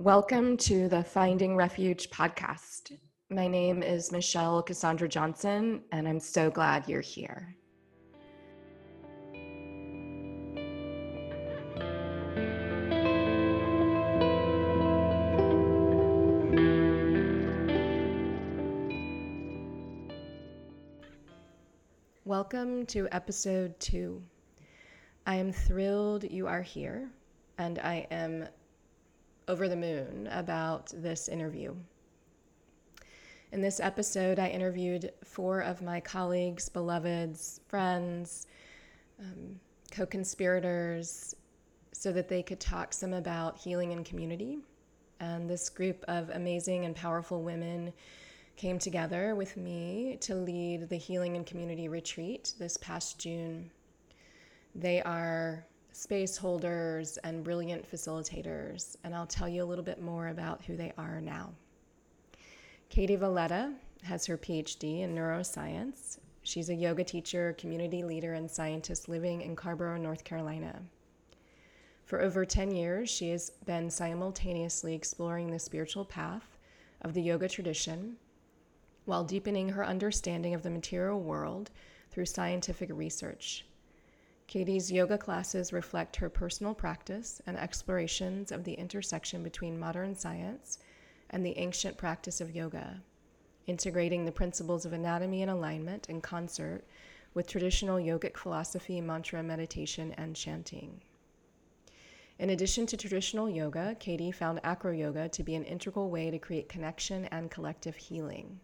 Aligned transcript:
Welcome 0.00 0.56
to 0.56 0.88
the 0.88 1.04
Finding 1.04 1.56
Refuge 1.56 2.08
podcast. 2.08 2.92
My 3.28 3.46
name 3.46 3.82
is 3.82 4.10
Michelle 4.10 4.62
Cassandra 4.62 5.06
Johnson, 5.06 5.82
and 5.92 6.08
I'm 6.08 6.18
so 6.18 6.50
glad 6.50 6.88
you're 6.88 7.02
here. 7.02 7.54
Welcome 22.24 22.86
to 22.86 23.06
episode 23.12 23.78
two. 23.78 24.22
I 25.26 25.34
am 25.34 25.52
thrilled 25.52 26.24
you 26.24 26.46
are 26.46 26.62
here, 26.62 27.10
and 27.58 27.78
I 27.80 28.06
am 28.10 28.48
over 29.50 29.68
the 29.68 29.74
moon 29.74 30.28
about 30.30 30.92
this 30.94 31.26
interview. 31.26 31.74
In 33.50 33.60
this 33.60 33.80
episode, 33.80 34.38
I 34.38 34.46
interviewed 34.46 35.10
four 35.24 35.58
of 35.58 35.82
my 35.82 35.98
colleagues, 35.98 36.68
beloveds, 36.68 37.60
friends, 37.66 38.46
um, 39.18 39.58
co 39.90 40.06
conspirators, 40.06 41.34
so 41.92 42.12
that 42.12 42.28
they 42.28 42.44
could 42.44 42.60
talk 42.60 42.92
some 42.92 43.12
about 43.12 43.58
healing 43.58 43.90
and 43.90 44.04
community. 44.04 44.58
And 45.18 45.50
this 45.50 45.68
group 45.68 46.04
of 46.06 46.30
amazing 46.30 46.84
and 46.84 46.94
powerful 46.94 47.42
women 47.42 47.92
came 48.54 48.78
together 48.78 49.34
with 49.34 49.56
me 49.56 50.16
to 50.20 50.36
lead 50.36 50.88
the 50.88 50.96
Healing 50.96 51.34
and 51.34 51.44
Community 51.44 51.88
Retreat 51.88 52.54
this 52.60 52.76
past 52.76 53.18
June. 53.18 53.68
They 54.76 55.02
are 55.02 55.66
space 55.92 56.36
holders 56.36 57.18
and 57.18 57.44
brilliant 57.44 57.90
facilitators, 57.90 58.96
and 59.04 59.14
I'll 59.14 59.26
tell 59.26 59.48
you 59.48 59.62
a 59.62 59.66
little 59.66 59.84
bit 59.84 60.00
more 60.00 60.28
about 60.28 60.64
who 60.64 60.76
they 60.76 60.92
are 60.96 61.20
now. 61.20 61.52
Katie 62.88 63.16
Valletta 63.16 63.72
has 64.02 64.26
her 64.26 64.38
PhD 64.38 65.00
in 65.00 65.14
neuroscience. 65.14 66.18
She's 66.42 66.70
a 66.70 66.74
yoga 66.74 67.04
teacher, 67.04 67.54
community 67.58 68.02
leader, 68.02 68.34
and 68.34 68.50
scientist 68.50 69.08
living 69.08 69.42
in 69.42 69.54
Carrboro, 69.54 69.96
North 69.96 70.24
Carolina. 70.24 70.82
For 72.04 72.20
over 72.20 72.44
10 72.44 72.74
years, 72.74 73.08
she 73.08 73.30
has 73.30 73.50
been 73.66 73.90
simultaneously 73.90 74.94
exploring 74.94 75.50
the 75.50 75.58
spiritual 75.58 76.04
path 76.04 76.58
of 77.02 77.14
the 77.14 77.22
yoga 77.22 77.48
tradition 77.48 78.16
while 79.04 79.24
deepening 79.24 79.68
her 79.68 79.84
understanding 79.84 80.54
of 80.54 80.62
the 80.62 80.70
material 80.70 81.20
world 81.20 81.70
through 82.10 82.26
scientific 82.26 82.90
research. 82.92 83.64
Katie's 84.50 84.90
yoga 84.90 85.16
classes 85.16 85.72
reflect 85.72 86.16
her 86.16 86.28
personal 86.28 86.74
practice 86.74 87.40
and 87.46 87.56
explorations 87.56 88.50
of 88.50 88.64
the 88.64 88.72
intersection 88.72 89.44
between 89.44 89.78
modern 89.78 90.16
science 90.16 90.80
and 91.30 91.46
the 91.46 91.56
ancient 91.56 91.96
practice 91.96 92.40
of 92.40 92.52
yoga, 92.52 93.00
integrating 93.68 94.24
the 94.24 94.32
principles 94.32 94.84
of 94.84 94.92
anatomy 94.92 95.42
and 95.42 95.52
alignment 95.52 96.08
in 96.08 96.20
concert 96.20 96.82
with 97.32 97.46
traditional 97.46 97.98
yogic 97.98 98.36
philosophy, 98.36 99.00
mantra, 99.00 99.40
meditation, 99.40 100.12
and 100.18 100.34
chanting. 100.34 101.00
In 102.40 102.50
addition 102.50 102.86
to 102.86 102.96
traditional 102.96 103.48
yoga, 103.48 103.96
Katie 104.00 104.32
found 104.32 104.58
acro 104.64 104.90
yoga 104.90 105.28
to 105.28 105.44
be 105.44 105.54
an 105.54 105.62
integral 105.62 106.10
way 106.10 106.28
to 106.28 106.40
create 106.40 106.68
connection 106.68 107.26
and 107.26 107.52
collective 107.52 107.94
healing. 107.94 108.58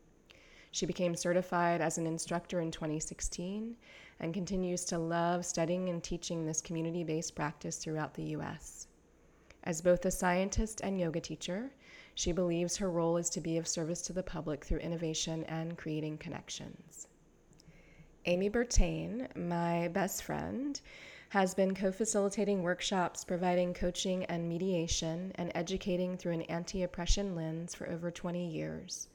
She 0.73 0.85
became 0.85 1.15
certified 1.15 1.81
as 1.81 1.97
an 1.97 2.09
instructor 2.09 2.61
in 2.61 2.73
2016 2.73 3.77
and 4.21 4.33
continues 4.33 4.85
to 4.85 4.99
love 4.99 5.45
studying 5.45 5.89
and 5.89 6.03
teaching 6.03 6.45
this 6.45 6.61
community 6.61 7.05
based 7.05 7.35
practice 7.35 7.77
throughout 7.77 8.15
the 8.15 8.25
U.S. 8.25 8.87
As 9.65 9.81
both 9.81 10.05
a 10.05 10.11
scientist 10.11 10.81
and 10.83 11.01
yoga 11.01 11.21
teacher, 11.21 11.73
she 12.15 12.33
believes 12.33 12.77
her 12.77 12.91
role 12.91 13.17
is 13.17 13.29
to 13.31 13.41
be 13.41 13.59
of 13.59 13.69
service 13.69 14.01
to 14.03 14.13
the 14.13 14.23
public 14.23 14.65
through 14.65 14.79
innovation 14.79 15.45
and 15.45 15.77
creating 15.77 16.19
connections. 16.19 17.09
Amy 18.25 18.49
Bertain, 18.49 19.29
my 19.37 19.89
best 19.89 20.23
friend, 20.23 20.81
has 21.31 21.55
been 21.55 21.75
co 21.75 21.93
facilitating 21.93 22.63
workshops, 22.63 23.25
providing 23.25 23.75
coaching 23.75 24.25
and 24.25 24.49
mediation, 24.49 25.33
and 25.35 25.53
educating 25.55 26.17
through 26.17 26.33
an 26.33 26.43
anti 26.43 26.83
oppression 26.83 27.35
lens 27.35 27.75
for 27.75 27.89
over 27.89 28.11
20 28.11 28.49
years. 28.49 29.09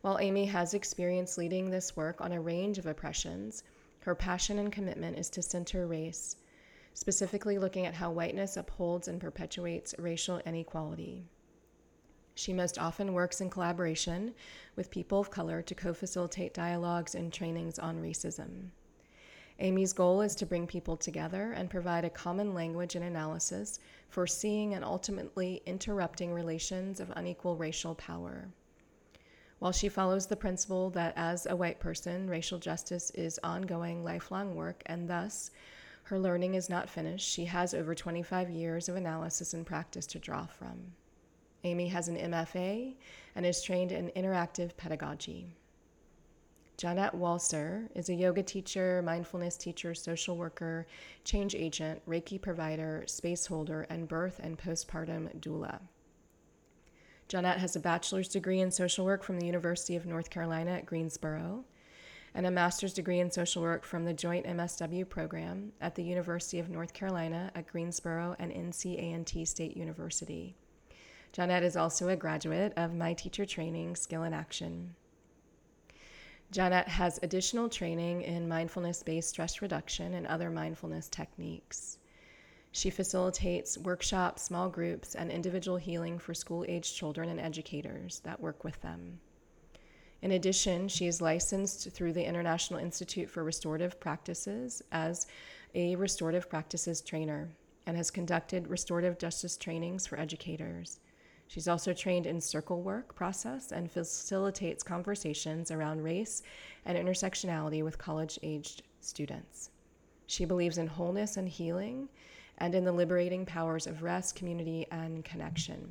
While 0.00 0.18
Amy 0.18 0.46
has 0.46 0.74
experience 0.74 1.36
leading 1.36 1.70
this 1.70 1.94
work 1.96 2.20
on 2.20 2.32
a 2.32 2.40
range 2.40 2.78
of 2.78 2.86
oppressions, 2.86 3.62
her 4.02 4.14
passion 4.16 4.58
and 4.58 4.72
commitment 4.72 5.16
is 5.16 5.30
to 5.30 5.42
center 5.42 5.86
race, 5.86 6.36
specifically 6.92 7.56
looking 7.56 7.86
at 7.86 7.94
how 7.94 8.10
whiteness 8.10 8.56
upholds 8.56 9.06
and 9.06 9.20
perpetuates 9.20 9.94
racial 9.96 10.40
inequality. 10.44 11.24
She 12.34 12.52
most 12.52 12.78
often 12.78 13.12
works 13.12 13.40
in 13.40 13.48
collaboration 13.50 14.34
with 14.74 14.90
people 14.90 15.20
of 15.20 15.30
color 15.30 15.62
to 15.62 15.74
co 15.74 15.94
facilitate 15.94 16.52
dialogues 16.52 17.14
and 17.14 17.32
trainings 17.32 17.78
on 17.78 18.02
racism. 18.02 18.70
Amy's 19.60 19.92
goal 19.92 20.22
is 20.22 20.34
to 20.36 20.46
bring 20.46 20.66
people 20.66 20.96
together 20.96 21.52
and 21.52 21.70
provide 21.70 22.04
a 22.04 22.10
common 22.10 22.54
language 22.54 22.96
and 22.96 23.04
analysis 23.04 23.78
for 24.08 24.26
seeing 24.26 24.74
and 24.74 24.84
ultimately 24.84 25.62
interrupting 25.66 26.32
relations 26.32 26.98
of 26.98 27.12
unequal 27.14 27.56
racial 27.56 27.94
power. 27.94 28.48
While 29.62 29.70
she 29.70 29.88
follows 29.88 30.26
the 30.26 30.34
principle 30.34 30.90
that 30.90 31.12
as 31.14 31.46
a 31.46 31.54
white 31.54 31.78
person, 31.78 32.28
racial 32.28 32.58
justice 32.58 33.10
is 33.10 33.38
ongoing, 33.44 34.02
lifelong 34.02 34.56
work, 34.56 34.82
and 34.86 35.08
thus 35.08 35.52
her 36.02 36.18
learning 36.18 36.54
is 36.54 36.68
not 36.68 36.90
finished, 36.90 37.28
she 37.28 37.44
has 37.44 37.72
over 37.72 37.94
25 37.94 38.50
years 38.50 38.88
of 38.88 38.96
analysis 38.96 39.54
and 39.54 39.64
practice 39.64 40.04
to 40.06 40.18
draw 40.18 40.46
from. 40.46 40.94
Amy 41.62 41.86
has 41.86 42.08
an 42.08 42.16
MFA 42.16 42.96
and 43.36 43.46
is 43.46 43.62
trained 43.62 43.92
in 43.92 44.10
interactive 44.16 44.76
pedagogy. 44.76 45.54
Johnette 46.76 47.14
Walser 47.14 47.86
is 47.94 48.08
a 48.08 48.14
yoga 48.14 48.42
teacher, 48.42 49.00
mindfulness 49.04 49.56
teacher, 49.56 49.94
social 49.94 50.36
worker, 50.36 50.88
change 51.22 51.54
agent, 51.54 52.02
Reiki 52.08 52.42
provider, 52.42 53.04
space 53.06 53.46
holder, 53.46 53.86
and 53.88 54.08
birth 54.08 54.40
and 54.42 54.58
postpartum 54.58 55.32
doula. 55.38 55.78
Johnette 57.28 57.58
has 57.58 57.76
a 57.76 57.80
bachelor's 57.80 58.28
degree 58.28 58.60
in 58.60 58.70
social 58.70 59.04
work 59.04 59.22
from 59.22 59.38
the 59.38 59.46
University 59.46 59.96
of 59.96 60.06
North 60.06 60.30
Carolina 60.30 60.72
at 60.72 60.86
Greensboro 60.86 61.64
and 62.34 62.46
a 62.46 62.50
master's 62.50 62.94
degree 62.94 63.20
in 63.20 63.30
social 63.30 63.62
work 63.62 63.84
from 63.84 64.04
the 64.04 64.14
Joint 64.14 64.46
MSW 64.46 65.08
program 65.08 65.72
at 65.80 65.94
the 65.94 66.02
University 66.02 66.58
of 66.58 66.70
North 66.70 66.94
Carolina 66.94 67.50
at 67.54 67.66
Greensboro 67.66 68.36
and 68.38 68.50
NC 68.52 69.46
State 69.46 69.76
University. 69.76 70.56
Johnette 71.32 71.62
is 71.62 71.76
also 71.76 72.08
a 72.08 72.16
graduate 72.16 72.72
of 72.76 72.94
My 72.94 73.14
Teacher 73.14 73.46
Training 73.46 73.96
Skill 73.96 74.22
in 74.24 74.34
Action. 74.34 74.94
Johnette 76.52 76.88
has 76.88 77.18
additional 77.22 77.68
training 77.70 78.22
in 78.22 78.48
mindfulness 78.48 79.02
based 79.02 79.30
stress 79.30 79.62
reduction 79.62 80.14
and 80.14 80.26
other 80.26 80.50
mindfulness 80.50 81.08
techniques. 81.08 81.98
She 82.72 82.88
facilitates 82.88 83.76
workshops, 83.76 84.42
small 84.42 84.70
groups, 84.70 85.14
and 85.14 85.30
individual 85.30 85.76
healing 85.76 86.18
for 86.18 86.32
school 86.32 86.64
aged 86.66 86.96
children 86.96 87.28
and 87.28 87.38
educators 87.38 88.20
that 88.24 88.40
work 88.40 88.64
with 88.64 88.80
them. 88.80 89.20
In 90.22 90.32
addition, 90.32 90.88
she 90.88 91.06
is 91.06 91.20
licensed 91.20 91.90
through 91.90 92.14
the 92.14 92.24
International 92.24 92.80
Institute 92.80 93.28
for 93.28 93.44
Restorative 93.44 94.00
Practices 94.00 94.82
as 94.90 95.26
a 95.74 95.96
restorative 95.96 96.48
practices 96.48 97.02
trainer 97.02 97.50
and 97.86 97.96
has 97.96 98.10
conducted 98.10 98.68
restorative 98.68 99.18
justice 99.18 99.56
trainings 99.56 100.06
for 100.06 100.18
educators. 100.18 101.00
She's 101.48 101.68
also 101.68 101.92
trained 101.92 102.26
in 102.26 102.40
circle 102.40 102.80
work 102.80 103.14
process 103.14 103.72
and 103.72 103.90
facilitates 103.90 104.82
conversations 104.82 105.70
around 105.70 106.02
race 106.02 106.42
and 106.86 106.96
intersectionality 106.96 107.84
with 107.84 107.98
college 107.98 108.38
aged 108.42 108.82
students. 109.00 109.70
She 110.26 110.46
believes 110.46 110.78
in 110.78 110.86
wholeness 110.86 111.36
and 111.36 111.48
healing 111.48 112.08
and 112.58 112.74
in 112.74 112.84
the 112.84 112.92
liberating 112.92 113.44
powers 113.44 113.86
of 113.86 114.02
rest, 114.02 114.34
community, 114.34 114.86
and 114.90 115.24
connection. 115.24 115.90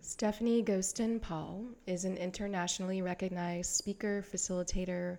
Stephanie 0.00 0.62
Golston 0.62 1.20
Paul 1.20 1.64
is 1.86 2.04
an 2.04 2.16
internationally 2.16 3.00
recognized 3.00 3.74
speaker, 3.74 4.22
facilitator, 4.22 5.18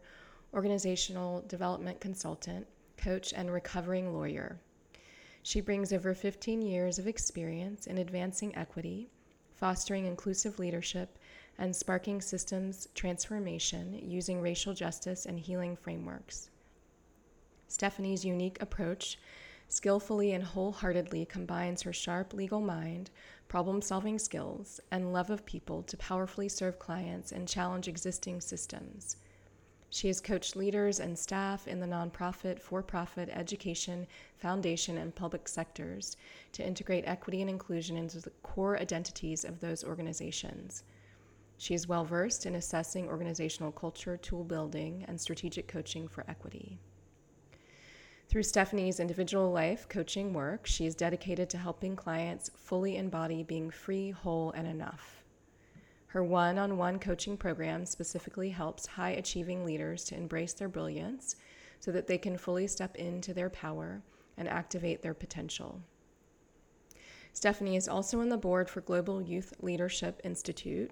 organizational 0.54 1.44
development 1.48 2.00
consultant, 2.00 2.68
coach, 2.98 3.34
and 3.34 3.52
recovering 3.52 4.14
lawyer. 4.14 4.60
She 5.42 5.62
brings 5.62 5.92
over 5.92 6.14
15 6.14 6.62
years 6.62 7.00
of 7.00 7.08
experience 7.08 7.88
in 7.88 7.98
advancing 7.98 8.56
equity, 8.56 9.10
fostering 9.54 10.06
inclusive 10.06 10.60
leadership, 10.60 11.18
and 11.58 11.76
sparking 11.76 12.22
systems 12.22 12.88
transformation 12.96 14.00
using 14.04 14.42
racial 14.42 14.74
justice 14.74 15.26
and 15.26 15.40
healing 15.40 15.76
frameworks. 15.76 16.50
Stephanie's 17.68 18.26
unique 18.26 18.62
approach 18.62 19.18
skillfully 19.68 20.32
and 20.34 20.44
wholeheartedly 20.44 21.26
combines 21.26 21.82
her 21.82 21.94
sharp 21.94 22.34
legal 22.34 22.62
mind, 22.62 23.10
problem 23.48 23.82
solving 23.82 24.20
skills, 24.20 24.80
and 24.92 25.14
love 25.14 25.30
of 25.30 25.46
people 25.46 25.84
to 25.84 25.98
powerfully 25.98 26.50
serve 26.50 26.80
clients 26.80 27.32
and 27.32 27.48
challenge 27.48 27.88
existing 27.88 28.42
systems. 28.42 29.18
She 29.90 30.08
has 30.08 30.20
coached 30.20 30.56
leaders 30.56 31.00
and 31.00 31.18
staff 31.18 31.68
in 31.68 31.80
the 31.80 31.88
nonprofit, 31.88 32.60
for 32.60 32.84
profit, 32.84 33.30
education, 33.30 34.08
foundation, 34.38 34.98
and 34.98 35.16
public 35.16 35.48
sectors 35.48 36.18
to 36.52 36.66
integrate 36.68 37.08
equity 37.08 37.40
and 37.42 37.50
inclusion 37.50 37.96
into 37.96 38.20
the 38.20 38.32
core 38.44 38.78
identities 38.78 39.46
of 39.46 39.62
those 39.62 39.84
organizations. 39.84 40.84
She 41.58 41.74
is 41.74 41.88
well 41.88 42.04
versed 42.04 42.46
in 42.46 42.56
assessing 42.56 43.08
organizational 43.08 43.72
culture, 43.72 44.18
tool 44.18 44.44
building, 44.44 45.06
and 45.08 45.22
strategic 45.22 45.68
coaching 45.68 46.10
for 46.10 46.30
equity. 46.30 46.80
Through 48.28 48.44
Stephanie's 48.44 49.00
individual 49.00 49.52
life 49.52 49.88
coaching 49.88 50.34
work, 50.34 50.66
she 50.66 50.86
is 50.86 50.96
dedicated 50.96 51.50
to 51.52 51.58
helping 51.58 51.96
clients 51.96 52.50
fully 52.56 52.98
embody 52.98 53.44
being 53.44 53.70
free, 53.70 54.12
whole, 54.12 54.52
and 54.52 54.68
enough. 54.68 55.24
Her 56.08 56.24
one 56.24 56.58
on 56.58 56.78
one 56.78 57.00
coaching 57.00 57.38
program 57.38 57.86
specifically 57.86 58.50
helps 58.50 58.88
high 58.88 59.12
achieving 59.12 59.66
leaders 59.66 60.06
to 60.06 60.16
embrace 60.16 60.54
their 60.54 60.70
brilliance 60.70 61.36
so 61.80 61.92
that 61.92 62.08
they 62.08 62.18
can 62.18 62.38
fully 62.38 62.68
step 62.68 62.96
into 62.96 63.34
their 63.34 63.50
power 63.50 64.02
and 64.38 64.48
activate 64.48 65.02
their 65.02 65.14
potential. 65.14 65.82
Stephanie 67.32 67.76
is 67.76 67.88
also 67.90 68.22
on 68.22 68.30
the 68.30 68.38
board 68.38 68.70
for 68.70 68.82
Global 68.82 69.22
Youth 69.22 69.54
Leadership 69.62 70.22
Institute, 70.24 70.92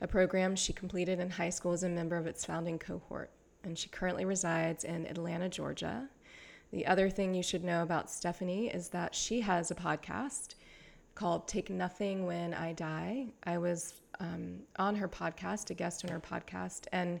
a 0.00 0.08
program 0.08 0.56
she 0.56 0.72
completed 0.72 1.20
in 1.20 1.30
high 1.30 1.50
school 1.50 1.72
as 1.72 1.82
a 1.82 1.88
member 1.88 2.16
of 2.16 2.26
its 2.26 2.44
founding 2.44 2.78
cohort. 2.78 3.30
And 3.62 3.78
she 3.78 3.90
currently 3.90 4.24
resides 4.24 4.84
in 4.84 5.06
Atlanta, 5.06 5.48
Georgia. 5.48 6.08
The 6.74 6.86
other 6.86 7.08
thing 7.08 7.34
you 7.34 7.42
should 7.44 7.62
know 7.62 7.84
about 7.84 8.10
Stephanie 8.10 8.66
is 8.66 8.88
that 8.88 9.14
she 9.14 9.40
has 9.42 9.70
a 9.70 9.76
podcast 9.76 10.56
called 11.14 11.46
Take 11.46 11.70
Nothing 11.70 12.26
When 12.26 12.52
I 12.52 12.72
Die. 12.72 13.26
I 13.44 13.58
was 13.58 13.94
um, 14.18 14.58
on 14.76 14.96
her 14.96 15.08
podcast, 15.08 15.70
a 15.70 15.74
guest 15.74 16.04
on 16.04 16.10
her 16.10 16.18
podcast, 16.18 16.88
and 16.90 17.20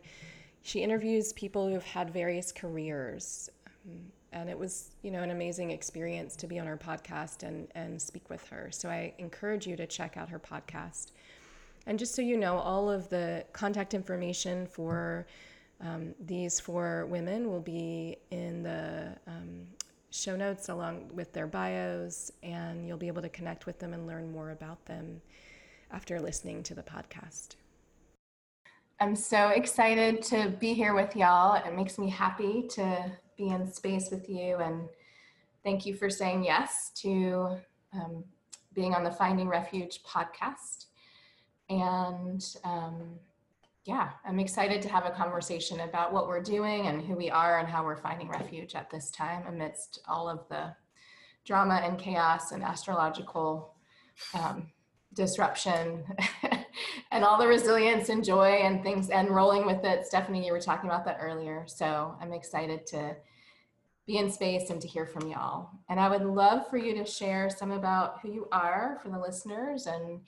she 0.62 0.80
interviews 0.80 1.32
people 1.34 1.68
who've 1.68 1.84
had 1.84 2.10
various 2.10 2.50
careers. 2.50 3.48
Um, 3.68 4.00
and 4.32 4.50
it 4.50 4.58
was, 4.58 4.90
you 5.02 5.12
know, 5.12 5.22
an 5.22 5.30
amazing 5.30 5.70
experience 5.70 6.34
to 6.34 6.48
be 6.48 6.58
on 6.58 6.66
her 6.66 6.76
podcast 6.76 7.44
and, 7.44 7.68
and 7.76 8.02
speak 8.02 8.28
with 8.28 8.44
her. 8.48 8.70
So 8.72 8.88
I 8.88 9.14
encourage 9.18 9.68
you 9.68 9.76
to 9.76 9.86
check 9.86 10.16
out 10.16 10.30
her 10.30 10.40
podcast. 10.40 11.12
And 11.86 11.96
just 11.96 12.16
so 12.16 12.22
you 12.22 12.36
know, 12.36 12.56
all 12.56 12.90
of 12.90 13.08
the 13.08 13.44
contact 13.52 13.94
information 13.94 14.66
for 14.66 15.28
um, 15.80 16.14
these 16.24 16.60
four 16.60 17.06
women 17.06 17.50
will 17.50 17.60
be 17.60 18.16
in 18.30 18.62
the 18.62 19.16
um, 19.26 19.66
show 20.10 20.36
notes 20.36 20.68
along 20.68 21.10
with 21.12 21.32
their 21.32 21.46
bios, 21.46 22.30
and 22.42 22.86
you'll 22.86 22.96
be 22.96 23.08
able 23.08 23.22
to 23.22 23.28
connect 23.28 23.66
with 23.66 23.78
them 23.78 23.92
and 23.92 24.06
learn 24.06 24.30
more 24.32 24.50
about 24.50 24.84
them 24.86 25.20
after 25.90 26.20
listening 26.20 26.62
to 26.62 26.74
the 26.74 26.82
podcast. 26.82 27.56
I'm 29.00 29.16
so 29.16 29.48
excited 29.48 30.22
to 30.24 30.50
be 30.60 30.72
here 30.72 30.94
with 30.94 31.16
y'all. 31.16 31.54
It 31.54 31.74
makes 31.74 31.98
me 31.98 32.08
happy 32.08 32.66
to 32.70 33.12
be 33.36 33.48
in 33.48 33.70
space 33.70 34.08
with 34.10 34.28
you, 34.28 34.56
and 34.56 34.88
thank 35.64 35.84
you 35.84 35.94
for 35.96 36.08
saying 36.08 36.44
yes 36.44 36.90
to 37.02 37.58
um, 37.92 38.24
being 38.72 38.94
on 38.94 39.02
the 39.02 39.10
Finding 39.10 39.48
Refuge 39.48 40.02
podcast. 40.04 40.86
And 41.68 42.44
um, 42.64 43.18
yeah, 43.84 44.10
I'm 44.24 44.40
excited 44.40 44.80
to 44.82 44.88
have 44.88 45.04
a 45.04 45.10
conversation 45.10 45.80
about 45.80 46.12
what 46.12 46.26
we're 46.26 46.42
doing 46.42 46.86
and 46.86 47.02
who 47.02 47.14
we 47.14 47.30
are 47.30 47.58
and 47.58 47.68
how 47.68 47.84
we're 47.84 47.96
finding 47.96 48.28
refuge 48.28 48.74
at 48.74 48.90
this 48.90 49.10
time 49.10 49.44
amidst 49.46 50.00
all 50.08 50.28
of 50.28 50.48
the 50.48 50.74
drama 51.44 51.82
and 51.84 51.98
chaos 51.98 52.52
and 52.52 52.62
astrological 52.62 53.74
um, 54.32 54.68
disruption 55.12 56.02
and 57.12 57.24
all 57.24 57.38
the 57.38 57.46
resilience 57.46 58.08
and 58.08 58.24
joy 58.24 58.60
and 58.62 58.82
things 58.82 59.10
and 59.10 59.28
rolling 59.28 59.66
with 59.66 59.84
it. 59.84 60.06
Stephanie, 60.06 60.46
you 60.46 60.52
were 60.52 60.60
talking 60.60 60.88
about 60.88 61.04
that 61.04 61.18
earlier. 61.20 61.64
So 61.66 62.16
I'm 62.20 62.32
excited 62.32 62.86
to 62.88 63.14
be 64.06 64.16
in 64.16 64.30
space 64.30 64.70
and 64.70 64.80
to 64.80 64.88
hear 64.88 65.06
from 65.06 65.28
y'all. 65.28 65.68
And 65.90 66.00
I 66.00 66.08
would 66.08 66.24
love 66.24 66.68
for 66.70 66.78
you 66.78 66.94
to 66.94 67.04
share 67.04 67.50
some 67.50 67.70
about 67.70 68.20
who 68.20 68.32
you 68.32 68.48
are 68.50 68.98
for 69.02 69.10
the 69.10 69.18
listeners 69.18 69.86
and 69.86 70.20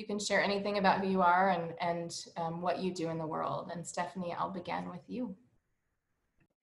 you 0.00 0.06
can 0.06 0.18
share 0.18 0.42
anything 0.42 0.78
about 0.78 1.00
who 1.00 1.10
you 1.10 1.20
are 1.20 1.50
and, 1.50 1.74
and 1.80 2.10
um, 2.38 2.62
what 2.62 2.78
you 2.78 2.92
do 2.92 3.10
in 3.10 3.18
the 3.18 3.26
world. 3.26 3.70
And 3.72 3.86
Stephanie, 3.86 4.34
I'll 4.36 4.50
begin 4.50 4.88
with 4.88 5.02
you. 5.06 5.36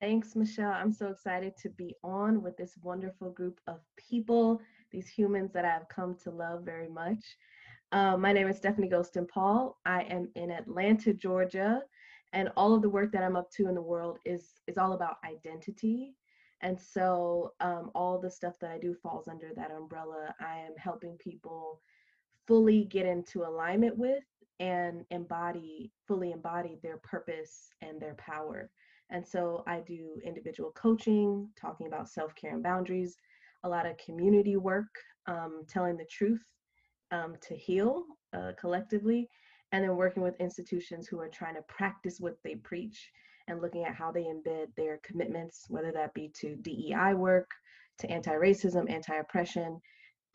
Thanks, 0.01 0.36
Michelle. 0.36 0.72
I'm 0.72 0.92
so 0.92 1.07
excited 1.07 1.56
to 1.57 1.69
be 1.69 1.95
on 2.04 2.42
with 2.42 2.57
this 2.57 2.74
wonderful 2.81 3.30
group 3.30 3.62
of 3.68 3.80
people, 3.95 4.60
these 4.92 5.07
humans 5.07 5.51
that 5.54 5.66
I've 5.66 5.88
come 5.88 6.16
to 6.24 6.31
love 6.31 6.63
very 6.63 6.89
much. 6.89 7.24
Uh, 7.92 8.18
my 8.18 8.34
name 8.34 8.48
is 8.48 8.57
Stephanie 8.57 8.89
Golston 8.89 9.28
Paul. 9.28 9.78
I 9.86 10.01
am 10.04 10.30
in 10.36 10.50
Atlanta, 10.51 11.13
Georgia, 11.13 11.81
and 12.34 12.51
all 12.57 12.74
of 12.74 12.81
the 12.81 12.89
work 12.89 13.12
that 13.12 13.24
I'm 13.24 13.36
up 13.36 13.51
to 13.51 13.68
in 13.68 13.75
the 13.75 13.81
world 13.81 14.18
is 14.25 14.62
is 14.68 14.78
all 14.78 14.94
about 14.94 15.18
identity. 15.24 16.16
And 16.62 16.80
so 16.80 17.54
um, 17.60 17.92
all 17.94 18.19
the 18.19 18.31
stuff 18.31 18.56
that 18.62 18.72
I 18.72 18.80
do 18.80 18.95
falls 18.95 19.28
under 19.28 19.51
that 19.56 19.72
umbrella. 19.72 20.34
I 20.39 20.57
am 20.57 20.74
helping 20.78 21.16
people 21.18 21.81
fully 22.47 22.85
get 22.85 23.05
into 23.05 23.44
alignment 23.44 23.97
with 23.97 24.23
and 24.59 25.05
embody, 25.11 25.91
fully 26.07 26.31
embody 26.31 26.79
their 26.81 26.97
purpose 26.97 27.69
and 27.81 27.99
their 28.01 28.15
power. 28.15 28.69
And 29.09 29.25
so 29.25 29.63
I 29.67 29.81
do 29.81 30.19
individual 30.25 30.71
coaching, 30.71 31.49
talking 31.59 31.88
about 31.88 32.09
self 32.09 32.33
care 32.35 32.53
and 32.53 32.63
boundaries, 32.63 33.15
a 33.63 33.69
lot 33.69 33.85
of 33.85 33.97
community 33.97 34.57
work, 34.57 34.88
um, 35.27 35.63
telling 35.67 35.97
the 35.97 36.05
truth 36.05 36.41
um, 37.11 37.35
to 37.41 37.55
heal 37.55 38.03
uh, 38.33 38.51
collectively, 38.59 39.29
and 39.71 39.83
then 39.83 39.95
working 39.95 40.23
with 40.23 40.39
institutions 40.39 41.07
who 41.07 41.19
are 41.19 41.29
trying 41.29 41.55
to 41.55 41.61
practice 41.63 42.17
what 42.19 42.38
they 42.43 42.55
preach 42.55 43.11
and 43.47 43.61
looking 43.61 43.85
at 43.85 43.95
how 43.95 44.11
they 44.11 44.23
embed 44.23 44.67
their 44.75 45.00
commitments, 45.03 45.65
whether 45.69 45.91
that 45.93 46.13
be 46.13 46.29
to 46.41 46.55
DEI 46.57 47.13
work, 47.13 47.50
to 48.00 48.09
anti 48.09 48.33
racism, 48.33 48.91
anti 48.91 49.15
oppression, 49.15 49.79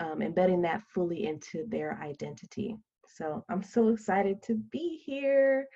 um, 0.01 0.23
embedding 0.23 0.63
that 0.63 0.83
fully 0.95 1.27
into 1.27 1.65
their 1.69 1.99
identity. 2.03 2.77
So 3.09 3.45
I'm 3.49 3.63
so 3.63 3.89
excited 3.89 4.43
to 4.45 4.55
be 4.55 5.01
here 5.05 5.67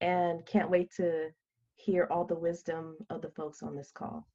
and 0.00 0.44
can't 0.46 0.70
wait 0.70 0.92
to 0.96 1.28
hear 1.76 2.08
all 2.10 2.24
the 2.24 2.34
wisdom 2.34 2.96
of 3.10 3.22
the 3.22 3.30
folks 3.30 3.62
on 3.62 3.76
this 3.76 3.90
call. 3.92 4.26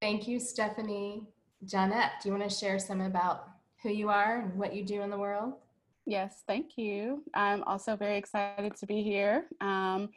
Thank 0.00 0.28
you, 0.28 0.38
Stephanie. 0.38 1.26
Johnette, 1.66 2.20
do 2.22 2.28
you 2.28 2.36
want 2.36 2.48
to 2.48 2.56
share 2.56 2.78
some 2.78 3.00
about 3.00 3.48
who 3.82 3.90
you 3.90 4.08
are 4.08 4.42
and 4.42 4.54
what 4.58 4.74
you 4.74 4.84
do 4.84 5.02
in 5.02 5.10
the 5.10 5.18
world? 5.18 5.54
Yes, 6.06 6.42
thank 6.46 6.78
you. 6.78 7.22
I'm 7.34 7.62
also 7.64 7.94
very 7.94 8.16
excited 8.16 8.74
to 8.76 8.86
be 8.86 9.02
here. 9.02 9.44
Um, 9.60 10.08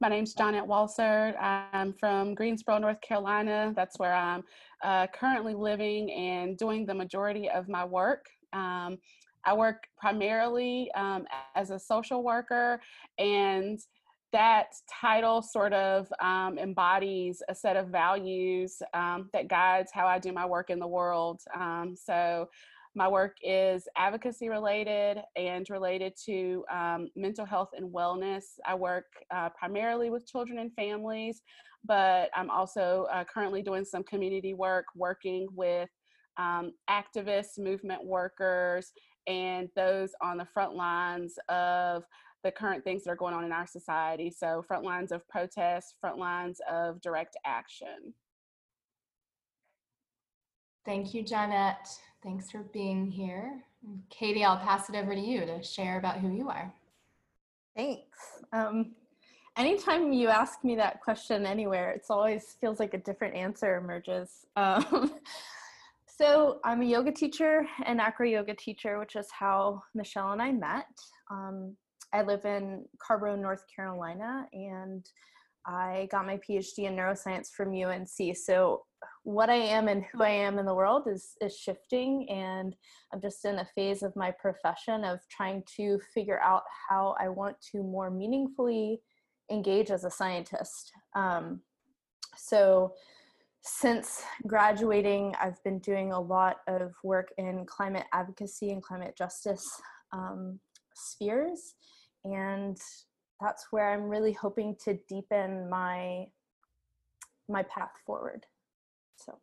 my 0.00 0.08
name's 0.08 0.34
Johnette 0.34 0.66
Walser. 0.66 1.34
I'm 1.40 1.94
from 1.94 2.34
Greensboro, 2.34 2.78
North 2.78 3.00
Carolina. 3.00 3.72
That's 3.74 3.98
where 3.98 4.12
I'm 4.12 4.44
uh, 4.84 5.06
currently 5.06 5.54
living 5.54 6.10
and 6.12 6.56
doing 6.58 6.84
the 6.84 6.94
majority 6.94 7.48
of 7.48 7.68
my 7.68 7.84
work. 7.84 8.26
Um, 8.52 8.98
I 9.44 9.54
work 9.54 9.84
primarily 9.96 10.90
um, 10.94 11.26
as 11.54 11.70
a 11.70 11.78
social 11.78 12.22
worker, 12.22 12.80
and 13.18 13.78
that 14.32 14.74
title 14.90 15.40
sort 15.40 15.72
of 15.72 16.12
um, 16.20 16.58
embodies 16.58 17.42
a 17.48 17.54
set 17.54 17.76
of 17.76 17.88
values 17.88 18.82
um, 18.92 19.30
that 19.32 19.48
guides 19.48 19.92
how 19.94 20.06
I 20.06 20.18
do 20.18 20.30
my 20.30 20.44
work 20.44 20.68
in 20.68 20.78
the 20.78 20.86
world. 20.86 21.40
Um, 21.54 21.94
so 21.96 22.50
my 22.96 23.06
work 23.06 23.36
is 23.42 23.86
advocacy 23.94 24.48
related 24.48 25.18
and 25.36 25.68
related 25.68 26.14
to 26.24 26.64
um, 26.72 27.08
mental 27.14 27.44
health 27.44 27.68
and 27.76 27.92
wellness. 27.92 28.44
I 28.66 28.74
work 28.74 29.04
uh, 29.32 29.50
primarily 29.50 30.08
with 30.08 30.26
children 30.26 30.58
and 30.58 30.72
families, 30.72 31.42
but 31.84 32.30
I'm 32.34 32.48
also 32.48 33.06
uh, 33.12 33.24
currently 33.24 33.60
doing 33.60 33.84
some 33.84 34.02
community 34.02 34.54
work, 34.54 34.86
working 34.96 35.46
with 35.52 35.90
um, 36.38 36.72
activists, 36.88 37.58
movement 37.58 38.02
workers, 38.02 38.92
and 39.26 39.68
those 39.76 40.12
on 40.22 40.38
the 40.38 40.46
front 40.46 40.74
lines 40.74 41.34
of 41.50 42.02
the 42.44 42.50
current 42.50 42.82
things 42.82 43.04
that 43.04 43.10
are 43.10 43.16
going 43.16 43.34
on 43.34 43.44
in 43.44 43.52
our 43.52 43.66
society. 43.66 44.30
So, 44.30 44.64
front 44.66 44.84
lines 44.84 45.12
of 45.12 45.28
protest, 45.28 45.96
front 46.00 46.16
lines 46.16 46.60
of 46.70 47.02
direct 47.02 47.36
action. 47.44 48.14
Thank 50.86 51.12
you, 51.12 51.24
Johnette. 51.24 51.98
Thanks 52.26 52.50
for 52.50 52.64
being 52.72 53.08
here. 53.08 53.62
Katie, 54.10 54.42
I'll 54.42 54.56
pass 54.56 54.90
it 54.90 54.96
over 54.96 55.14
to 55.14 55.20
you 55.20 55.46
to 55.46 55.62
share 55.62 55.96
about 55.96 56.16
who 56.16 56.32
you 56.32 56.48
are. 56.48 56.74
Thanks. 57.76 58.18
Um, 58.52 58.96
anytime 59.56 60.12
you 60.12 60.26
ask 60.26 60.64
me 60.64 60.74
that 60.74 61.00
question 61.00 61.46
anywhere, 61.46 61.92
it's 61.92 62.10
always 62.10 62.56
feels 62.60 62.80
like 62.80 62.94
a 62.94 62.98
different 62.98 63.36
answer 63.36 63.76
emerges. 63.76 64.44
Um, 64.56 65.12
so 66.08 66.58
I'm 66.64 66.82
a 66.82 66.84
yoga 66.84 67.12
teacher 67.12 67.64
and 67.84 68.00
acro 68.00 68.26
yoga 68.26 68.54
teacher, 68.54 68.98
which 68.98 69.14
is 69.14 69.28
how 69.30 69.82
Michelle 69.94 70.32
and 70.32 70.42
I 70.42 70.50
met. 70.50 70.88
Um, 71.30 71.76
I 72.12 72.22
live 72.22 72.44
in 72.44 72.86
Carrboro, 72.98 73.36
North 73.36 73.64
Carolina, 73.72 74.48
and 74.52 75.08
I 75.66 76.08
got 76.10 76.26
my 76.26 76.38
PhD 76.38 76.80
in 76.80 76.96
neuroscience 76.96 77.50
from 77.50 77.74
UNC. 77.74 78.36
So 78.36 78.84
what 79.24 79.50
I 79.50 79.56
am 79.56 79.88
and 79.88 80.04
who 80.04 80.22
I 80.22 80.28
am 80.28 80.58
in 80.58 80.66
the 80.66 80.74
world 80.74 81.08
is 81.08 81.32
is 81.40 81.56
shifting 81.56 82.28
and 82.30 82.76
I'm 83.12 83.20
just 83.20 83.44
in 83.44 83.58
a 83.58 83.68
phase 83.74 84.02
of 84.02 84.14
my 84.14 84.30
profession 84.30 85.04
of 85.04 85.18
trying 85.28 85.64
to 85.76 85.98
figure 86.14 86.40
out 86.40 86.62
how 86.88 87.16
I 87.18 87.28
want 87.28 87.56
to 87.72 87.82
more 87.82 88.10
meaningfully 88.10 89.00
engage 89.50 89.90
as 89.90 90.04
a 90.04 90.10
scientist. 90.10 90.92
Um, 91.16 91.60
so 92.36 92.94
since 93.62 94.22
graduating, 94.46 95.34
I've 95.40 95.62
been 95.64 95.80
doing 95.80 96.12
a 96.12 96.20
lot 96.20 96.58
of 96.68 96.94
work 97.02 97.32
in 97.36 97.66
climate 97.66 98.06
advocacy 98.12 98.70
and 98.70 98.80
climate 98.80 99.16
justice 99.18 99.66
um, 100.12 100.60
spheres. 100.94 101.74
And 102.24 102.78
that's 103.40 103.66
where 103.70 103.92
I'm 103.92 104.08
really 104.08 104.32
hoping 104.32 104.76
to 104.84 104.98
deepen 105.08 105.68
my 105.68 106.26
my 107.48 107.62
path 107.64 107.92
forward. 108.04 108.44
So 109.16 109.38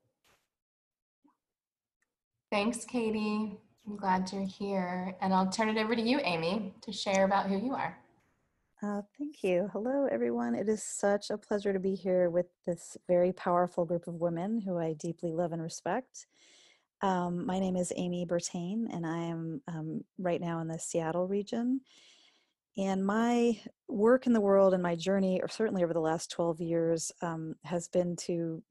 thanks, 2.51 2.83
Katie. 2.85 3.57
I'm 3.87 3.97
glad 3.97 4.29
you're 4.31 4.45
here. 4.45 5.15
And 5.21 5.33
I'll 5.33 5.49
turn 5.49 5.69
it 5.69 5.77
over 5.77 5.95
to 5.95 6.01
you, 6.01 6.19
Amy, 6.23 6.73
to 6.81 6.91
share 6.91 7.25
about 7.25 7.47
who 7.47 7.57
you 7.57 7.73
are. 7.73 7.97
Uh, 8.81 9.01
thank 9.17 9.43
you. 9.43 9.69
Hello, 9.71 10.07
everyone. 10.11 10.55
It 10.55 10.67
is 10.67 10.83
such 10.83 11.29
a 11.29 11.37
pleasure 11.37 11.71
to 11.71 11.79
be 11.79 11.95
here 11.95 12.29
with 12.29 12.47
this 12.65 12.97
very 13.07 13.31
powerful 13.31 13.85
group 13.85 14.07
of 14.07 14.15
women 14.15 14.59
who 14.59 14.77
I 14.77 14.93
deeply 14.93 15.31
love 15.31 15.53
and 15.53 15.61
respect. 15.61 16.27
Um, 17.01 17.45
my 17.45 17.59
name 17.59 17.77
is 17.77 17.93
Amy 17.95 18.25
Bertain, 18.25 18.87
and 18.93 19.05
I 19.05 19.17
am 19.19 19.61
um, 19.69 20.03
right 20.17 20.41
now 20.41 20.59
in 20.59 20.67
the 20.67 20.79
Seattle 20.79 21.27
region. 21.27 21.81
And 22.77 23.05
my 23.05 23.59
work 23.87 24.25
in 24.25 24.33
the 24.33 24.41
world 24.41 24.73
and 24.73 24.81
my 24.81 24.95
journey, 24.95 25.39
or 25.41 25.47
certainly 25.47 25.83
over 25.83 25.93
the 25.93 25.99
last 25.99 26.31
12 26.31 26.59
years, 26.59 27.11
um, 27.21 27.55
has 27.63 27.87
been 27.87 28.15
to 28.15 28.63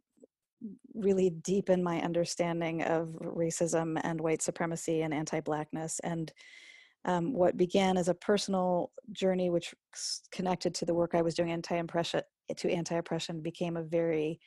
really 0.94 1.30
deepen 1.30 1.82
my 1.82 2.00
understanding 2.02 2.82
of 2.82 3.08
racism 3.20 4.00
and 4.04 4.20
white 4.20 4.42
supremacy 4.42 5.02
and 5.02 5.14
anti 5.14 5.40
Blackness. 5.40 6.00
And 6.00 6.32
um, 7.04 7.32
what 7.32 7.56
began 7.56 7.96
as 7.96 8.08
a 8.08 8.14
personal 8.14 8.92
journey, 9.12 9.50
which 9.50 9.74
connected 10.30 10.74
to 10.76 10.84
the 10.84 10.94
work 10.94 11.14
I 11.14 11.22
was 11.22 11.34
doing 11.34 11.50
anti-oppression, 11.50 12.22
to 12.56 12.70
anti-oppression, 12.70 13.40
became 13.40 13.76
a 13.76 13.82
very 13.82 14.38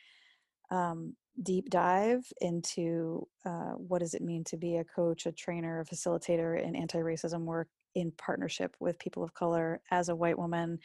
um, 0.72 1.16
deep 1.44 1.70
dive 1.70 2.26
into 2.40 3.28
uh, 3.46 3.74
what 3.74 4.00
does 4.00 4.14
it 4.14 4.22
mean 4.22 4.44
to 4.46 4.58
be 4.58 4.78
a 4.78 4.86
coach, 4.86 5.26
a 5.26 5.32
trainer, 5.34 5.82
a 5.82 5.86
facilitator 5.86 6.62
in 6.62 6.76
anti-racism 6.76 7.42
work 7.42 7.68
in 7.96 8.12
partnership 8.12 8.76
with 8.80 9.00
people 9.00 9.24
of 9.24 9.34
color 9.34 9.82
as 9.90 10.10
a 10.10 10.16
white 10.16 10.38
woman 10.38 10.80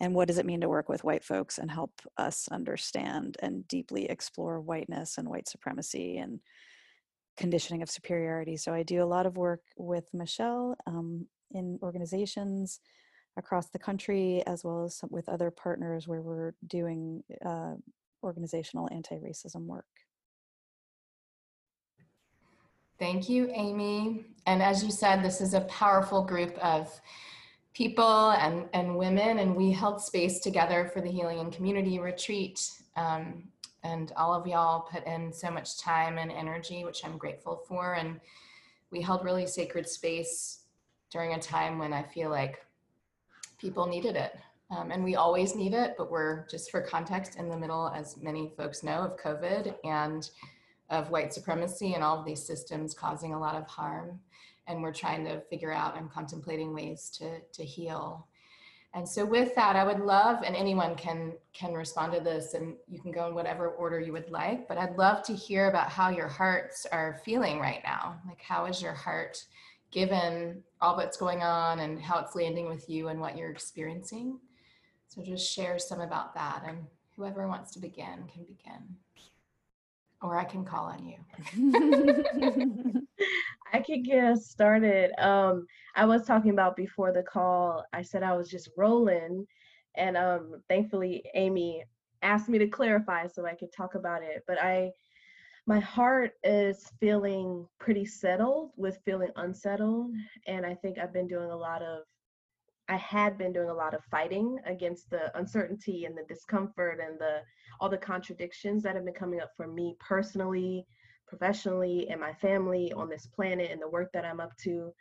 and 0.00 0.14
what 0.14 0.28
does 0.28 0.38
it 0.38 0.46
mean 0.46 0.60
to 0.60 0.68
work 0.68 0.88
with 0.88 1.04
white 1.04 1.24
folks 1.24 1.58
and 1.58 1.70
help 1.70 1.90
us 2.18 2.48
understand 2.52 3.36
and 3.42 3.66
deeply 3.66 4.04
explore 4.06 4.60
whiteness 4.60 5.18
and 5.18 5.28
white 5.28 5.48
supremacy 5.48 6.18
and 6.18 6.40
conditioning 7.36 7.82
of 7.82 7.90
superiority. 7.90 8.56
So 8.56 8.72
i 8.72 8.82
do 8.82 9.02
a 9.02 9.06
lot 9.06 9.26
of 9.26 9.36
work 9.36 9.62
with 9.76 10.08
michelle 10.12 10.76
um, 10.86 11.26
in 11.52 11.78
organizations 11.82 12.80
across 13.36 13.68
the 13.70 13.78
country 13.78 14.42
as 14.46 14.64
well 14.64 14.84
as 14.84 15.00
with 15.10 15.28
other 15.28 15.50
partners 15.50 16.08
where 16.08 16.20
we're 16.20 16.54
doing 16.66 17.22
uh, 17.44 17.74
organizational 18.24 18.88
anti-racism 18.90 19.64
work 19.66 19.86
Thank 22.98 23.28
you, 23.28 23.48
Amy. 23.52 24.24
And 24.46 24.60
as 24.60 24.82
you 24.82 24.90
said, 24.90 25.22
this 25.22 25.40
is 25.40 25.54
a 25.54 25.60
powerful 25.62 26.24
group 26.24 26.58
of 26.58 27.00
people 27.72 28.30
and, 28.30 28.68
and 28.72 28.96
women, 28.96 29.38
and 29.38 29.54
we 29.54 29.70
held 29.70 30.00
space 30.00 30.40
together 30.40 30.90
for 30.92 31.00
the 31.00 31.10
Healing 31.10 31.38
and 31.38 31.52
Community 31.52 32.00
Retreat. 32.00 32.68
Um, 32.96 33.44
and 33.84 34.12
all 34.16 34.34
of 34.34 34.48
y'all 34.48 34.80
put 34.80 35.06
in 35.06 35.32
so 35.32 35.48
much 35.48 35.78
time 35.78 36.18
and 36.18 36.32
energy, 36.32 36.84
which 36.84 37.04
I'm 37.04 37.16
grateful 37.18 37.62
for. 37.68 37.94
And 37.94 38.18
we 38.90 39.00
held 39.00 39.24
really 39.24 39.46
sacred 39.46 39.88
space 39.88 40.62
during 41.10 41.34
a 41.34 41.38
time 41.38 41.78
when 41.78 41.92
I 41.92 42.02
feel 42.02 42.30
like 42.30 42.66
people 43.58 43.86
needed 43.86 44.16
it. 44.16 44.36
Um, 44.72 44.90
and 44.90 45.04
we 45.04 45.14
always 45.14 45.54
need 45.54 45.72
it, 45.72 45.94
but 45.96 46.10
we're 46.10 46.46
just 46.48 46.72
for 46.72 46.80
context 46.80 47.36
in 47.36 47.48
the 47.48 47.56
middle, 47.56 47.92
as 47.94 48.16
many 48.16 48.52
folks 48.56 48.82
know, 48.82 49.02
of 49.02 49.16
COVID. 49.16 49.76
And 49.84 50.28
of 50.90 51.10
white 51.10 51.32
supremacy 51.32 51.94
and 51.94 52.02
all 52.02 52.18
of 52.18 52.24
these 52.24 52.44
systems 52.44 52.94
causing 52.94 53.34
a 53.34 53.38
lot 53.38 53.54
of 53.54 53.66
harm. 53.66 54.20
And 54.66 54.82
we're 54.82 54.92
trying 54.92 55.24
to 55.24 55.40
figure 55.42 55.72
out 55.72 55.96
and 55.96 56.10
contemplating 56.10 56.74
ways 56.74 57.10
to, 57.18 57.40
to 57.40 57.64
heal. 57.64 58.26
And 58.94 59.06
so 59.08 59.24
with 59.24 59.54
that, 59.54 59.76
I 59.76 59.84
would 59.84 60.00
love, 60.00 60.42
and 60.44 60.56
anyone 60.56 60.94
can 60.94 61.34
can 61.52 61.74
respond 61.74 62.12
to 62.14 62.20
this 62.20 62.54
and 62.54 62.74
you 62.88 63.00
can 63.00 63.12
go 63.12 63.26
in 63.28 63.34
whatever 63.34 63.68
order 63.68 64.00
you 64.00 64.12
would 64.12 64.30
like, 64.30 64.66
but 64.66 64.78
I'd 64.78 64.96
love 64.96 65.22
to 65.24 65.34
hear 65.34 65.68
about 65.68 65.90
how 65.90 66.08
your 66.08 66.28
hearts 66.28 66.86
are 66.90 67.20
feeling 67.24 67.60
right 67.60 67.82
now. 67.84 68.18
Like 68.26 68.40
how 68.40 68.64
is 68.64 68.80
your 68.80 68.94
heart 68.94 69.44
given 69.90 70.62
all 70.80 70.96
that's 70.96 71.16
going 71.16 71.42
on 71.42 71.80
and 71.80 72.00
how 72.00 72.18
it's 72.18 72.34
landing 72.34 72.66
with 72.66 72.88
you 72.88 73.08
and 73.08 73.20
what 73.20 73.36
you're 73.36 73.50
experiencing? 73.50 74.38
So 75.08 75.22
just 75.22 75.50
share 75.50 75.78
some 75.78 76.00
about 76.00 76.34
that 76.34 76.62
and 76.66 76.78
whoever 77.16 77.46
wants 77.46 77.72
to 77.72 77.80
begin 77.80 78.24
can 78.32 78.44
begin 78.44 78.96
or 80.22 80.36
I 80.36 80.44
can 80.44 80.64
call 80.64 80.86
on 80.86 81.04
you. 81.04 81.18
I 83.72 83.80
could 83.80 84.04
get 84.04 84.38
started. 84.38 85.12
Um, 85.22 85.66
I 85.94 86.04
was 86.06 86.26
talking 86.26 86.50
about 86.50 86.76
before 86.76 87.12
the 87.12 87.22
call, 87.22 87.84
I 87.92 88.02
said 88.02 88.22
I 88.22 88.36
was 88.36 88.48
just 88.48 88.70
rolling. 88.76 89.46
And 89.96 90.16
um, 90.16 90.62
thankfully, 90.68 91.24
Amy 91.34 91.84
asked 92.22 92.48
me 92.48 92.58
to 92.58 92.66
clarify 92.66 93.26
so 93.26 93.46
I 93.46 93.54
could 93.54 93.72
talk 93.72 93.94
about 93.94 94.22
it. 94.22 94.42
But 94.46 94.60
I, 94.60 94.90
my 95.66 95.78
heart 95.78 96.32
is 96.42 96.90
feeling 96.98 97.66
pretty 97.78 98.04
settled 98.04 98.72
with 98.76 98.98
feeling 99.04 99.30
unsettled. 99.36 100.12
And 100.46 100.66
I 100.66 100.74
think 100.74 100.98
I've 100.98 101.12
been 101.12 101.28
doing 101.28 101.50
a 101.50 101.56
lot 101.56 101.82
of 101.82 102.02
I 102.88 102.96
had 102.96 103.36
been 103.36 103.52
doing 103.52 103.68
a 103.68 103.74
lot 103.74 103.94
of 103.94 104.04
fighting 104.10 104.58
against 104.64 105.10
the 105.10 105.36
uncertainty 105.38 106.06
and 106.06 106.16
the 106.16 106.24
discomfort 106.28 107.00
and 107.00 107.18
the 107.18 107.42
all 107.80 107.88
the 107.88 107.98
contradictions 107.98 108.82
that 108.82 108.94
have 108.94 109.04
been 109.04 109.14
coming 109.14 109.40
up 109.40 109.50
for 109.56 109.66
me 109.66 109.96
personally, 110.00 110.86
professionally, 111.26 112.08
and 112.08 112.20
my 112.20 112.32
family 112.34 112.92
on 112.94 113.08
this 113.08 113.26
planet 113.26 113.70
and 113.70 113.80
the 113.80 113.88
work 113.88 114.10
that 114.12 114.24
I'm 114.24 114.40
up 114.40 114.56
to. 114.64 114.92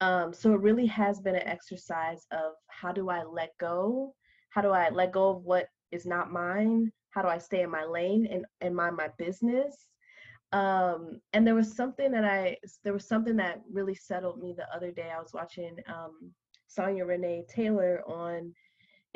Um, 0.00 0.32
so 0.32 0.52
it 0.52 0.60
really 0.60 0.86
has 0.86 1.20
been 1.20 1.36
an 1.36 1.46
exercise 1.46 2.26
of 2.30 2.54
how 2.68 2.92
do 2.92 3.10
I 3.10 3.22
let 3.24 3.50
go? 3.58 4.14
How 4.50 4.60
do 4.60 4.70
I 4.70 4.88
let 4.90 5.12
go 5.12 5.30
of 5.30 5.44
what 5.44 5.68
is 5.92 6.06
not 6.06 6.32
mine? 6.32 6.92
How 7.10 7.22
do 7.22 7.28
I 7.28 7.38
stay 7.38 7.62
in 7.62 7.70
my 7.70 7.84
lane 7.84 8.26
and, 8.30 8.44
and 8.60 8.74
mind 8.74 8.96
my 8.96 9.08
business? 9.18 9.86
Um, 10.52 11.20
and 11.32 11.46
there 11.46 11.54
was 11.54 11.74
something 11.74 12.12
that 12.12 12.24
I 12.24 12.56
there 12.84 12.92
was 12.92 13.08
something 13.08 13.36
that 13.36 13.62
really 13.70 13.94
settled 13.94 14.40
me 14.40 14.54
the 14.56 14.72
other 14.74 14.92
day. 14.92 15.10
I 15.14 15.20
was 15.20 15.32
watching 15.34 15.76
um, 15.88 16.30
Sonya 16.66 17.04
Renee 17.04 17.44
Taylor 17.48 18.02
on 18.06 18.52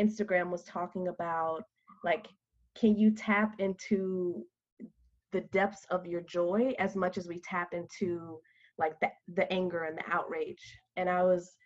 Instagram 0.00 0.50
was 0.50 0.64
talking 0.64 1.08
about 1.08 1.64
like, 2.04 2.26
can 2.74 2.96
you 2.96 3.10
tap 3.10 3.54
into 3.58 4.44
the 5.32 5.42
depths 5.52 5.86
of 5.90 6.06
your 6.06 6.22
joy 6.22 6.74
as 6.78 6.96
much 6.96 7.18
as 7.18 7.28
we 7.28 7.40
tap 7.40 7.72
into 7.72 8.40
like 8.78 8.98
the, 9.00 9.10
the 9.34 9.52
anger 9.52 9.84
and 9.84 9.98
the 9.98 10.04
outrage? 10.10 10.78
And 10.96 11.08
I 11.08 11.22
was 11.22 11.56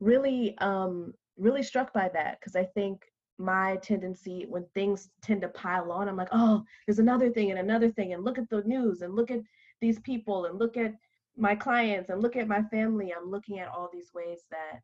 really, 0.00 0.56
um, 0.58 1.12
really 1.38 1.62
struck 1.62 1.92
by 1.92 2.10
that 2.14 2.38
because 2.40 2.56
I 2.56 2.64
think 2.64 3.02
my 3.38 3.76
tendency 3.76 4.46
when 4.48 4.64
things 4.74 5.10
tend 5.22 5.42
to 5.42 5.48
pile 5.48 5.92
on, 5.92 6.08
I'm 6.08 6.16
like, 6.16 6.28
oh, 6.32 6.64
there's 6.86 6.98
another 6.98 7.30
thing 7.30 7.50
and 7.50 7.60
another 7.60 7.90
thing, 7.90 8.14
and 8.14 8.24
look 8.24 8.38
at 8.38 8.48
the 8.48 8.62
news 8.62 9.02
and 9.02 9.14
look 9.14 9.30
at 9.30 9.40
these 9.80 10.00
people 10.00 10.46
and 10.46 10.58
look 10.58 10.76
at 10.76 10.94
my 11.36 11.54
clients 11.54 12.08
and 12.08 12.22
look 12.22 12.36
at 12.36 12.48
my 12.48 12.62
family. 12.64 13.12
I'm 13.12 13.30
looking 13.30 13.58
at 13.58 13.68
all 13.68 13.90
these 13.92 14.10
ways 14.14 14.44
that 14.50 14.80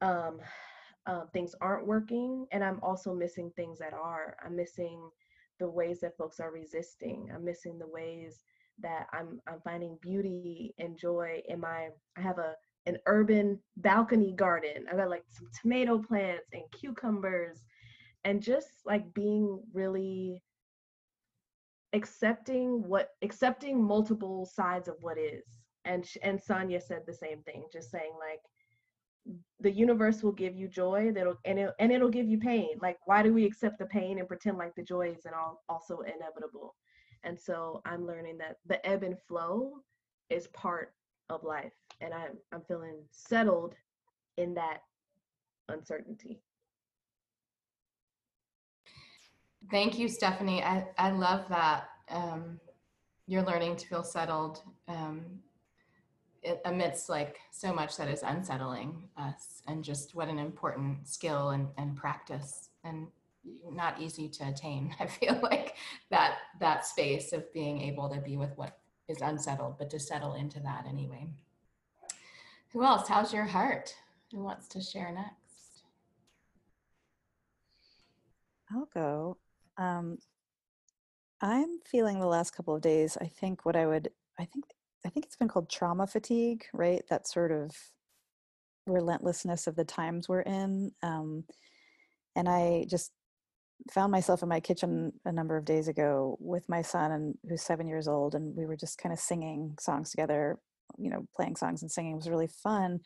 um, 0.00 0.38
uh, 1.06 1.24
things 1.32 1.54
aren't 1.60 1.86
working 1.86 2.46
and 2.52 2.64
i'm 2.64 2.80
also 2.82 3.14
missing 3.14 3.50
things 3.56 3.78
that 3.78 3.92
are. 3.94 4.36
I'm 4.44 4.56
missing 4.56 5.08
the 5.58 5.68
ways 5.68 6.00
that 6.00 6.16
folks 6.16 6.40
are 6.40 6.50
resisting. 6.50 7.30
I'm 7.34 7.44
missing 7.44 7.78
the 7.78 7.86
ways 7.88 8.42
that 8.80 9.06
i'm 9.12 9.40
i'm 9.48 9.58
finding 9.64 9.96
beauty 10.02 10.74
and 10.78 10.98
joy 10.98 11.42
in 11.48 11.58
my 11.58 11.88
i 12.18 12.20
have 12.20 12.38
a 12.38 12.54
an 12.86 12.98
urban 13.06 13.58
balcony 13.78 14.32
garden. 14.32 14.86
I 14.90 14.96
got 14.96 15.10
like 15.10 15.24
some 15.30 15.48
tomato 15.60 15.98
plants 15.98 16.46
and 16.52 16.62
cucumbers 16.72 17.64
and 18.24 18.42
just 18.42 18.68
like 18.84 19.12
being 19.12 19.60
really 19.72 20.42
accepting 21.92 22.86
what 22.86 23.10
accepting 23.22 23.82
multiple 23.82 24.46
sides 24.46 24.88
of 24.88 24.96
what 25.00 25.18
is. 25.18 25.44
And 25.84 26.08
and 26.22 26.40
Sonya 26.40 26.80
said 26.80 27.02
the 27.06 27.14
same 27.14 27.42
thing 27.42 27.64
just 27.72 27.90
saying 27.90 28.12
like 28.18 28.40
the 29.60 29.70
universe 29.70 30.22
will 30.22 30.32
give 30.32 30.56
you 30.56 30.68
joy 30.68 31.10
that'll 31.14 31.38
and 31.44 31.58
it, 31.58 31.70
and 31.78 31.90
it'll 31.92 32.10
give 32.10 32.28
you 32.28 32.38
pain. 32.38 32.70
Like 32.80 32.98
why 33.06 33.22
do 33.22 33.32
we 33.32 33.44
accept 33.44 33.78
the 33.78 33.86
pain 33.86 34.18
and 34.18 34.28
pretend 34.28 34.58
like 34.58 34.74
the 34.74 34.82
joy 34.82 35.14
is 35.16 35.24
and 35.24 35.34
all, 35.34 35.62
also 35.68 36.00
inevitable? 36.00 36.74
And 37.24 37.38
so 37.38 37.82
i'm 37.84 38.06
learning 38.06 38.38
that 38.38 38.56
the 38.66 38.84
ebb 38.86 39.02
and 39.02 39.18
flow 39.26 39.80
is 40.30 40.46
part 40.48 40.92
of 41.28 41.42
life 41.42 41.72
and 42.00 42.14
i'm 42.14 42.36
i'm 42.52 42.62
feeling 42.68 42.98
settled 43.10 43.74
in 44.36 44.54
that 44.54 44.82
uncertainty. 45.68 46.40
Thank 49.70 49.98
you 49.98 50.08
stephanie. 50.08 50.62
I 50.62 50.86
i 50.98 51.10
love 51.10 51.48
that 51.48 51.88
um, 52.08 52.60
you're 53.26 53.42
learning 53.42 53.76
to 53.76 53.86
feel 53.86 54.04
settled 54.04 54.62
um, 54.88 55.24
amidst 56.64 57.08
like 57.08 57.38
so 57.50 57.72
much 57.72 57.96
that 57.96 58.08
is 58.08 58.22
unsettling 58.22 59.02
us 59.16 59.62
and 59.66 59.82
just 59.82 60.14
what 60.14 60.28
an 60.28 60.38
important 60.38 61.08
skill 61.08 61.50
and, 61.50 61.68
and 61.78 61.96
practice 61.96 62.70
and 62.84 63.08
not 63.70 64.00
easy 64.00 64.28
to 64.28 64.48
attain. 64.48 64.94
I 65.00 65.06
feel 65.06 65.38
like 65.42 65.76
that 66.10 66.38
that 66.60 66.86
space 66.86 67.32
of 67.32 67.52
being 67.52 67.80
able 67.82 68.08
to 68.08 68.20
be 68.20 68.36
with 68.36 68.56
what 68.56 68.78
is 69.08 69.20
unsettled, 69.20 69.78
but 69.78 69.90
to 69.90 70.00
settle 70.00 70.34
into 70.34 70.60
that 70.60 70.84
anyway. 70.88 71.28
Who 72.72 72.84
else? 72.84 73.08
How's 73.08 73.32
your 73.32 73.44
heart? 73.44 73.94
Who 74.32 74.42
wants 74.42 74.68
to 74.68 74.80
share 74.80 75.12
next? 75.12 75.82
I'll 78.72 78.88
go. 78.92 79.36
Um, 79.78 80.18
I'm 81.40 81.78
feeling 81.84 82.18
the 82.18 82.26
last 82.26 82.50
couple 82.50 82.74
of 82.74 82.82
days. 82.82 83.16
I 83.20 83.26
think 83.26 83.64
what 83.64 83.76
I 83.76 83.86
would, 83.86 84.10
I 84.38 84.44
think, 84.44 84.64
I 85.06 85.08
think 85.08 85.24
it's 85.24 85.36
been 85.36 85.48
called 85.48 85.70
trauma 85.70 86.06
fatigue, 86.06 86.64
right? 86.72 87.02
That 87.08 87.28
sort 87.28 87.52
of 87.52 87.70
relentlessness 88.86 89.66
of 89.66 89.76
the 89.76 89.84
times 89.84 90.28
we're 90.28 90.40
in. 90.40 90.90
Um, 91.02 91.44
and 92.34 92.48
I 92.48 92.86
just 92.90 93.12
found 93.90 94.10
myself 94.10 94.42
in 94.42 94.48
my 94.48 94.58
kitchen 94.58 95.12
a 95.24 95.32
number 95.32 95.56
of 95.56 95.64
days 95.64 95.86
ago 95.86 96.36
with 96.40 96.68
my 96.68 96.82
son 96.82 97.12
and 97.12 97.34
who's 97.48 97.62
seven 97.62 97.86
years 97.86 98.08
old 98.08 98.34
and 98.34 98.56
we 98.56 98.66
were 98.66 98.76
just 98.76 98.98
kind 98.98 99.12
of 99.12 99.18
singing 99.18 99.74
songs 99.78 100.10
together 100.10 100.58
you 100.98 101.10
know 101.10 101.26
playing 101.36 101.54
songs 101.54 101.82
and 101.82 101.90
singing 101.90 102.12
it 102.12 102.16
was 102.16 102.28
really 102.28 102.48
fun 102.48 102.98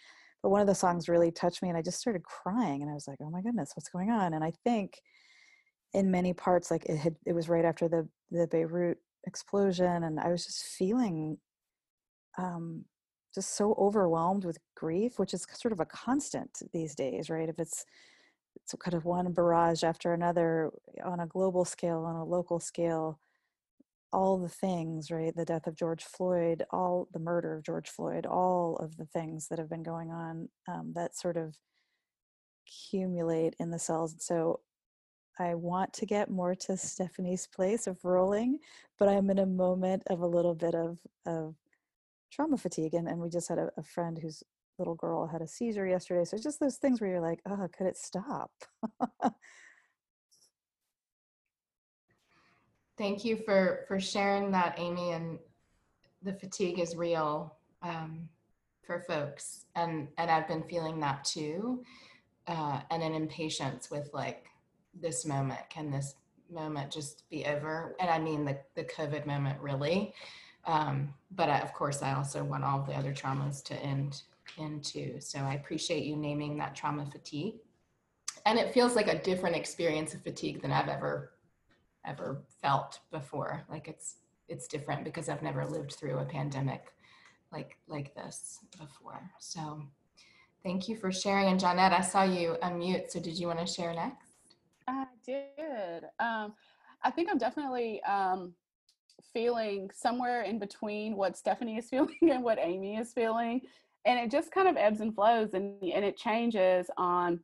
but 0.42 0.50
one 0.50 0.60
of 0.60 0.68
the 0.68 0.74
songs 0.74 1.08
really 1.08 1.32
touched 1.32 1.60
me 1.60 1.68
and 1.68 1.76
i 1.76 1.82
just 1.82 1.98
started 1.98 2.22
crying 2.22 2.82
and 2.82 2.90
i 2.90 2.94
was 2.94 3.08
like 3.08 3.18
oh 3.20 3.30
my 3.30 3.42
goodness 3.42 3.72
what's 3.74 3.88
going 3.88 4.10
on 4.10 4.32
and 4.32 4.44
i 4.44 4.52
think 4.62 4.94
in 5.92 6.10
many 6.10 6.32
parts 6.32 6.70
like 6.70 6.84
it 6.86 6.96
had 6.96 7.16
it 7.26 7.32
was 7.32 7.48
right 7.48 7.64
after 7.64 7.88
the 7.88 8.08
the 8.30 8.46
beirut 8.46 8.98
explosion 9.26 10.04
and 10.04 10.20
i 10.20 10.28
was 10.28 10.46
just 10.46 10.62
feeling 10.62 11.36
um 12.42 12.84
just 13.34 13.56
so 13.56 13.74
overwhelmed 13.78 14.44
with 14.44 14.58
grief 14.76 15.18
which 15.18 15.34
is 15.34 15.46
sort 15.54 15.72
of 15.72 15.80
a 15.80 15.86
constant 15.86 16.62
these 16.72 16.94
days 16.94 17.30
right 17.30 17.48
if 17.48 17.58
it's 17.58 17.84
it's 18.56 18.74
kind 18.82 18.94
of 18.94 19.04
one 19.04 19.32
barrage 19.32 19.82
after 19.82 20.12
another 20.12 20.70
on 21.04 21.20
a 21.20 21.26
global 21.26 21.64
scale, 21.64 22.04
on 22.04 22.16
a 22.16 22.24
local 22.24 22.60
scale, 22.60 23.18
all 24.12 24.38
the 24.38 24.48
things, 24.48 25.10
right? 25.10 25.34
The 25.34 25.44
death 25.44 25.66
of 25.66 25.76
George 25.76 26.04
Floyd, 26.04 26.64
all 26.70 27.08
the 27.12 27.20
murder 27.20 27.54
of 27.54 27.62
George 27.62 27.88
Floyd, 27.88 28.26
all 28.26 28.76
of 28.76 28.96
the 28.96 29.06
things 29.06 29.48
that 29.48 29.58
have 29.58 29.70
been 29.70 29.82
going 29.82 30.10
on 30.10 30.48
um, 30.68 30.92
that 30.94 31.16
sort 31.16 31.36
of 31.36 31.56
accumulate 32.66 33.54
in 33.58 33.70
the 33.70 33.78
cells. 33.78 34.16
So 34.18 34.60
I 35.38 35.54
want 35.54 35.92
to 35.94 36.06
get 36.06 36.30
more 36.30 36.54
to 36.54 36.76
Stephanie's 36.76 37.46
place 37.46 37.86
of 37.86 38.04
rolling, 38.04 38.58
but 38.98 39.08
I'm 39.08 39.30
in 39.30 39.38
a 39.38 39.46
moment 39.46 40.02
of 40.10 40.20
a 40.20 40.26
little 40.26 40.54
bit 40.54 40.74
of, 40.74 40.98
of 41.24 41.54
trauma 42.30 42.56
fatigue. 42.56 42.94
And, 42.94 43.08
and 43.08 43.20
we 43.20 43.28
just 43.28 43.48
had 43.48 43.58
a, 43.58 43.70
a 43.76 43.82
friend 43.82 44.18
whose 44.18 44.42
little 44.78 44.94
girl 44.94 45.26
had 45.26 45.42
a 45.42 45.46
seizure 45.46 45.86
yesterday. 45.86 46.24
So 46.24 46.34
it's 46.34 46.44
just 46.44 46.58
those 46.58 46.76
things 46.76 47.00
where 47.00 47.10
you're 47.10 47.20
like, 47.20 47.40
oh, 47.48 47.68
could 47.76 47.86
it 47.86 47.96
stop? 47.96 48.50
Thank 52.98 53.24
you 53.24 53.36
for 53.46 53.86
for 53.88 53.98
sharing 53.98 54.50
that, 54.50 54.74
Amy. 54.78 55.12
And 55.12 55.38
the 56.22 56.34
fatigue 56.34 56.78
is 56.78 56.96
real 56.96 57.56
um, 57.82 58.28
for 58.82 59.00
folks, 59.00 59.64
and 59.74 60.08
and 60.18 60.30
I've 60.30 60.46
been 60.46 60.64
feeling 60.64 61.00
that 61.00 61.24
too, 61.24 61.82
uh, 62.46 62.80
and 62.90 63.02
an 63.02 63.14
impatience 63.14 63.90
with 63.90 64.10
like 64.12 64.50
this 64.92 65.24
moment. 65.24 65.60
Can 65.70 65.90
this 65.90 66.14
moment 66.52 66.92
just 66.92 67.22
be 67.30 67.46
over? 67.46 67.96
And 68.00 68.10
I 68.10 68.18
mean 68.18 68.44
the 68.44 68.58
the 68.74 68.84
COVID 68.84 69.24
moment 69.24 69.58
really. 69.62 70.12
Um, 70.64 71.14
but 71.30 71.48
I, 71.48 71.60
of 71.60 71.72
course, 71.72 72.02
I 72.02 72.14
also 72.14 72.44
want 72.44 72.64
all 72.64 72.82
the 72.82 72.94
other 72.94 73.12
traumas 73.12 73.62
to 73.64 73.74
end 73.74 74.22
into. 74.58 75.20
So 75.20 75.38
I 75.38 75.54
appreciate 75.54 76.04
you 76.04 76.16
naming 76.16 76.58
that 76.58 76.74
trauma 76.74 77.06
fatigue. 77.06 77.54
And 78.46 78.58
it 78.58 78.72
feels 78.72 78.96
like 78.96 79.08
a 79.08 79.22
different 79.22 79.56
experience 79.56 80.14
of 80.14 80.22
fatigue 80.22 80.62
than 80.62 80.72
I've 80.72 80.88
ever 80.88 81.32
ever 82.06 82.42
felt 82.62 83.00
before. 83.10 83.64
Like 83.68 83.88
it's 83.88 84.16
it's 84.48 84.66
different 84.66 85.04
because 85.04 85.28
I've 85.28 85.42
never 85.42 85.64
lived 85.66 85.92
through 85.92 86.18
a 86.18 86.24
pandemic 86.24 86.94
like 87.52 87.76
like 87.86 88.14
this 88.14 88.60
before. 88.78 89.30
So 89.38 89.82
thank 90.62 90.88
you 90.88 90.96
for 90.96 91.12
sharing. 91.12 91.48
And 91.48 91.60
Johnette, 91.60 91.92
I 91.92 92.00
saw 92.00 92.22
you 92.22 92.56
unmute. 92.62 93.10
So 93.10 93.20
did 93.20 93.38
you 93.38 93.46
want 93.46 93.58
to 93.60 93.66
share 93.66 93.92
next? 93.94 94.26
I 94.88 95.06
did. 95.24 96.04
Um, 96.18 96.54
I 97.02 97.10
think 97.10 97.28
I'm 97.30 97.38
definitely 97.38 98.02
um, 98.04 98.54
feeling 99.32 99.90
somewhere 99.94 100.42
in 100.42 100.58
between 100.58 101.16
what 101.16 101.36
Stephanie 101.36 101.78
is 101.78 101.88
feeling 101.90 102.16
and 102.22 102.42
what 102.42 102.58
Amy 102.60 102.96
is 102.96 103.12
feeling. 103.12 103.60
And 104.04 104.18
it 104.18 104.30
just 104.30 104.50
kind 104.50 104.68
of 104.68 104.76
ebbs 104.76 105.00
and 105.00 105.14
flows 105.14 105.54
and, 105.54 105.82
and 105.82 106.04
it 106.04 106.16
changes 106.16 106.86
on 106.96 107.40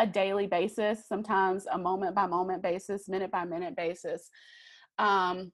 a 0.00 0.06
daily 0.06 0.46
basis 0.46 1.08
sometimes 1.08 1.66
a 1.72 1.78
moment 1.78 2.14
by 2.14 2.26
moment 2.26 2.62
basis 2.62 3.08
minute 3.08 3.32
by 3.32 3.44
minute 3.44 3.74
basis. 3.76 4.30
Um, 4.98 5.52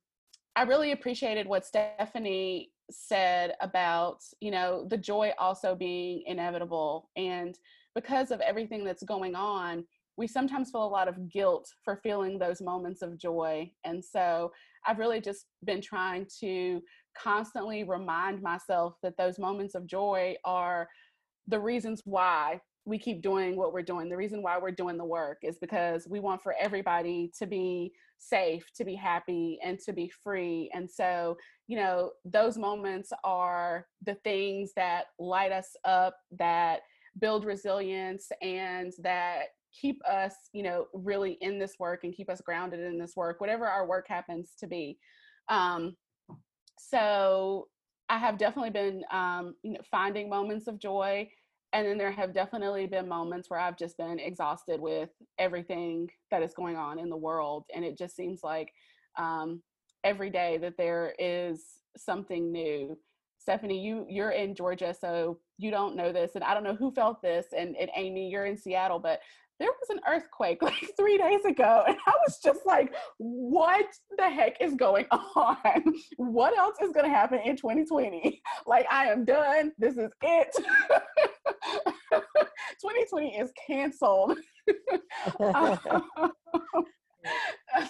i 0.57 0.63
really 0.63 0.93
appreciated 0.93 1.49
what 1.49 1.67
stephanie 1.67 2.71
said 2.91 3.55
about 3.61 4.19
you 4.41 4.51
know 4.51 4.87
the 4.89 4.97
joy 4.97 5.33
also 5.39 5.75
being 5.75 6.23
inevitable. 6.27 7.11
And 7.17 7.59
because 7.95 8.31
of 8.31 8.41
everything 8.41 8.85
that's 8.85 9.03
going 9.03 9.35
on 9.35 9.85
we 10.17 10.27
sometimes 10.27 10.71
feel 10.71 10.85
a 10.85 10.87
lot 10.87 11.09
of 11.09 11.31
guilt 11.31 11.69
for 11.85 11.97
feeling 12.03 12.39
those 12.39 12.61
moments 12.61 13.03
of 13.03 13.19
joy 13.19 13.71
and 13.85 14.05
so 14.05 14.51
i've 14.87 14.99
really 14.99 15.21
just 15.21 15.47
been 15.65 15.81
trying 15.81 16.27
to 16.41 16.81
constantly 17.17 17.85
remind 17.85 18.43
myself 18.43 18.95
that 19.03 19.17
those 19.17 19.39
moments 19.39 19.75
of 19.75 19.87
joy 19.87 20.35
are 20.45 20.89
the 21.49 21.59
reasons 21.59 22.03
why 22.05 22.61
we 22.87 22.99
keep 22.99 23.23
doing 23.23 23.57
what 23.57 23.73
we're 23.73 23.83
doing. 23.83 24.09
The 24.09 24.17
reason 24.17 24.43
why 24.43 24.59
we're 24.59 24.71
doing 24.71 24.99
the 24.99 25.05
work 25.05 25.39
is 25.43 25.59
because 25.59 26.07
we 26.09 26.21
want 26.21 26.43
for 26.43 26.55
everybody 26.61 27.33
to 27.39 27.47
be 27.47 27.93
safe, 28.19 28.67
to 28.77 28.85
be 28.85 28.95
happy, 28.95 29.59
and 29.65 29.79
to 29.81 29.93
be 29.93 30.11
free. 30.23 30.71
And 30.75 30.91
so, 30.91 31.37
you 31.67 31.77
know, 31.79 32.11
those 32.25 32.59
moments 32.59 33.11
are 33.23 33.87
the 34.05 34.17
things 34.17 34.73
that 34.77 35.07
light 35.19 35.53
us 35.53 35.77
up, 35.85 36.17
that 36.33 36.81
build 37.19 37.45
resilience, 37.45 38.31
and 38.43 38.93
that 39.03 39.45
keep 39.79 40.01
us, 40.05 40.35
you 40.53 40.63
know, 40.63 40.87
really 40.93 41.39
in 41.41 41.59
this 41.59 41.75
work 41.79 42.05
and 42.05 42.15
keep 42.15 42.31
us 42.31 42.41
grounded 42.41 42.81
in 42.81 42.99
this 42.99 43.17
work, 43.17 43.41
whatever 43.41 43.67
our 43.67 43.87
work 43.87 44.07
happens 44.09 44.53
to 44.61 44.67
be. 44.67 44.99
Um, 45.49 45.97
so 46.79 47.69
I 48.09 48.19
have 48.19 48.39
definitely 48.39 48.71
been 48.71 49.03
um, 49.11 49.55
you 49.63 49.73
know, 49.73 49.81
finding 49.91 50.29
moments 50.29 50.67
of 50.67 50.79
joy. 50.79 51.29
And 51.73 51.87
then 51.87 51.99
there 51.99 52.13
have 52.13 52.33
definitely 52.33 52.87
been 52.87 53.09
moments 53.09 53.51
where 53.51 53.59
I've 53.59 53.77
just 53.77 53.97
been 53.99 54.21
exhausted 54.21 54.81
with 54.81 55.11
everything 55.39 56.09
that 56.31 56.43
is 56.43 56.55
going 56.55 56.77
on 56.77 57.01
in 57.01 57.11
the 57.11 57.17
world. 57.17 57.65
And 57.75 57.85
it 57.85 57.99
just 57.99 58.15
seems 58.15 58.41
like 58.45 58.73
um, 59.19 59.61
every 60.05 60.31
day 60.31 60.59
that 60.59 60.77
there 60.77 61.15
is 61.19 61.65
something 61.97 62.53
new. 62.53 62.97
Stephanie, 63.39 63.85
you 63.85 64.07
you're 64.09 64.31
in 64.31 64.55
Georgia, 64.55 64.95
so 64.99 65.39
you 65.59 65.71
don't 65.71 65.97
know 65.97 66.13
this, 66.13 66.33
and 66.35 66.43
I 66.43 66.55
don't 66.55 66.65
know 66.65 66.75
who 66.75 66.91
felt 66.93 67.21
this. 67.21 67.47
And, 67.57 67.77
and 67.77 67.91
Amy, 67.95 68.31
you're 68.31 68.47
in 68.47 68.57
Seattle, 68.57 68.99
but 68.99 69.21
there 69.61 69.71
was 69.71 69.91
an 69.91 70.01
earthquake 70.09 70.63
like 70.63 70.91
three 70.97 71.19
days 71.19 71.45
ago. 71.45 71.85
And 71.87 71.97
I 72.07 72.13
was 72.27 72.39
just 72.43 72.67
like, 72.67 72.95
what 73.19 73.87
the 74.17 74.29
heck 74.29 74.61
is 74.61 74.75
going 74.75 75.07
on? 75.11 75.57
What 76.17 76.57
else 76.57 76.77
is 76.83 76.93
going 76.93 77.05
to 77.05 77.11
happen 77.11 77.41
in 77.45 77.57
2020? 77.57 78.43
Like, 78.67 78.87
I 78.91 79.07
am 79.07 79.25
done. 79.25 79.73
This 79.79 79.97
is 79.97 80.11
it. 80.23 80.49
2020 82.13 83.37
is 83.37 83.51
canceled. 83.67 84.39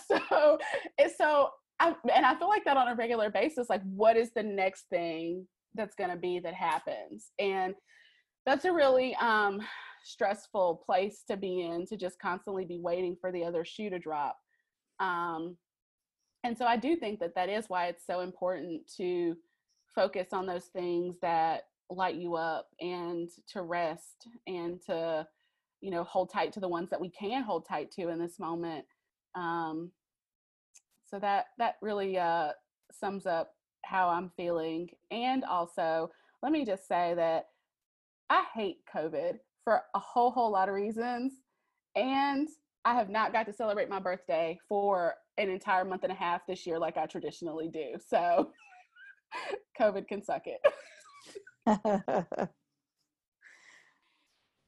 so, 0.06 0.58
so, 1.16 1.50
I, 1.80 1.94
and 2.12 2.26
I 2.26 2.34
feel 2.36 2.48
like 2.48 2.64
that 2.64 2.76
on 2.76 2.88
a 2.88 2.94
regular 2.94 3.30
basis. 3.30 3.68
Like, 3.68 3.82
what 3.82 4.16
is 4.16 4.30
the 4.34 4.42
next 4.42 4.86
thing 4.90 5.46
that's 5.74 5.94
going 5.94 6.10
to 6.10 6.16
be 6.16 6.40
that 6.40 6.54
happens? 6.54 7.30
And 7.38 7.74
that's 8.46 8.64
a 8.64 8.72
really 8.72 9.14
um, 9.16 9.60
stressful 10.04 10.82
place 10.84 11.24
to 11.28 11.36
be 11.36 11.62
in 11.62 11.86
to 11.86 11.96
just 11.96 12.18
constantly 12.20 12.64
be 12.64 12.78
waiting 12.78 13.16
for 13.20 13.32
the 13.32 13.44
other 13.44 13.64
shoe 13.64 13.90
to 13.90 13.98
drop. 13.98 14.38
Um, 15.00 15.56
and 16.44 16.56
so 16.56 16.66
I 16.66 16.76
do 16.76 16.94
think 16.94 17.20
that 17.20 17.34
that 17.34 17.48
is 17.48 17.64
why 17.68 17.86
it's 17.86 18.06
so 18.06 18.20
important 18.20 18.82
to 18.98 19.34
focus 19.94 20.28
on 20.32 20.46
those 20.46 20.66
things 20.66 21.16
that 21.22 21.62
light 21.90 22.16
you 22.16 22.34
up 22.34 22.68
and 22.80 23.30
to 23.48 23.62
rest 23.62 24.28
and 24.46 24.80
to 24.82 25.26
you 25.80 25.90
know 25.90 26.04
hold 26.04 26.30
tight 26.30 26.52
to 26.52 26.60
the 26.60 26.68
ones 26.68 26.90
that 26.90 27.00
we 27.00 27.10
can 27.10 27.42
hold 27.42 27.66
tight 27.66 27.90
to 27.92 28.08
in 28.08 28.18
this 28.18 28.38
moment. 28.38 28.84
Um, 29.34 29.90
so 31.06 31.18
that 31.18 31.46
that 31.58 31.76
really 31.80 32.18
uh, 32.18 32.50
sums 32.92 33.26
up 33.26 33.54
how 33.84 34.08
i'm 34.08 34.30
feeling. 34.36 34.88
And 35.10 35.44
also 35.44 36.10
let 36.42 36.52
me 36.52 36.64
just 36.64 36.88
say 36.88 37.14
that 37.14 37.48
i 38.30 38.44
hate 38.54 38.78
covid 38.92 39.38
for 39.64 39.82
a 39.94 39.98
whole 39.98 40.30
whole 40.30 40.50
lot 40.50 40.68
of 40.68 40.74
reasons 40.74 41.32
and 41.96 42.48
i 42.84 42.94
have 42.94 43.08
not 43.08 43.32
got 43.32 43.46
to 43.46 43.52
celebrate 43.52 43.88
my 43.88 43.98
birthday 43.98 44.58
for 44.68 45.14
an 45.38 45.48
entire 45.48 45.84
month 45.84 46.04
and 46.04 46.12
a 46.12 46.16
half 46.16 46.46
this 46.46 46.66
year 46.66 46.78
like 46.78 46.96
i 46.96 47.06
traditionally 47.06 47.68
do 47.68 47.94
so 48.06 48.50
covid 49.80 50.06
can 50.06 50.22
suck 50.22 50.42
it 50.46 50.60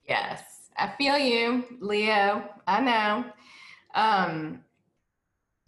yes 0.08 0.42
I 0.78 0.92
feel 0.98 1.18
you, 1.18 1.64
Leo. 1.80 2.48
I 2.66 2.80
know. 2.80 3.24
Um, 3.94 4.60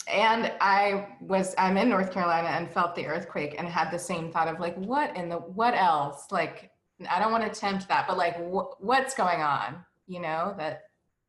and 0.07 0.53
I 0.61 1.09
was 1.21 1.55
I'm 1.59 1.77
in 1.77 1.89
North 1.89 2.13
Carolina 2.13 2.49
and 2.49 2.71
felt 2.71 2.95
the 2.95 3.07
earthquake 3.07 3.57
and 3.59 3.69
had 3.69 3.91
the 3.91 3.99
same 3.99 4.31
thought 4.31 4.49
of 4.49 4.59
like 4.59 4.77
what 4.77 5.15
in 5.17 5.29
the 5.29 5.37
what 5.37 5.75
else 5.75 6.27
like 6.31 6.71
I 7.09 7.19
don't 7.21 7.33
want 7.33 7.53
to 7.53 7.61
tempt 7.61 7.89
that 7.89 8.07
but 8.09 8.17
like 8.17 8.37
wh- 8.37 8.81
what's 8.83 9.15
going 9.15 9.41
on? 9.41 9.85
You 10.07 10.21
know 10.21 10.55
that 10.59 10.85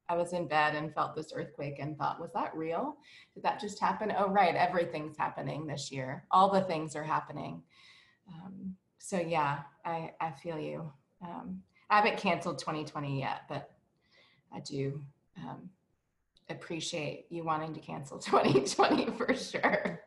I 0.08 0.16
was 0.16 0.34
in 0.34 0.48
bed 0.48 0.76
and 0.76 0.94
felt 0.94 1.16
this 1.16 1.32
earthquake 1.36 1.78
and 1.80 1.98
thought 1.98 2.20
was 2.20 2.32
that 2.34 2.56
real? 2.56 2.98
Did 3.34 3.44
that 3.44 3.60
just 3.60 3.80
happen? 3.80 4.14
Oh 4.18 4.30
right 4.30 4.56
everything's 4.56 5.18
happening 5.18 5.68
this 5.68 5.92
year. 5.92 6.26
All 6.32 6.52
the 6.52 6.62
things 6.62 6.96
are 6.96 7.04
happening. 7.04 7.62
Um, 8.28 8.76
so 8.98 9.20
yeah 9.20 9.60
I 9.86 10.12
I 10.20 10.32
feel 10.32 10.60
you. 10.60 10.92
Um, 11.22 11.62
I 11.90 11.98
haven't 11.98 12.18
canceled 12.18 12.60
2020 12.60 13.20
yet 13.20 13.42
but 13.50 13.72
I 14.54 14.62
do 14.62 15.02
um, 15.38 15.70
appreciate 16.50 17.26
you 17.30 17.44
wanting 17.44 17.74
to 17.74 17.80
cancel 17.80 18.18
2020 18.20 19.12
for 19.12 19.34
sure. 19.36 20.02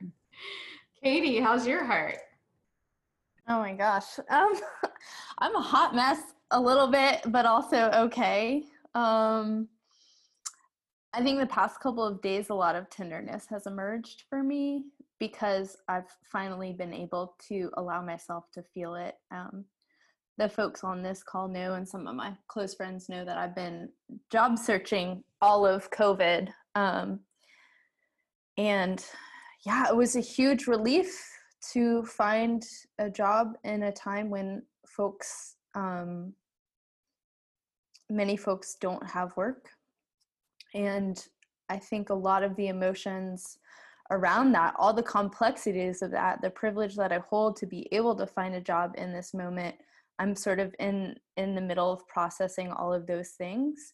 Katie, 1.03 1.40
how's 1.40 1.66
your 1.66 1.85
heart? 1.85 2.18
Oh 3.48 3.59
my 3.59 3.72
gosh. 3.72 4.18
Um, 4.31 4.52
I'm 5.38 5.57
a 5.57 5.61
hot 5.61 5.94
mess 5.94 6.20
a 6.50 6.61
little 6.61 6.87
bit, 6.87 7.22
but 7.26 7.46
also 7.46 7.90
okay. 7.94 8.64
Um, 8.94 9.68
I 11.14 11.22
think 11.22 11.40
the 11.40 11.46
past 11.46 11.81
couple 11.81 12.07
of 12.07 12.22
days, 12.22 12.48
a 12.48 12.55
lot 12.55 12.76
of 12.76 12.88
tenderness 12.88 13.46
has 13.50 13.66
emerged 13.66 14.24
for 14.31 14.42
me 14.42 14.85
because 15.18 15.76
I've 15.88 16.09
finally 16.24 16.72
been 16.72 16.94
able 16.94 17.35
to 17.48 17.70
allow 17.76 18.02
myself 18.02 18.50
to 18.52 18.62
feel 18.62 18.94
it. 18.94 19.16
Um, 19.31 19.64
the 20.38 20.48
folks 20.48 20.83
on 20.83 21.02
this 21.02 21.22
call 21.22 21.48
know, 21.48 21.74
and 21.74 21.87
some 21.87 22.07
of 22.07 22.14
my 22.14 22.33
close 22.48 22.74
friends 22.74 23.09
know 23.09 23.24
that 23.24 23.37
I've 23.37 23.55
been 23.55 23.90
job 24.31 24.59
searching 24.59 25.22
all 25.42 25.66
of 25.66 25.90
COVID. 25.90 26.48
Um, 26.74 27.20
and 28.57 29.05
yeah, 29.66 29.88
it 29.88 29.96
was 29.96 30.16
a 30.16 30.20
huge 30.20 30.66
relief 30.66 31.14
to 31.72 32.03
find 32.05 32.64
a 32.98 33.09
job 33.09 33.57
in 33.64 33.85
a 33.85 33.92
time 33.92 34.31
when 34.31 34.62
folks, 34.87 35.57
um, 35.75 36.33
many 38.11 38.37
folks 38.37 38.77
don't 38.81 39.07
have 39.09 39.37
work. 39.37 39.68
And 40.75 41.25
I 41.68 41.79
think 41.79 42.11
a 42.11 42.14
lot 42.14 42.42
of 42.42 42.57
the 42.57 42.68
emotions 42.68 43.59
around 44.11 44.53
that, 44.53 44.75
all 44.79 44.92
the 44.92 45.03
complexities 45.03 46.03
of 46.03 46.11
that, 46.11 46.42
the 46.42 46.51
privilege 46.51 46.96
that 46.96 47.12
I 47.12 47.18
hold 47.31 47.57
to 47.57 47.66
be 47.66 47.88
able 47.92 48.14
to 48.16 48.27
find 48.27 48.55
a 48.55 48.61
job 48.61 48.94
in 48.98 49.12
this 49.12 49.33
moment 49.33 49.77
i'm 50.18 50.37
sort 50.37 50.61
of 50.61 50.75
in 50.79 51.16
in 51.37 51.55
the 51.55 51.61
middle 51.61 51.92
of 51.92 52.07
processing 52.07 52.70
all 52.70 52.92
of 52.92 53.07
those 53.07 53.31
things. 53.31 53.92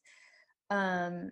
Um 0.70 1.30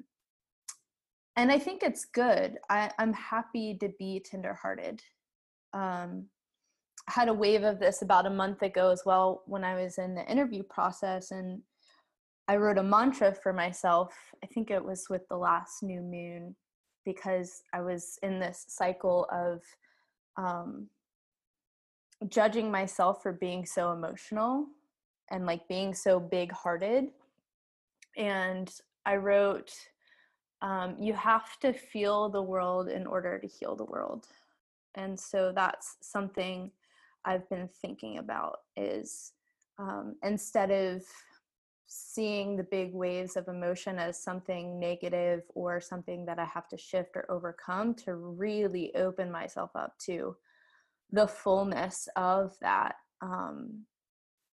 and 1.36 1.52
i 1.52 1.58
think 1.58 1.82
it's 1.82 2.06
good. 2.06 2.58
I, 2.70 2.90
i'm 2.98 3.12
happy 3.12 3.76
to 3.80 3.90
be 3.98 4.24
tenderhearted 4.24 5.02
um 5.72 6.26
I 7.08 7.12
had 7.12 7.28
a 7.28 7.34
wave 7.34 7.62
of 7.62 7.78
this 7.78 8.02
about 8.02 8.26
a 8.26 8.30
month 8.30 8.62
ago 8.62 8.90
as 8.90 9.02
well 9.06 9.42
when 9.46 9.62
i 9.62 9.80
was 9.80 9.98
in 9.98 10.14
the 10.14 10.28
interview 10.30 10.62
process 10.64 11.30
and 11.30 11.62
i 12.48 12.56
wrote 12.56 12.78
a 12.78 12.82
mantra 12.82 13.32
for 13.32 13.52
myself 13.52 14.14
i 14.42 14.46
think 14.46 14.70
it 14.70 14.84
was 14.84 15.06
with 15.08 15.22
the 15.28 15.36
last 15.36 15.82
new 15.82 16.00
moon 16.00 16.56
because 17.04 17.62
i 17.72 17.80
was 17.80 18.18
in 18.22 18.40
this 18.40 18.64
cycle 18.68 19.28
of 19.32 19.62
um 20.36 20.88
judging 22.28 22.70
myself 22.70 23.22
for 23.22 23.32
being 23.32 23.64
so 23.66 23.92
emotional 23.92 24.66
and 25.30 25.46
like 25.46 25.66
being 25.68 25.94
so 25.94 26.18
big 26.18 26.52
hearted. 26.52 27.06
And 28.16 28.72
I 29.04 29.16
wrote, 29.16 29.72
um, 30.62 30.96
You 30.98 31.12
have 31.14 31.58
to 31.60 31.72
feel 31.72 32.28
the 32.28 32.42
world 32.42 32.88
in 32.88 33.06
order 33.06 33.38
to 33.38 33.46
heal 33.46 33.76
the 33.76 33.84
world. 33.84 34.26
And 34.96 35.18
so 35.18 35.52
that's 35.54 35.96
something 36.02 36.70
I've 37.24 37.48
been 37.48 37.68
thinking 37.80 38.18
about 38.18 38.58
is 38.76 39.32
um, 39.78 40.16
instead 40.22 40.70
of 40.70 41.02
seeing 41.86 42.56
the 42.56 42.64
big 42.64 42.92
waves 42.92 43.36
of 43.36 43.48
emotion 43.48 43.98
as 43.98 44.22
something 44.22 44.80
negative 44.80 45.42
or 45.54 45.80
something 45.80 46.26
that 46.26 46.38
I 46.38 46.44
have 46.44 46.68
to 46.68 46.76
shift 46.76 47.16
or 47.16 47.30
overcome, 47.30 47.94
to 48.06 48.14
really 48.14 48.94
open 48.94 49.30
myself 49.30 49.70
up 49.74 49.96
to 50.06 50.36
the 51.12 51.26
fullness 51.26 52.08
of 52.16 52.56
that 52.60 52.96
um, 53.22 53.84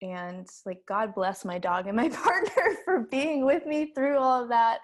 and 0.02 0.48
like 0.66 0.82
god 0.88 1.14
bless 1.14 1.46
my 1.46 1.58
dog 1.58 1.88
and 1.88 1.96
my 1.96 2.10
partner 2.24 2.76
for 2.84 3.08
being 3.12 3.46
with 3.46 3.66
me 3.66 3.92
through 3.94 4.18
all 4.18 4.44
of 4.44 4.50
that 4.50 4.80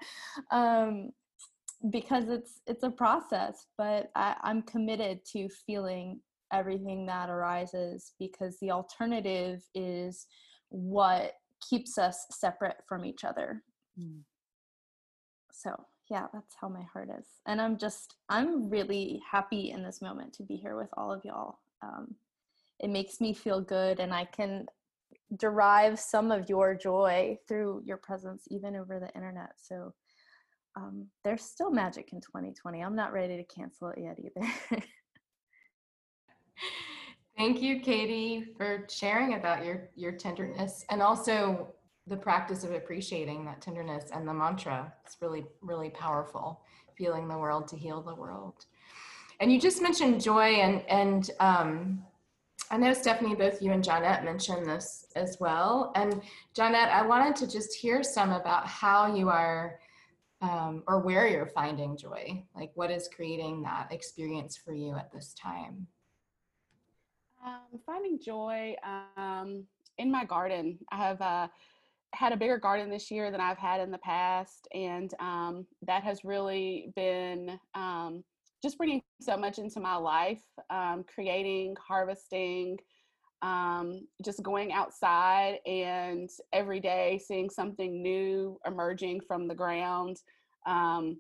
um, 0.52 1.10
because 1.92 2.28
it's 2.30 2.62
it's 2.66 2.84
a 2.84 2.90
process 2.90 3.68
but 3.78 4.10
I, 4.16 4.36
i'm 4.44 4.64
committed 4.64 5.24
to 5.34 5.48
feeling 5.48 6.20
everything 6.52 7.06
that 7.06 7.30
arises 7.30 8.14
because 8.20 8.58
the 8.60 8.72
alternative 8.72 9.64
is 9.76 10.26
what 10.70 11.34
keeps 11.70 11.98
us 11.98 12.26
separate 12.32 12.78
from 12.88 13.06
each 13.06 13.24
other. 13.24 13.64
Mm. 14.00 14.22
so 15.52 15.72
yeah 16.10 16.28
that's 16.34 16.56
how 16.60 16.70
my 16.70 16.84
heart 16.94 17.10
is. 17.20 17.26
And 17.46 17.62
i'm 17.62 17.78
just 17.78 18.16
i'm 18.30 18.70
really 18.70 19.22
happy 19.30 19.72
in 19.72 19.84
this 19.84 20.02
moment 20.02 20.34
to 20.34 20.44
be 20.44 20.56
here 20.56 20.76
with 20.76 20.90
all 20.98 21.12
of 21.12 21.24
y'all. 21.26 21.60
Um, 21.84 22.16
it 22.80 22.90
makes 22.90 23.20
me 23.22 23.34
feel 23.34 23.62
good 23.62 24.00
and 24.00 24.14
i 24.14 24.26
can 24.26 24.68
derive 25.36 26.00
some 26.00 26.32
of 26.32 26.48
your 26.48 26.74
joy 26.74 27.38
through 27.48 27.82
your 27.86 27.98
presence 27.98 28.44
even 28.50 28.76
over 28.76 29.00
the 29.00 29.14
internet. 29.14 29.52
So 29.58 29.94
um, 30.78 31.08
there's 31.24 31.44
still 31.44 31.72
magic 31.72 32.14
in 32.14 32.22
2020 32.22 32.82
i'm 32.82 32.96
not 32.96 33.12
ready 33.12 33.36
to 33.36 33.44
cancel 33.44 33.90
it 33.90 34.00
yet 34.00 34.18
either. 34.20 34.48
Thank 37.38 37.62
you 37.62 37.80
katie 37.82 38.46
for 38.58 38.88
sharing 38.90 39.34
about 39.36 39.66
your 39.66 39.90
your 39.96 40.12
tenderness 40.12 40.86
and 40.90 41.02
also 41.02 41.74
the 42.08 42.18
practice 42.18 42.64
of 42.64 42.72
appreciating 42.72 43.46
that 43.46 43.62
tenderness 43.62 44.12
and 44.14 44.28
the 44.28 44.34
mantra. 44.34 44.94
It's 45.06 45.18
really 45.22 45.46
really 45.62 45.90
powerful 45.90 46.62
feeling 46.98 47.28
the 47.28 47.38
world 47.38 47.68
to 47.68 47.78
heal 47.78 48.02
the 48.02 48.16
world. 48.16 48.66
And 49.40 49.52
you 49.52 49.60
just 49.60 49.82
mentioned 49.82 50.22
joy 50.22 50.56
and 50.56 50.84
and 50.90 51.30
um, 51.40 52.04
I 52.72 52.78
know 52.78 52.92
Stephanie, 52.92 53.36
both 53.36 53.62
you 53.62 53.72
and 53.72 53.84
Johnette 53.84 54.26
mentioned 54.26 54.66
this 54.66 55.08
as 55.16 55.38
well. 55.40 55.94
And 55.96 56.22
Johnette, 56.56 56.90
I 56.90 57.06
wanted 57.06 57.36
to 57.38 57.48
just 57.48 57.74
hear 57.76 58.04
some 58.04 58.32
about 58.32 58.68
how 58.68 59.16
you 59.16 59.30
are 59.30 59.80
um, 60.42 60.84
or 60.88 61.00
where 61.00 61.28
you're 61.28 61.48
finding 61.48 61.98
joy. 61.98 62.44
Like 62.56 62.72
what 62.76 62.92
is 62.92 63.10
creating 63.14 63.64
that 63.64 63.88
experience 63.92 64.56
for 64.58 64.74
you 64.74 64.96
at 64.96 65.12
this 65.12 65.34
time? 65.34 65.88
Um, 67.46 67.80
finding 67.86 68.20
joy 68.20 68.76
um, 69.16 69.64
in 69.98 70.12
my 70.12 70.26
garden. 70.26 70.78
I 70.92 70.98
have 70.98 71.22
uh, 71.22 71.48
had 72.14 72.34
a 72.34 72.38
bigger 72.38 72.58
garden 72.58 72.90
this 72.90 73.10
year 73.12 73.32
than 73.32 73.42
I've 73.42 73.58
had 73.58 73.82
in 73.82 73.92
the 73.92 73.98
past, 74.00 74.68
and 74.74 75.14
um, 75.20 75.66
that 75.86 76.04
has 76.04 76.24
really 76.24 76.92
been 76.96 77.60
um, 77.76 78.24
just 78.64 78.78
bringing 78.78 79.02
so 79.22 79.38
much 79.38 79.60
into 79.60 79.80
my 79.80 79.96
life, 79.96 80.42
um, 80.70 81.06
creating, 81.14 81.76
harvesting, 81.86 82.78
um, 83.42 84.08
just 84.24 84.44
going 84.44 84.74
outside 84.74 85.60
and 85.66 86.30
every 86.54 86.80
day 86.80 87.20
seeing 87.26 87.50
something 87.50 88.02
new 88.02 88.60
emerging 88.66 89.22
from 89.28 89.48
the 89.48 89.56
ground. 89.56 90.18
Um, 90.66 91.18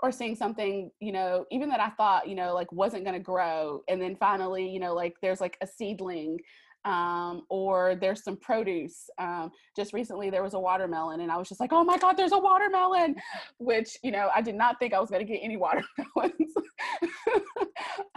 or 0.00 0.10
seeing 0.10 0.34
something, 0.34 0.90
you 1.00 1.12
know, 1.12 1.44
even 1.50 1.68
that 1.68 1.80
I 1.80 1.90
thought, 1.90 2.28
you 2.28 2.34
know, 2.34 2.54
like 2.54 2.70
wasn't 2.72 3.04
going 3.04 3.16
to 3.16 3.22
grow. 3.22 3.82
And 3.88 4.00
then 4.00 4.16
finally, 4.16 4.68
you 4.68 4.80
know, 4.80 4.94
like 4.94 5.14
there's 5.20 5.40
like 5.40 5.58
a 5.60 5.66
seedling 5.66 6.38
um, 6.84 7.42
or 7.48 7.94
there's 7.94 8.24
some 8.24 8.36
produce. 8.36 9.08
Um, 9.18 9.50
just 9.76 9.92
recently, 9.92 10.30
there 10.30 10.42
was 10.42 10.54
a 10.54 10.58
watermelon, 10.58 11.20
and 11.20 11.30
I 11.30 11.36
was 11.36 11.48
just 11.48 11.60
like, 11.60 11.72
"Oh 11.72 11.84
my 11.84 11.98
God, 11.98 12.16
there's 12.16 12.32
a 12.32 12.38
watermelon!" 12.38 13.14
Which 13.58 13.96
you 14.02 14.10
know, 14.10 14.30
I 14.34 14.42
did 14.42 14.54
not 14.54 14.78
think 14.78 14.92
I 14.92 15.00
was 15.00 15.10
going 15.10 15.24
to 15.24 15.32
get 15.32 15.40
any 15.42 15.56
watermelons. 15.58 16.54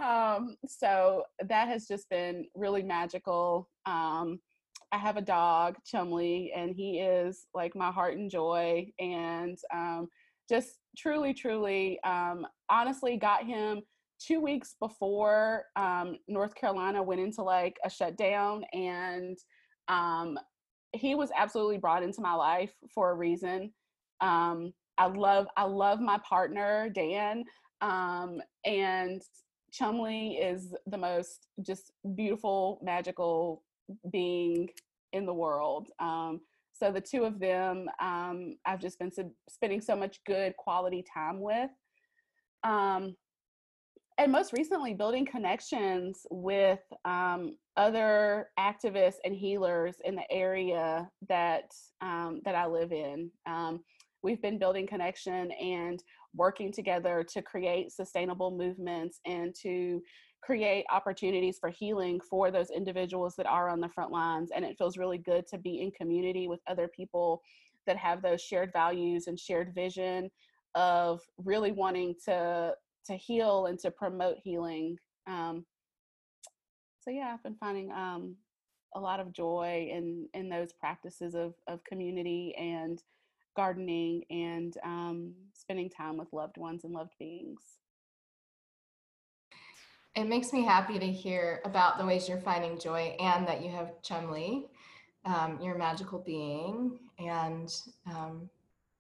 um, 0.02 0.56
so 0.68 1.24
that 1.48 1.68
has 1.68 1.88
just 1.88 2.10
been 2.10 2.46
really 2.56 2.84
magical. 2.84 3.70
Um, 3.86 4.40
I 4.92 4.98
have 4.98 5.18
a 5.18 5.22
dog, 5.22 5.76
Chumley, 5.86 6.52
and 6.56 6.74
he 6.76 7.00
is 7.00 7.48
like 7.54 7.76
my 7.76 7.92
heart 7.92 8.18
and 8.18 8.30
joy, 8.30 8.88
and 9.00 9.58
um, 9.74 10.08
just 10.50 10.78
truly, 10.98 11.34
truly, 11.34 12.00
um, 12.04 12.46
honestly, 12.70 13.18
got 13.18 13.46
him 13.46 13.82
two 14.20 14.40
weeks 14.40 14.76
before 14.80 15.66
um, 15.76 16.18
North 16.28 16.56
Carolina 16.56 17.02
went 17.02 17.22
into 17.22 17.42
like 17.42 17.78
a 17.84 17.90
shutdown, 17.90 18.64
and 18.74 19.38
um, 19.88 20.38
he 20.94 21.16
was 21.16 21.30
absolutely 21.36 21.78
brought 21.78 22.04
into 22.04 22.22
my 22.22 22.34
life 22.34 22.74
for 22.94 23.12
a 23.12 23.16
reason. 23.16 23.72
Um, 24.22 24.74
I 24.98 25.08
love 25.08 25.48
I 25.58 25.64
love 25.64 26.00
my 26.00 26.20
partner 26.28 26.90
Dan, 26.90 27.44
um, 27.82 28.42
and 28.66 29.22
Chumley 29.72 30.38
is 30.38 30.74
the 30.88 30.98
most 30.98 31.48
just 31.62 31.92
beautiful, 32.16 32.80
magical 32.82 33.64
being 34.12 34.70
in 35.14 35.26
the 35.26 35.34
world. 35.34 35.90
Um, 36.00 36.42
So 36.74 36.92
the 36.92 37.02
two 37.02 37.24
of 37.24 37.40
them, 37.40 37.88
um, 38.02 38.58
I've 38.66 38.82
just 38.82 39.00
been 39.00 39.12
spending 39.50 39.82
so 39.82 39.96
much 39.96 40.20
good 40.26 40.56
quality 40.58 41.06
time 41.14 41.40
with. 41.40 41.70
Um, 42.64 43.16
and 44.18 44.32
most 44.32 44.54
recently, 44.54 44.94
building 44.94 45.26
connections 45.26 46.26
with 46.32 46.80
um, 47.04 47.58
other 47.76 48.50
activists 48.58 49.18
and 49.26 49.36
healers 49.36 49.96
in 50.06 50.16
the 50.16 50.32
area 50.32 51.10
that 51.28 51.72
um, 52.02 52.42
that 52.46 52.56
I 52.56 52.66
live 52.66 52.92
in. 52.94 53.30
Um, 53.46 53.82
we've 54.24 54.42
been 54.42 54.58
building 54.58 54.88
connection 54.88 55.52
and 55.52 56.02
working 56.34 56.72
together 56.72 57.26
to 57.34 57.42
create 57.42 57.92
sustainable 57.92 58.52
movements 58.52 59.20
and 59.26 59.54
to 59.64 60.02
create 60.42 60.86
opportunities 60.92 61.58
for 61.60 61.70
healing 61.70 62.20
for 62.30 62.52
those 62.52 62.70
individuals 62.70 63.36
that 63.36 63.48
are 63.48 63.70
on 63.70 63.82
the 63.82 63.90
front 63.90 64.12
lines. 64.12 64.50
And 64.56 64.64
it 64.64 64.78
feels 64.78 64.98
really 64.98 65.18
good 65.18 65.46
to 65.48 65.58
be 65.58 65.82
in 65.82 65.92
community 65.92 66.48
with 66.48 66.60
other 66.68 66.88
people 66.88 67.42
that 67.86 67.98
have 67.98 68.22
those 68.22 68.42
shared 68.42 68.72
values 68.72 69.28
and 69.28 69.40
shared 69.40 69.74
vision 69.74 70.30
of 70.76 71.22
really 71.44 71.72
wanting 71.72 72.16
to 72.26 72.74
to 73.06 73.16
heal 73.16 73.68
and 73.68 73.80
to 73.80 73.92
promote 73.92 74.38
healing. 74.44 74.98
Um, 75.28 75.66
so 77.02 77.12
yeah, 77.12 77.32
I've 77.34 77.44
been 77.44 77.56
finding 77.56 77.92
um, 77.92 78.36
a 78.96 79.00
lot 79.00 79.20
of 79.20 79.32
joy 79.32 79.90
in 79.92 80.28
in 80.34 80.50
those 80.50 80.74
practices 80.74 81.36
of 81.36 81.54
of 81.68 81.84
community 81.84 82.56
and 82.58 83.02
gardening 83.56 84.24
and 84.30 84.76
um, 84.84 85.34
spending 85.54 85.90
time 85.90 86.18
with 86.18 86.34
loved 86.34 86.58
ones 86.58 86.84
and 86.84 86.94
loved 86.94 87.14
beings. 87.20 87.62
It 90.16 90.26
makes 90.26 90.54
me 90.54 90.64
happy 90.64 90.98
to 90.98 91.06
hear 91.06 91.62
about 91.66 91.98
the 91.98 92.06
ways 92.06 92.28
you're 92.28 92.40
finding 92.40 92.80
joy 92.80 93.16
and 93.20 93.46
that 93.48 93.62
you 93.62 93.70
have 93.70 94.02
Chumley, 94.02 94.68
um, 95.26 95.60
your 95.62 95.78
magical 95.78 96.20
being, 96.20 96.98
and 97.20 97.74
um, 98.08 98.50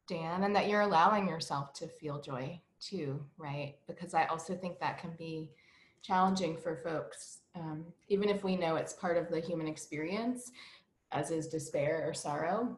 Dan, 0.09 0.43
and 0.43 0.53
that 0.55 0.67
you're 0.67 0.81
allowing 0.81 1.27
yourself 1.27 1.73
to 1.73 1.87
feel 1.87 2.19
joy 2.19 2.59
too, 2.79 3.23
right? 3.37 3.75
Because 3.87 4.13
I 4.13 4.25
also 4.25 4.55
think 4.55 4.79
that 4.79 4.99
can 4.99 5.11
be 5.17 5.49
challenging 6.01 6.55
for 6.57 6.77
folks, 6.77 7.39
um, 7.55 7.85
even 8.09 8.29
if 8.29 8.43
we 8.43 8.55
know 8.55 8.75
it's 8.75 8.93
part 8.93 9.17
of 9.17 9.29
the 9.29 9.39
human 9.39 9.67
experience, 9.67 10.51
as 11.11 11.31
is 11.31 11.47
despair 11.47 12.03
or 12.07 12.13
sorrow. 12.13 12.77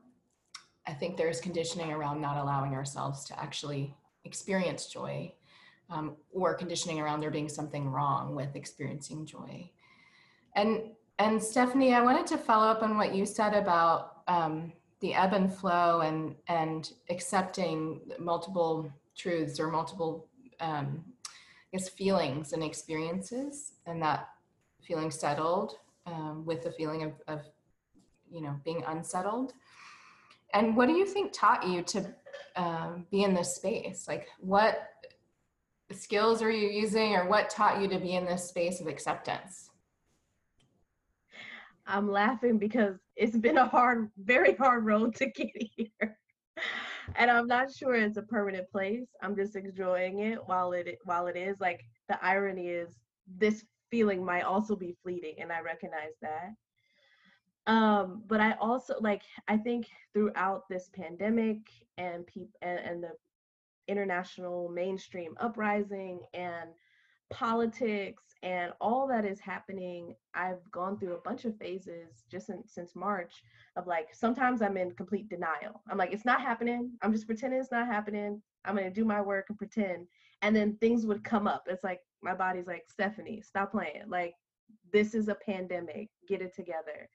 I 0.87 0.93
think 0.93 1.17
there's 1.17 1.41
conditioning 1.41 1.91
around 1.91 2.21
not 2.21 2.37
allowing 2.37 2.73
ourselves 2.73 3.25
to 3.25 3.39
actually 3.39 3.93
experience 4.23 4.87
joy 4.87 5.33
um, 5.89 6.15
or 6.31 6.53
conditioning 6.53 6.99
around 6.99 7.19
there 7.19 7.31
being 7.31 7.49
something 7.49 7.89
wrong 7.89 8.35
with 8.35 8.55
experiencing 8.55 9.25
joy. 9.25 9.69
And 10.55 10.91
and 11.19 11.41
Stephanie, 11.41 11.95
I 11.95 12.01
wanted 12.01 12.27
to 12.27 12.37
follow 12.37 12.67
up 12.67 12.83
on 12.83 12.95
what 12.95 13.15
you 13.15 13.25
said 13.25 13.55
about 13.55 14.21
um, 14.27 14.71
the 14.99 15.15
ebb 15.15 15.33
and 15.33 15.53
flow 15.53 16.01
and 16.01 16.35
and 16.47 16.91
accepting 17.09 18.01
multiple 18.19 18.91
truths 19.17 19.59
or 19.59 19.67
multiple 19.67 20.27
um, 20.59 21.03
I 21.73 21.77
guess 21.77 21.89
feelings 21.89 22.53
and 22.53 22.63
experiences, 22.63 23.73
and 23.85 24.01
that 24.01 24.29
feeling 24.81 25.11
settled 25.11 25.73
um, 26.05 26.45
with 26.45 26.63
the 26.63 26.71
feeling 26.71 27.03
of, 27.03 27.11
of 27.27 27.41
you 28.31 28.41
know 28.41 28.55
being 28.63 28.83
unsettled. 28.87 29.53
And 30.53 30.77
what 30.77 30.87
do 30.87 30.93
you 30.93 31.05
think 31.05 31.33
taught 31.33 31.67
you 31.67 31.81
to 31.83 32.15
um, 32.55 33.05
be 33.11 33.23
in 33.23 33.33
this 33.33 33.55
space? 33.55 34.07
Like, 34.07 34.27
what 34.39 34.89
skills 35.91 36.41
are 36.41 36.51
you 36.51 36.69
using, 36.69 37.15
or 37.15 37.27
what 37.27 37.49
taught 37.49 37.81
you 37.81 37.87
to 37.89 37.99
be 37.99 38.15
in 38.15 38.25
this 38.25 38.47
space 38.47 38.79
of 38.79 38.87
acceptance? 38.87 39.69
I'm 41.85 42.11
laughing 42.11 42.57
because 42.57 42.95
it's 43.15 43.37
been 43.37 43.57
a 43.57 43.67
hard, 43.67 44.09
very 44.17 44.55
hard 44.55 44.85
road 44.85 45.15
to 45.15 45.25
get 45.27 45.51
here. 45.75 46.17
And 47.15 47.31
I'm 47.31 47.47
not 47.47 47.73
sure 47.73 47.95
it's 47.95 48.17
a 48.17 48.21
permanent 48.21 48.69
place. 48.69 49.07
I'm 49.21 49.35
just 49.35 49.55
enjoying 49.55 50.19
it 50.19 50.39
while 50.45 50.73
it 50.73 50.99
while 51.05 51.27
it 51.27 51.35
is. 51.35 51.59
Like 51.59 51.81
the 52.09 52.23
irony 52.23 52.67
is 52.67 52.89
this 53.37 53.63
feeling 53.89 54.23
might 54.23 54.43
also 54.43 54.75
be 54.75 54.97
fleeting 55.03 55.35
and 55.39 55.51
I 55.51 55.61
recognize 55.61 56.13
that 56.21 56.53
um 57.67 58.23
but 58.27 58.39
i 58.39 58.53
also 58.53 58.95
like 59.01 59.21
i 59.47 59.57
think 59.57 59.87
throughout 60.13 60.63
this 60.69 60.89
pandemic 60.95 61.57
and 61.97 62.25
people 62.25 62.57
and, 62.61 62.79
and 62.79 63.03
the 63.03 63.11
international 63.87 64.69
mainstream 64.69 65.35
uprising 65.39 66.19
and 66.33 66.69
politics 67.29 68.23
and 68.43 68.71
all 68.79 69.07
that 69.07 69.25
is 69.25 69.39
happening 69.39 70.13
i've 70.35 70.61
gone 70.71 70.97
through 70.97 71.15
a 71.15 71.21
bunch 71.21 71.45
of 71.45 71.57
phases 71.57 72.23
just 72.31 72.49
in, 72.49 72.61
since 72.67 72.95
march 72.95 73.41
of 73.75 73.87
like 73.87 74.07
sometimes 74.13 74.61
i'm 74.61 74.77
in 74.77 74.91
complete 74.91 75.27
denial. 75.29 75.81
I'm 75.89 75.97
like 75.97 76.11
it's 76.11 76.25
not 76.25 76.41
happening. 76.41 76.91
I'm 77.01 77.13
just 77.13 77.27
pretending 77.27 77.59
it's 77.59 77.71
not 77.71 77.87
happening. 77.87 78.41
I'm 78.65 78.75
going 78.75 78.87
to 78.87 78.93
do 78.93 79.05
my 79.05 79.21
work 79.21 79.45
and 79.49 79.57
pretend. 79.57 80.07
And 80.41 80.55
then 80.55 80.77
things 80.77 81.05
would 81.05 81.23
come 81.23 81.47
up. 81.47 81.63
It's 81.67 81.83
like 81.83 82.01
my 82.21 82.33
body's 82.33 82.67
like 82.67 82.83
stephanie 82.89 83.41
stop 83.41 83.71
playing. 83.71 84.03
Like 84.07 84.33
this 84.91 85.13
is 85.13 85.27
a 85.27 85.35
pandemic. 85.35 86.09
Get 86.27 86.41
it 86.41 86.55
together. 86.55 87.09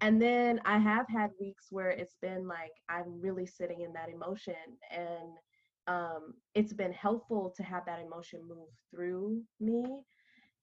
And 0.00 0.20
then 0.20 0.60
I 0.64 0.78
have 0.78 1.06
had 1.08 1.30
weeks 1.40 1.68
where 1.70 1.90
it's 1.90 2.16
been 2.20 2.46
like 2.46 2.72
I'm 2.88 3.20
really 3.20 3.46
sitting 3.46 3.80
in 3.80 3.92
that 3.94 4.10
emotion 4.12 4.54
and 4.90 5.30
um, 5.86 6.34
it's 6.54 6.72
been 6.72 6.92
helpful 6.92 7.52
to 7.56 7.62
have 7.62 7.84
that 7.86 8.00
emotion 8.00 8.40
move 8.48 8.68
through 8.90 9.42
me 9.60 9.84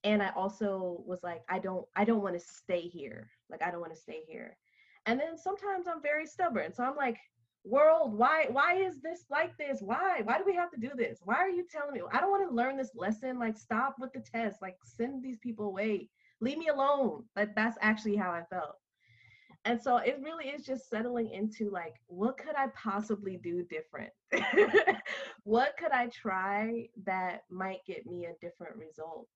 and 0.03 0.21
i 0.23 0.29
also 0.35 1.03
was 1.05 1.19
like 1.23 1.41
i 1.49 1.59
don't 1.59 1.85
i 1.95 2.03
don't 2.03 2.23
want 2.23 2.33
to 2.33 2.39
stay 2.39 2.81
here 2.81 3.29
like 3.49 3.61
i 3.61 3.69
don't 3.69 3.81
want 3.81 3.93
to 3.93 3.99
stay 3.99 4.21
here. 4.27 4.57
And 5.05 5.19
then 5.19 5.37
sometimes 5.37 5.87
i'm 5.87 6.01
very 6.01 6.25
stubborn 6.25 6.73
so 6.73 6.83
i'm 6.83 6.95
like 6.95 7.17
world 7.63 8.13
why 8.17 8.45
why 8.49 8.75
is 8.75 8.99
this 9.01 9.25
like 9.29 9.55
this? 9.57 9.81
Why 9.81 10.21
why 10.23 10.37
do 10.37 10.43
we 10.45 10.55
have 10.55 10.71
to 10.71 10.79
do 10.79 10.91
this? 10.95 11.19
Why 11.23 11.35
are 11.35 11.49
you 11.49 11.65
telling 11.71 11.93
me 11.93 12.01
i 12.11 12.19
don't 12.19 12.31
want 12.31 12.47
to 12.47 12.55
learn 12.55 12.77
this 12.77 12.91
lesson 12.95 13.39
like 13.39 13.57
stop 13.57 13.95
with 13.99 14.11
the 14.13 14.21
test 14.21 14.61
like 14.61 14.77
send 14.83 15.23
these 15.23 15.37
people 15.39 15.65
away. 15.67 16.09
Leave 16.39 16.57
me 16.57 16.67
alone. 16.69 17.23
Like 17.35 17.55
that's 17.55 17.77
actually 17.81 18.15
how 18.15 18.31
i 18.31 18.43
felt 18.49 18.80
and 19.65 19.81
so 19.81 19.97
it 19.97 20.19
really 20.23 20.45
is 20.49 20.65
just 20.65 20.89
settling 20.89 21.29
into 21.31 21.69
like 21.69 21.95
what 22.07 22.37
could 22.37 22.55
i 22.55 22.67
possibly 22.75 23.37
do 23.37 23.63
different? 23.63 24.11
What 25.43 25.75
could 25.77 25.91
i 25.91 26.07
try 26.07 26.87
that 27.05 27.43
might 27.49 27.83
get 27.85 28.05
me 28.05 28.25
a 28.25 28.45
different 28.45 28.75
result? 28.77 29.27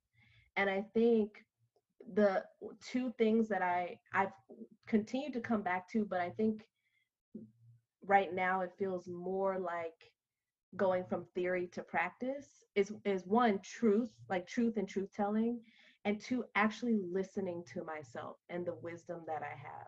And 0.56 0.70
i 0.70 0.84
think 0.94 1.32
the 2.14 2.44
two 2.82 3.12
things 3.18 3.48
that 3.48 3.62
i 3.62 3.98
i've 4.14 4.32
continued 4.88 5.34
to 5.34 5.40
come 5.40 5.62
back 5.62 5.90
to 5.90 6.06
but 6.06 6.20
i 6.22 6.30
think 6.30 6.64
right 8.06 8.34
now 8.34 8.62
it 8.62 8.72
feels 8.78 9.08
more 9.08 9.58
like 9.58 10.12
going 10.76 11.04
from 11.06 11.26
theory 11.34 11.68
to 11.72 11.82
practice 11.82 12.66
is 12.76 12.94
is 13.06 13.26
one 13.26 13.60
truth 13.64 14.12
like 14.30 14.48
truth 14.48 14.78
and 14.78 14.88
truth 14.88 15.10
telling 15.16 15.60
and 16.04 16.20
two 16.20 16.44
actually 16.56 17.00
listening 17.12 17.64
to 17.74 17.84
myself 17.84 18.38
and 18.50 18.66
the 18.66 18.76
wisdom 18.84 19.22
that 19.26 19.42
i 19.42 19.56
have 19.58 19.88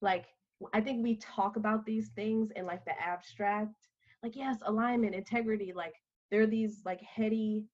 like 0.00 0.26
i 0.72 0.80
think 0.80 1.02
we 1.02 1.16
talk 1.16 1.56
about 1.56 1.84
these 1.86 2.08
things 2.10 2.50
in 2.56 2.66
like 2.66 2.84
the 2.84 3.00
abstract 3.00 3.88
like 4.22 4.36
yes 4.36 4.58
alignment 4.66 5.14
integrity 5.14 5.72
like 5.74 5.94
there 6.30 6.42
are 6.42 6.46
these 6.46 6.80
like 6.84 7.00
heady 7.00 7.64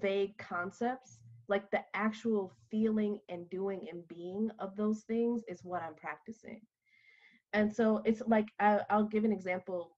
vague 0.00 0.36
concepts 0.38 1.18
like 1.48 1.70
the 1.70 1.80
actual 1.94 2.52
feeling 2.70 3.18
and 3.28 3.48
doing 3.50 3.86
and 3.90 4.06
being 4.08 4.50
of 4.58 4.76
those 4.76 5.02
things 5.02 5.42
is 5.48 5.64
what 5.64 5.82
i'm 5.82 5.94
practicing. 5.94 6.60
And 7.52 7.72
so 7.72 8.02
it's 8.04 8.22
like 8.26 8.48
I, 8.58 8.80
i'll 8.90 9.04
give 9.04 9.24
an 9.24 9.32
example. 9.32 9.96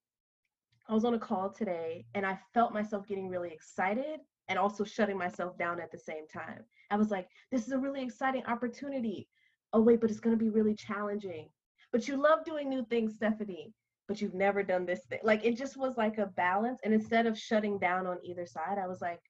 I 0.88 0.94
was 0.94 1.04
on 1.04 1.14
a 1.14 1.18
call 1.18 1.50
today 1.50 2.06
and 2.14 2.26
i 2.26 2.38
felt 2.52 2.72
myself 2.72 3.06
getting 3.06 3.28
really 3.28 3.50
excited 3.50 4.20
and 4.48 4.58
also 4.58 4.84
shutting 4.84 5.18
myself 5.18 5.58
down 5.58 5.80
at 5.80 5.90
the 5.90 5.98
same 5.98 6.26
time. 6.26 6.62
I 6.90 6.96
was 6.96 7.10
like 7.10 7.28
this 7.50 7.66
is 7.66 7.72
a 7.72 7.78
really 7.78 8.02
exciting 8.02 8.44
opportunity 8.46 9.28
oh 9.72 9.80
wait, 9.80 10.00
but 10.00 10.10
it's 10.10 10.20
going 10.20 10.36
to 10.36 10.42
be 10.42 10.50
really 10.50 10.74
challenging. 10.74 11.48
But 11.92 12.08
you 12.08 12.20
love 12.20 12.44
doing 12.44 12.68
new 12.68 12.84
things, 12.84 13.14
Stephanie, 13.14 13.72
but 14.08 14.20
you've 14.20 14.34
never 14.34 14.62
done 14.62 14.86
this 14.86 15.04
thing. 15.08 15.20
Like 15.22 15.44
it 15.44 15.56
just 15.56 15.76
was 15.76 15.96
like 15.96 16.18
a 16.18 16.26
balance. 16.26 16.80
And 16.84 16.92
instead 16.92 17.26
of 17.26 17.38
shutting 17.38 17.78
down 17.78 18.06
on 18.06 18.18
either 18.24 18.46
side, 18.46 18.78
I 18.82 18.86
was 18.86 19.00
like, 19.00 19.20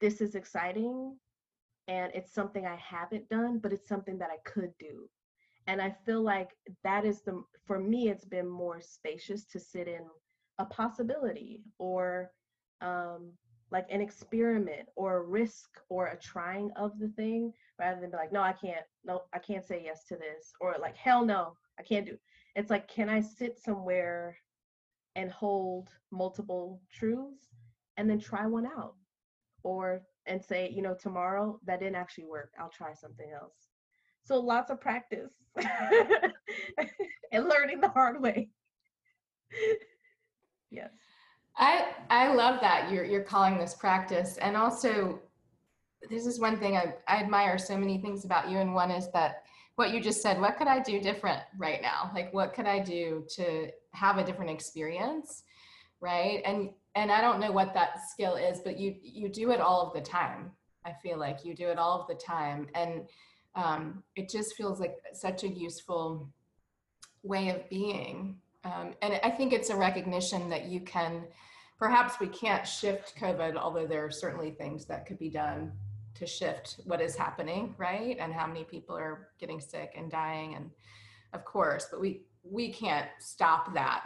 this 0.00 0.20
is 0.20 0.34
exciting 0.34 1.16
and 1.88 2.12
it's 2.14 2.32
something 2.32 2.66
I 2.66 2.76
haven't 2.76 3.28
done, 3.28 3.58
but 3.58 3.72
it's 3.72 3.88
something 3.88 4.18
that 4.18 4.30
I 4.30 4.38
could 4.48 4.72
do. 4.78 5.08
And 5.66 5.82
I 5.82 5.94
feel 6.06 6.22
like 6.22 6.50
that 6.84 7.04
is 7.04 7.22
the, 7.22 7.42
for 7.66 7.78
me, 7.78 8.08
it's 8.08 8.24
been 8.24 8.48
more 8.48 8.80
spacious 8.80 9.44
to 9.46 9.60
sit 9.60 9.88
in 9.88 10.02
a 10.58 10.64
possibility 10.64 11.62
or 11.78 12.30
um, 12.80 13.32
like 13.70 13.86
an 13.90 14.00
experiment 14.00 14.88
or 14.96 15.16
a 15.16 15.22
risk 15.22 15.68
or 15.88 16.08
a 16.08 16.18
trying 16.18 16.70
of 16.76 16.98
the 16.98 17.08
thing 17.08 17.52
rather 17.78 18.00
than 18.00 18.10
be 18.10 18.16
like 18.16 18.32
no 18.32 18.40
i 18.40 18.52
can't. 18.52 18.84
No 19.04 19.22
i 19.34 19.38
can't 19.38 19.64
say 19.64 19.82
yes 19.84 20.04
to 20.08 20.16
this 20.16 20.52
or 20.60 20.76
like 20.80 20.96
hell 20.96 21.24
no 21.24 21.54
i 21.78 21.82
can't 21.82 22.06
do 22.06 22.16
it's 22.56 22.70
like 22.70 22.88
can 22.88 23.08
i 23.08 23.20
sit 23.20 23.58
somewhere 23.58 24.36
and 25.18 25.30
hold 25.32 25.88
multiple 26.12 26.80
truths 26.92 27.48
and 27.96 28.08
then 28.08 28.20
try 28.20 28.46
one 28.46 28.66
out? 28.66 28.94
Or 29.64 30.02
and 30.26 30.42
say 30.42 30.70
you 30.70 30.82
know 30.82 30.94
tomorrow 30.94 31.58
that 31.66 31.80
didn't 31.80 31.96
actually 31.96 32.26
work. 32.26 32.52
I'll 32.58 32.70
try 32.70 32.94
something 32.94 33.30
else. 33.32 33.68
So 34.22 34.38
lots 34.38 34.70
of 34.70 34.80
practice 34.80 35.32
and 37.32 37.48
learning 37.48 37.80
the 37.80 37.88
hard 37.88 38.22
way. 38.22 38.50
yes. 40.70 40.90
I 41.58 41.86
I 42.10 42.32
love 42.32 42.60
that 42.60 42.90
you're 42.90 43.04
you're 43.04 43.22
calling 43.22 43.58
this 43.58 43.74
practice, 43.74 44.36
and 44.38 44.56
also 44.56 45.20
this 46.08 46.26
is 46.26 46.38
one 46.38 46.58
thing 46.58 46.76
I, 46.76 46.94
I 47.08 47.16
admire 47.16 47.58
so 47.58 47.76
many 47.76 47.98
things 47.98 48.24
about 48.24 48.48
you, 48.48 48.58
and 48.58 48.74
one 48.74 48.90
is 48.90 49.10
that 49.12 49.42
what 49.76 49.90
you 49.92 50.00
just 50.00 50.22
said. 50.22 50.40
What 50.40 50.56
could 50.56 50.68
I 50.68 50.80
do 50.80 51.00
different 51.00 51.42
right 51.56 51.82
now? 51.82 52.10
Like, 52.14 52.32
what 52.32 52.54
could 52.54 52.66
I 52.66 52.78
do 52.78 53.24
to 53.36 53.68
have 53.92 54.18
a 54.18 54.24
different 54.24 54.50
experience, 54.50 55.42
right? 56.00 56.42
And 56.44 56.70
and 56.94 57.10
I 57.10 57.20
don't 57.20 57.40
know 57.40 57.52
what 57.52 57.74
that 57.74 58.08
skill 58.08 58.36
is, 58.36 58.60
but 58.60 58.78
you 58.78 58.94
you 59.02 59.28
do 59.28 59.50
it 59.50 59.60
all 59.60 59.86
of 59.86 59.92
the 59.94 60.00
time. 60.00 60.52
I 60.84 60.92
feel 61.02 61.18
like 61.18 61.44
you 61.44 61.54
do 61.54 61.68
it 61.68 61.78
all 61.78 62.00
of 62.00 62.06
the 62.06 62.14
time, 62.14 62.68
and 62.74 63.08
um, 63.56 64.04
it 64.14 64.28
just 64.28 64.54
feels 64.54 64.78
like 64.78 64.96
such 65.12 65.42
a 65.42 65.48
useful 65.48 66.28
way 67.22 67.48
of 67.48 67.68
being. 67.68 68.36
Um, 68.64 68.94
and 69.02 69.20
I 69.22 69.30
think 69.30 69.52
it's 69.52 69.70
a 69.70 69.76
recognition 69.76 70.48
that 70.50 70.66
you 70.66 70.80
can, 70.80 71.24
perhaps 71.78 72.18
we 72.20 72.26
can't 72.26 72.66
shift 72.66 73.16
COVID, 73.16 73.56
although 73.56 73.86
there 73.86 74.04
are 74.04 74.10
certainly 74.10 74.50
things 74.50 74.84
that 74.86 75.06
could 75.06 75.18
be 75.18 75.30
done 75.30 75.72
to 76.14 76.26
shift 76.26 76.80
what 76.84 77.00
is 77.00 77.14
happening, 77.14 77.74
right? 77.78 78.16
And 78.18 78.32
how 78.32 78.46
many 78.46 78.64
people 78.64 78.96
are 78.96 79.28
getting 79.38 79.60
sick 79.60 79.94
and 79.96 80.10
dying, 80.10 80.54
and 80.54 80.70
of 81.32 81.44
course, 81.44 81.86
but 81.90 82.00
we 82.00 82.22
we 82.42 82.72
can't 82.72 83.08
stop 83.20 83.72
that. 83.74 84.04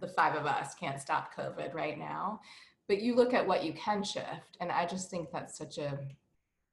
The 0.00 0.08
five 0.08 0.34
of 0.34 0.46
us 0.46 0.74
can't 0.74 1.00
stop 1.00 1.34
COVID 1.34 1.74
right 1.74 1.98
now, 1.98 2.40
but 2.86 3.00
you 3.00 3.14
look 3.14 3.34
at 3.34 3.46
what 3.46 3.64
you 3.64 3.72
can 3.72 4.02
shift, 4.02 4.56
and 4.60 4.70
I 4.70 4.86
just 4.86 5.10
think 5.10 5.30
that's 5.32 5.58
such 5.58 5.78
a 5.78 5.98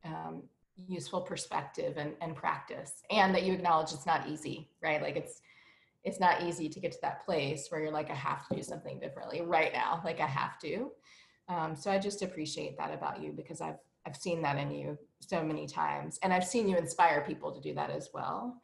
um, 0.04 0.44
useful 0.88 1.22
perspective 1.22 1.98
and, 1.98 2.14
and 2.22 2.36
practice, 2.36 3.04
and 3.10 3.34
that 3.34 3.44
you 3.44 3.54
acknowledge 3.54 3.94
it's 3.94 4.06
not 4.06 4.28
easy, 4.28 4.70
right? 4.84 5.02
Like 5.02 5.16
it's 5.16 5.42
it's 6.06 6.20
not 6.20 6.44
easy 6.44 6.70
to 6.70 6.80
get 6.80 6.92
to 6.92 7.00
that 7.02 7.26
place 7.26 7.68
where 7.70 7.82
you're 7.82 7.92
like, 7.92 8.12
I 8.12 8.16
have 8.16 8.48
to 8.48 8.56
do 8.56 8.64
something 8.64 9.00
differently 9.00 9.42
right 9.42 9.74
now, 9.74 10.02
like 10.06 10.22
I 10.22 10.28
have 10.28 10.60
to. 10.60 10.92
Um, 11.50 11.76
so 11.76 11.92
I 11.92 11.98
just 11.98 12.22
appreciate 12.22 12.78
that 12.78 12.94
about 12.94 13.22
you 13.22 13.34
because 13.34 13.60
I've 13.60 13.80
I've 14.08 14.16
seen 14.16 14.44
that 14.44 14.60
in 14.60 14.70
you 14.70 15.00
so 15.20 15.44
many 15.44 15.66
times, 15.66 16.20
and 16.22 16.32
I've 16.32 16.46
seen 16.46 16.70
you 16.70 16.78
inspire 16.78 17.26
people 17.28 17.52
to 17.52 17.60
do 17.60 17.74
that 17.74 17.90
as 17.90 18.10
well 18.14 18.62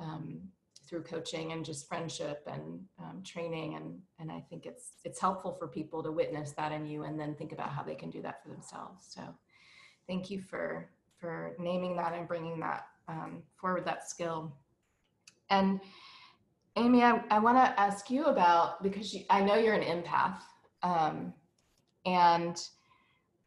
um, 0.00 0.40
through 0.88 1.04
coaching 1.04 1.52
and 1.52 1.64
just 1.64 1.86
friendship 1.86 2.42
and 2.50 2.80
um, 2.98 3.22
training, 3.24 3.76
and 3.76 4.00
and 4.18 4.32
I 4.32 4.44
think 4.50 4.66
it's 4.66 4.94
it's 5.04 5.20
helpful 5.20 5.52
for 5.52 5.68
people 5.68 6.02
to 6.02 6.10
witness 6.10 6.52
that 6.52 6.72
in 6.72 6.86
you 6.86 7.04
and 7.04 7.18
then 7.18 7.36
think 7.36 7.52
about 7.52 7.70
how 7.70 7.84
they 7.84 7.94
can 7.94 8.10
do 8.10 8.20
that 8.22 8.42
for 8.42 8.48
themselves. 8.48 9.06
So, 9.14 9.22
thank 10.08 10.28
you 10.28 10.40
for 10.40 10.90
for 11.18 11.54
naming 11.60 11.96
that 11.96 12.14
and 12.14 12.26
bringing 12.26 12.58
that 12.60 12.86
um, 13.06 13.44
forward 13.60 13.84
that 13.84 14.08
skill. 14.08 14.52
And 15.50 15.80
Amy, 16.76 17.02
I, 17.02 17.22
I 17.30 17.38
want 17.38 17.56
to 17.58 17.80
ask 17.80 18.10
you 18.10 18.26
about 18.26 18.82
because 18.82 19.12
you, 19.12 19.22
I 19.28 19.40
know 19.42 19.56
you're 19.56 19.74
an 19.74 19.82
empath, 19.82 20.40
um, 20.82 21.34
and 22.06 22.56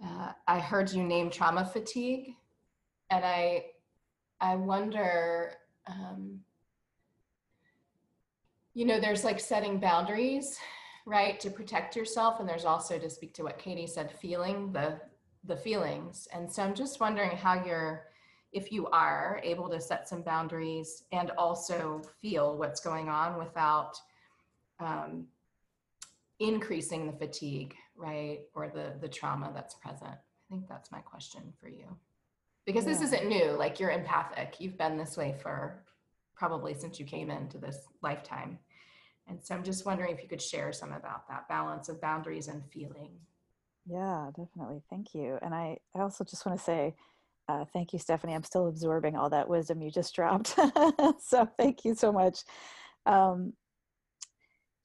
uh, 0.03 0.33
I 0.47 0.59
heard 0.59 0.91
you 0.91 1.03
name 1.03 1.29
trauma 1.29 1.65
fatigue, 1.65 2.36
and 3.09 3.23
I 3.23 3.65
I 4.41 4.55
wonder, 4.55 5.53
um, 5.88 6.41
you 8.73 8.86
know, 8.86 8.99
there's 8.99 9.23
like 9.23 9.39
setting 9.39 9.79
boundaries, 9.79 10.57
right, 11.05 11.39
to 11.39 11.49
protect 11.49 11.95
yourself, 11.95 12.41
and 12.41 12.49
there's 12.49 12.65
also 12.65 12.99
to 12.99 13.09
speak 13.09 13.33
to 13.36 13.43
what 13.43 13.57
Katie 13.57 13.88
said, 13.88 14.12
feeling 14.12 14.71
the 14.73 14.99
the 15.45 15.55
feelings, 15.55 16.27
and 16.33 16.51
so 16.51 16.62
I'm 16.62 16.75
just 16.75 16.99
wondering 16.99 17.38
how 17.38 17.63
you're 17.65 18.07
if 18.53 18.71
you 18.71 18.87
are 18.87 19.41
able 19.43 19.69
to 19.69 19.81
set 19.81 20.07
some 20.07 20.21
boundaries 20.21 21.03
and 21.11 21.31
also 21.31 22.01
feel 22.21 22.57
what's 22.57 22.79
going 22.79 23.09
on 23.09 23.37
without 23.37 23.99
um, 24.79 25.25
increasing 26.39 27.07
the 27.07 27.13
fatigue 27.13 27.75
right 27.95 28.41
or 28.53 28.69
the 28.69 28.93
the 29.01 29.07
trauma 29.07 29.51
that's 29.53 29.75
present. 29.75 30.11
I 30.11 30.49
think 30.49 30.67
that's 30.67 30.91
my 30.91 30.99
question 30.99 31.53
for 31.59 31.67
you. 31.67 31.85
Because 32.65 32.85
yeah. 32.85 32.93
this 32.93 33.01
isn't 33.01 33.27
new 33.27 33.51
like 33.51 33.79
you're 33.79 33.91
empathic. 33.91 34.55
You've 34.59 34.77
been 34.77 34.97
this 34.97 35.17
way 35.17 35.35
for 35.41 35.83
probably 36.35 36.73
since 36.73 36.99
you 36.99 37.05
came 37.05 37.29
into 37.29 37.57
this 37.57 37.77
lifetime. 38.01 38.59
And 39.27 39.39
so 39.41 39.55
i'm 39.55 39.63
just 39.63 39.85
wondering 39.85 40.13
if 40.13 40.21
you 40.21 40.27
could 40.27 40.41
share 40.41 40.73
some 40.73 40.91
about 40.91 41.27
that 41.29 41.47
balance 41.47 41.87
of 41.87 42.01
boundaries 42.01 42.47
and 42.47 42.63
feeling. 42.71 43.11
Yeah 43.85 44.29
definitely. 44.35 44.81
Thank 44.89 45.13
you. 45.15 45.39
And 45.41 45.53
i 45.55 45.77
i 45.95 45.99
also 45.99 46.23
just 46.23 46.45
want 46.45 46.57
to 46.57 46.63
say 46.63 46.95
uh, 47.49 47.65
thank 47.73 47.93
you, 47.93 47.99
Stephanie. 47.99 48.34
I'm 48.34 48.43
still 48.43 48.67
absorbing 48.67 49.15
all 49.15 49.29
that 49.32 49.49
wisdom 49.49 49.82
you 49.82 49.91
just 49.91 50.15
dropped. 50.15 50.56
so 51.19 51.47
thank 51.58 51.86
you 51.86 51.95
so 51.95 52.12
much. 52.12 52.39
Um, 53.06 53.53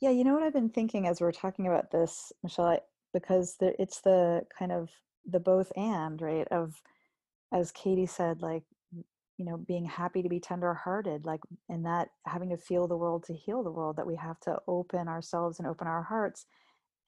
yeah, 0.00 0.10
you 0.10 0.24
know 0.24 0.34
what 0.34 0.42
I've 0.42 0.52
been 0.52 0.70
thinking 0.70 1.06
as 1.06 1.20
we're 1.20 1.32
talking 1.32 1.66
about 1.66 1.90
this, 1.90 2.32
Michelle, 2.42 2.66
I, 2.66 2.80
because 3.14 3.56
the, 3.60 3.80
it's 3.80 4.00
the 4.02 4.42
kind 4.56 4.72
of 4.72 4.90
the 5.26 5.40
both 5.40 5.72
and, 5.76 6.20
right? 6.20 6.48
Of, 6.50 6.82
as 7.52 7.72
Katie 7.72 8.06
said, 8.06 8.42
like, 8.42 8.64
you 9.38 9.44
know, 9.44 9.56
being 9.56 9.84
happy 9.86 10.22
to 10.22 10.28
be 10.28 10.40
tenderhearted, 10.40 11.24
like, 11.24 11.40
and 11.68 11.86
that 11.86 12.08
having 12.26 12.50
to 12.50 12.56
feel 12.58 12.88
the 12.88 12.96
world 12.96 13.24
to 13.24 13.34
heal 13.34 13.62
the 13.62 13.70
world, 13.72 13.96
that 13.96 14.06
we 14.06 14.16
have 14.16 14.40
to 14.40 14.58
open 14.68 15.08
ourselves 15.08 15.58
and 15.58 15.68
open 15.68 15.86
our 15.86 16.02
hearts. 16.02 16.46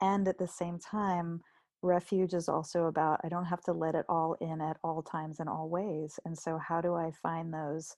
And 0.00 0.28
at 0.28 0.38
the 0.38 0.48
same 0.48 0.78
time, 0.78 1.42
refuge 1.82 2.34
is 2.34 2.48
also 2.48 2.86
about 2.86 3.20
i 3.24 3.28
don't 3.28 3.46
have 3.46 3.62
to 3.62 3.72
let 3.72 3.94
it 3.94 4.04
all 4.08 4.36
in 4.40 4.60
at 4.60 4.76
all 4.84 5.02
times 5.02 5.40
and 5.40 5.48
all 5.48 5.68
ways 5.68 6.18
and 6.24 6.36
so 6.38 6.58
how 6.58 6.80
do 6.80 6.94
i 6.94 7.10
find 7.22 7.52
those 7.52 7.96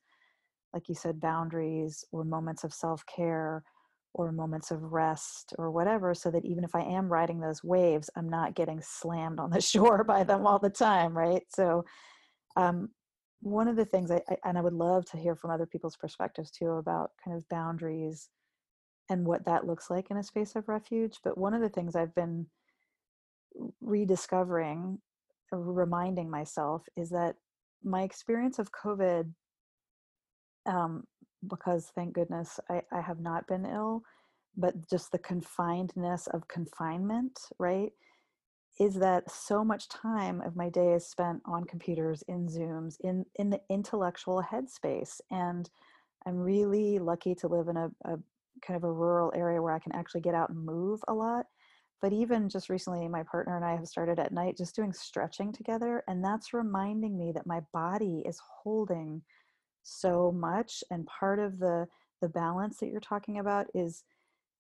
like 0.73 0.89
you 0.89 0.95
said 0.95 1.21
boundaries 1.21 2.05
or 2.13 2.25
moments 2.25 2.65
of 2.65 2.73
self-care 2.73 3.63
or 4.15 4.31
moments 4.31 4.71
of 4.71 4.93
rest 4.93 5.55
or 5.59 5.71
whatever 5.71 6.15
so 6.15 6.31
that 6.31 6.45
even 6.45 6.65
if 6.65 6.75
i 6.75 6.83
am 6.83 7.09
riding 7.09 7.41
those 7.41 7.65
waves 7.65 8.09
i'm 8.17 8.29
not 8.29 8.55
getting 8.55 8.81
slammed 8.81 9.41
on 9.41 9.51
the 9.51 9.61
shore 9.61 10.05
by 10.05 10.23
them 10.23 10.47
all 10.47 10.59
the 10.59 10.71
time 10.71 11.17
right? 11.17 11.43
So 11.49 11.85
um, 12.57 12.91
one 13.41 13.67
of 13.67 13.77
the 13.77 13.85
things 13.85 14.11
I, 14.11 14.23
I 14.29 14.37
and 14.45 14.57
i 14.57 14.61
would 14.61 14.73
love 14.73 15.05
to 15.07 15.17
hear 15.17 15.35
from 15.35 15.51
other 15.51 15.67
people's 15.67 15.97
perspectives 15.97 16.51
too 16.51 16.73
about 16.73 17.11
kind 17.25 17.37
of 17.37 17.49
boundaries 17.49 18.29
and 19.11 19.27
what 19.27 19.45
that 19.47 19.67
looks 19.67 19.91
like 19.91 20.11
in 20.11 20.17
a 20.19 20.23
space 20.23 20.55
of 20.55 20.69
refuge 20.69 21.19
but 21.25 21.37
one 21.37 21.55
of 21.55 21.61
the 21.61 21.69
things 21.69 21.97
i've 21.97 22.15
been 22.15 22.47
rediscovering 23.81 24.99
or 25.51 25.61
reminding 25.61 26.31
myself 26.31 26.83
is 26.97 27.11
that 27.11 27.37
my 27.85 28.03
experience 28.03 28.59
of 28.59 28.71
COVID, 28.73 29.33
um, 30.67 31.05
because 31.49 31.91
thank 31.95 32.15
goodness 32.15 32.61
I, 32.71 32.83
I 32.93 33.01
have 33.01 33.21
not 33.21 33.47
been 33.47 33.67
ill, 33.67 34.03
but 34.57 34.89
just 34.89 35.11
the 35.13 35.19
confinedness 35.19 36.29
of 36.29 36.49
confinement, 36.49 37.41
right? 37.59 37.91
Is 38.81 38.95
that 38.95 39.31
so 39.31 39.65
much 39.65 39.89
time 39.89 40.41
of 40.41 40.57
my 40.57 40.69
day 40.69 40.95
is 40.95 41.07
spent 41.07 41.43
on 41.45 41.65
computers, 41.65 42.23
in 42.29 42.49
Zooms, 42.49 42.97
in 43.01 43.25
in 43.37 43.51
the 43.51 43.61
intellectual 43.69 44.43
headspace, 44.43 45.21
and 45.31 45.69
I'm 46.27 46.39
really 46.39 46.99
lucky 46.99 47.35
to 47.37 47.49
live 47.49 47.69
in 47.69 47.77
a, 47.77 47.91
a 48.05 48.19
kind 48.67 48.77
of 48.77 48.85
a 48.85 48.93
rural 48.93 49.33
area 49.35 49.61
where 49.61 49.75
I 49.75 49.79
can 49.79 49.95
actually 49.95 50.23
get 50.23 50.35
out 50.35 50.51
and 50.51 50.65
move 50.65 51.01
a 51.09 51.15
lot 51.15 51.47
but 52.03 52.13
even 52.13 52.49
just 52.49 52.69
recently 52.69 53.09
my 53.09 53.23
partner 53.23 53.57
and 53.57 53.65
i 53.65 53.75
have 53.75 53.87
started 53.87 54.19
at 54.19 54.33
night 54.33 54.57
just 54.57 54.77
doing 54.77 54.93
stretching 54.93 55.53
together 55.53 56.03
and 56.09 56.23
that's 56.23 56.53
reminding 56.53 57.17
me 57.17 57.33
that 57.33 57.47
my 57.47 57.61
body 57.73 58.23
is 58.27 58.41
holding 58.63 59.23
so 59.83 60.33
much 60.33 60.85
and 60.91 61.07
part 61.07 61.39
of 61.39 61.59
the 61.59 61.87
the 62.21 62.29
balance 62.29 62.79
that 62.79 62.89
you're 62.89 63.01
talking 63.01 63.39
about 63.39 63.67
is 63.75 64.05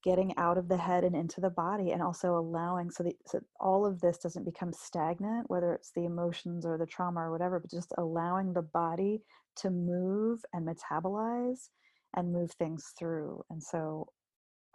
getting 0.02 0.36
out 0.36 0.58
of 0.58 0.68
the 0.68 0.76
head 0.76 1.04
and 1.04 1.14
into 1.14 1.40
the 1.40 1.50
body 1.50 1.92
and 1.92 2.02
also 2.02 2.36
allowing 2.36 2.90
so 2.90 3.04
that 3.04 3.14
so 3.26 3.40
all 3.60 3.86
of 3.86 4.00
this 4.00 4.18
doesn't 4.18 4.44
become 4.44 4.72
stagnant 4.72 5.48
whether 5.48 5.72
it's 5.72 5.92
the 5.94 6.04
emotions 6.04 6.66
or 6.66 6.76
the 6.76 6.86
trauma 6.86 7.20
or 7.20 7.30
whatever 7.30 7.60
but 7.60 7.70
just 7.70 7.92
allowing 7.98 8.52
the 8.52 8.62
body 8.62 9.22
to 9.56 9.70
move 9.70 10.40
and 10.52 10.66
metabolize 10.66 11.68
and 12.16 12.32
move 12.32 12.52
things 12.52 12.92
through. 12.98 13.42
And 13.50 13.62
so 13.62 14.08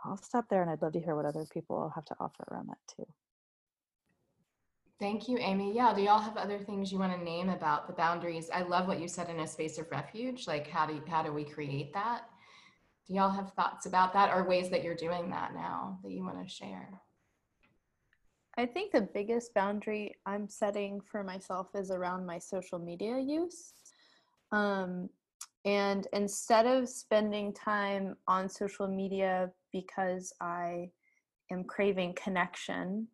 I'll 0.03 0.17
stop 0.17 0.45
there 0.49 0.62
and 0.62 0.69
I'd 0.69 0.81
love 0.81 0.93
to 0.93 0.99
hear 0.99 1.15
what 1.15 1.25
other 1.25 1.45
people 1.51 1.91
have 1.95 2.05
to 2.05 2.15
offer 2.19 2.43
around 2.51 2.69
that 2.69 2.77
too. 2.95 3.05
Thank 4.99 5.27
you, 5.27 5.38
Amy. 5.38 5.75
Yeah, 5.75 5.93
do 5.93 6.02
y'all 6.02 6.19
have 6.19 6.37
other 6.37 6.58
things 6.58 6.91
you 6.91 6.98
want 6.98 7.13
to 7.13 7.23
name 7.23 7.50
about 7.50 7.87
the 7.87 7.93
boundaries? 7.93 8.50
I 8.52 8.63
love 8.63 8.87
what 8.87 9.00
you 9.00 9.08
said 9.08 9.29
in 9.29 9.39
a 9.39 9.48
space 9.48 9.77
of 9.77 9.91
refuge. 9.91 10.48
Like 10.48 10.67
how 10.67 10.87
do 10.87 11.02
how 11.08 11.21
do 11.21 11.31
we 11.31 11.43
create 11.43 11.93
that? 11.93 12.23
Do 13.08 13.13
y'all 13.13 13.29
have 13.29 13.54
thoughts 13.54 13.85
about 13.85 14.12
that 14.13 14.33
or 14.33 14.48
ways 14.48 14.69
that 14.69 14.83
you're 14.83 14.95
doing 14.95 15.29
that 15.29 15.54
now 15.54 16.00
that 16.04 16.12
you 16.12 16.23
want 16.23 16.45
to 16.45 16.50
share? 16.52 17.02
I 18.58 18.65
think 18.65 18.91
the 18.91 19.08
biggest 19.13 19.54
boundary 19.54 20.15
I'm 20.25 20.50
setting 20.50 21.00
for 21.00 21.23
myself 21.23 21.67
is 21.75 21.91
around 21.91 22.25
my 22.25 22.39
social 22.39 22.79
media 22.79 23.19
use. 23.19 23.73
Um, 24.52 25.10
and 25.63 26.08
instead 26.12 26.65
of 26.65 26.89
spending 26.89 27.54
time 27.54 28.15
on 28.27 28.50
social 28.50 28.87
media 28.87 29.52
because 29.71 30.33
I 30.41 30.91
am 31.51 31.63
craving 31.63 32.15
connection, 32.21 33.07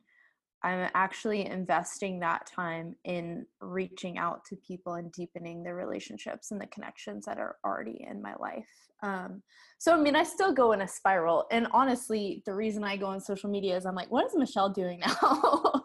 I'm 0.64 0.90
actually 0.94 1.46
investing 1.46 2.20
that 2.22 2.46
time 2.46 2.96
in 3.04 3.46
reaching 3.60 4.18
out 4.18 4.46
to 4.46 4.56
people 4.56 4.94
and 4.94 5.12
deepening 5.12 5.62
the 5.62 5.74
relationships 5.74 6.52
and 6.52 6.62
the 6.62 6.68
connections 6.68 7.26
that 7.26 7.38
are 7.38 7.58
already 7.66 8.06
in 8.10 8.22
my 8.22 8.34
life. 8.40 8.70
Um, 9.02 9.44
so, 9.78 9.94
I 9.94 9.98
mean, 9.98 10.16
I 10.16 10.24
still 10.24 10.54
go 10.54 10.72
in 10.72 10.82
a 10.82 10.88
spiral. 10.88 11.46
And 11.52 11.68
honestly, 11.74 12.42
the 12.46 12.54
reason 12.54 12.86
I 12.86 12.96
go 12.96 13.08
on 13.08 13.20
social 13.20 13.50
media 13.50 13.76
is 13.76 13.86
I'm 13.86 13.96
like, 13.96 14.10
what 14.10 14.26
is 14.26 14.36
Michelle 14.38 14.70
doing 14.70 15.02
now? 15.02 15.82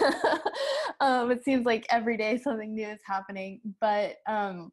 um, 1.00 1.30
it 1.30 1.44
seems 1.44 1.66
like 1.66 1.86
every 1.90 2.16
day 2.16 2.38
something 2.38 2.74
new 2.74 2.88
is 2.88 3.00
happening. 3.06 3.60
But 3.78 4.16
um, 4.26 4.72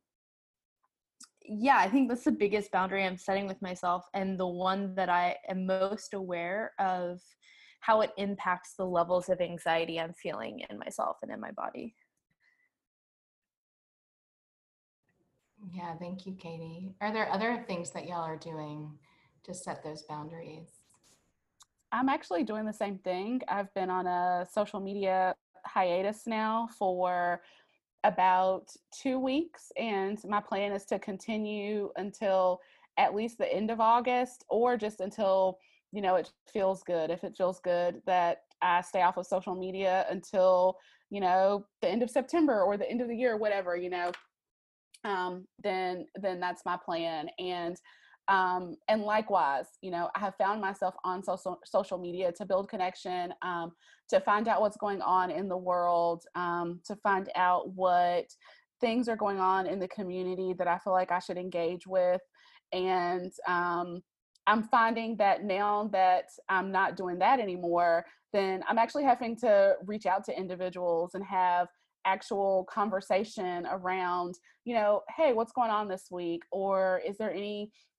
yeah, 1.45 1.77
I 1.77 1.89
think 1.89 2.09
that's 2.09 2.23
the 2.23 2.31
biggest 2.31 2.71
boundary 2.71 3.05
I'm 3.05 3.17
setting 3.17 3.47
with 3.47 3.61
myself, 3.61 4.05
and 4.13 4.39
the 4.39 4.47
one 4.47 4.95
that 4.95 5.09
I 5.09 5.37
am 5.47 5.65
most 5.65 6.13
aware 6.13 6.73
of 6.79 7.19
how 7.79 8.01
it 8.01 8.11
impacts 8.17 8.75
the 8.75 8.85
levels 8.85 9.29
of 9.29 9.41
anxiety 9.41 9.99
I'm 9.99 10.13
feeling 10.13 10.61
in 10.69 10.77
myself 10.77 11.17
and 11.23 11.31
in 11.31 11.39
my 11.39 11.51
body. 11.51 11.95
Yeah, 15.73 15.95
thank 15.99 16.25
you, 16.25 16.33
Katie. 16.33 16.95
Are 17.01 17.13
there 17.13 17.31
other 17.31 17.63
things 17.67 17.91
that 17.91 18.07
y'all 18.07 18.23
are 18.23 18.37
doing 18.37 18.91
to 19.43 19.53
set 19.53 19.83
those 19.83 20.03
boundaries? 20.03 20.67
I'm 21.91 22.09
actually 22.09 22.43
doing 22.43 22.65
the 22.65 22.73
same 22.73 22.97
thing. 22.99 23.41
I've 23.47 23.73
been 23.73 23.89
on 23.89 24.07
a 24.07 24.47
social 24.51 24.79
media 24.79 25.35
hiatus 25.65 26.25
now 26.25 26.69
for 26.77 27.41
about 28.03 28.67
two 28.91 29.19
weeks, 29.19 29.71
and 29.77 30.19
my 30.25 30.39
plan 30.39 30.71
is 30.71 30.85
to 30.85 30.99
continue 30.99 31.91
until 31.95 32.59
at 32.97 33.15
least 33.15 33.37
the 33.37 33.53
end 33.53 33.71
of 33.71 33.79
August 33.79 34.43
or 34.49 34.77
just 34.77 34.99
until 34.99 35.57
you 35.91 36.01
know 36.01 36.15
it 36.15 36.31
feels 36.51 36.83
good. 36.83 37.09
If 37.09 37.23
it 37.23 37.35
feels 37.37 37.59
good 37.59 38.01
that 38.05 38.43
i 38.63 38.79
stay 38.79 39.01
off 39.01 39.17
of 39.17 39.25
social 39.25 39.55
media 39.55 40.05
until 40.11 40.77
you 41.09 41.19
know 41.19 41.65
the 41.81 41.89
end 41.89 42.03
of 42.03 42.11
september 42.11 42.61
or 42.61 42.77
the 42.77 42.87
end 42.87 43.01
of 43.01 43.07
the 43.07 43.15
year 43.15 43.35
whatever 43.35 43.75
you 43.75 43.89
know 43.89 44.11
um, 45.03 45.47
then 45.63 46.07
then 46.15 46.39
that's 46.39 46.65
my 46.65 46.77
plan. 46.77 47.29
And 47.39 47.77
um, 48.27 48.75
and 48.87 49.01
likewise 49.01 49.65
you 49.81 49.91
know 49.91 50.09
i 50.15 50.19
have 50.19 50.35
found 50.35 50.61
myself 50.61 50.93
on 51.03 51.23
social 51.23 51.59
social 51.65 51.97
media 51.97 52.31
to 52.31 52.45
build 52.45 52.69
connection 52.69 53.33
um, 53.41 53.71
to 54.09 54.19
find 54.21 54.47
out 54.47 54.61
what's 54.61 54.77
going 54.77 55.01
on 55.01 55.31
in 55.31 55.47
the 55.47 55.57
world 55.57 56.23
um, 56.35 56.79
to 56.85 56.95
find 56.97 57.29
out 57.35 57.73
what 57.73 58.25
things 58.79 59.07
are 59.07 59.15
going 59.15 59.39
on 59.39 59.67
in 59.67 59.79
the 59.79 59.87
community 59.87 60.53
that 60.57 60.67
i 60.67 60.77
feel 60.79 60.93
like 60.93 61.11
i 61.11 61.19
should 61.19 61.37
engage 61.37 61.85
with 61.87 62.21
and 62.73 63.31
um, 63.47 64.01
I'm 64.47 64.63
finding 64.63 65.15
that 65.17 65.43
now 65.43 65.89
that 65.93 66.25
I'm 66.49 66.71
not 66.71 66.95
doing 66.95 67.19
that 67.19 67.39
anymore, 67.39 68.05
then 68.33 68.63
I'm 68.67 68.77
actually 68.77 69.03
having 69.03 69.35
to 69.37 69.75
reach 69.85 70.05
out 70.05 70.23
to 70.25 70.37
individuals 70.37 71.11
and 71.13 71.23
have 71.23 71.67
actual 72.05 72.65
conversation 72.69 73.67
around, 73.69 74.35
you 74.65 74.73
know, 74.73 75.01
hey, 75.15 75.33
what's 75.33 75.51
going 75.51 75.69
on 75.69 75.87
this 75.87 76.07
week? 76.09 76.41
Or 76.51 77.01
is 77.07 77.17
there 77.17 77.33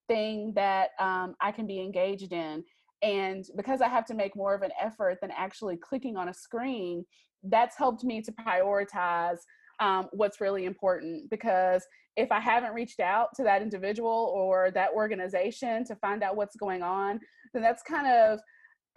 anything 0.09 0.53
that 0.55 0.91
um, 0.99 1.35
I 1.41 1.53
can 1.53 1.67
be 1.67 1.81
engaged 1.81 2.33
in? 2.33 2.65
And 3.03 3.45
because 3.57 3.81
I 3.81 3.89
have 3.89 4.05
to 4.07 4.15
make 4.15 4.37
more 4.37 4.55
of 4.55 4.63
an 4.63 4.71
effort 4.81 5.19
than 5.21 5.31
actually 5.37 5.77
clicking 5.77 6.17
on 6.17 6.29
a 6.29 6.35
screen, 6.35 7.05
that's 7.45 7.77
helped 7.77 8.05
me 8.05 8.23
to 8.23 8.33
prioritize 8.33 9.39
um, 9.81 10.09
what's 10.13 10.41
really 10.41 10.65
important 10.65 11.29
because 11.29 11.85
if 12.17 12.31
I 12.31 12.39
haven't 12.39 12.75
reached 12.75 13.01
out 13.01 13.29
to 13.37 13.43
that 13.43 13.63
individual 13.63 14.33
or 14.35 14.71
that 14.73 14.91
organization 14.95 15.85
to 15.87 15.97
find 15.97 16.23
out 16.23 16.37
what's 16.37 16.57
going 16.57 16.83
on, 16.83 17.19
then 17.53 17.63
that's 17.63 17.83
kind 17.83 18.07
of 18.07 18.39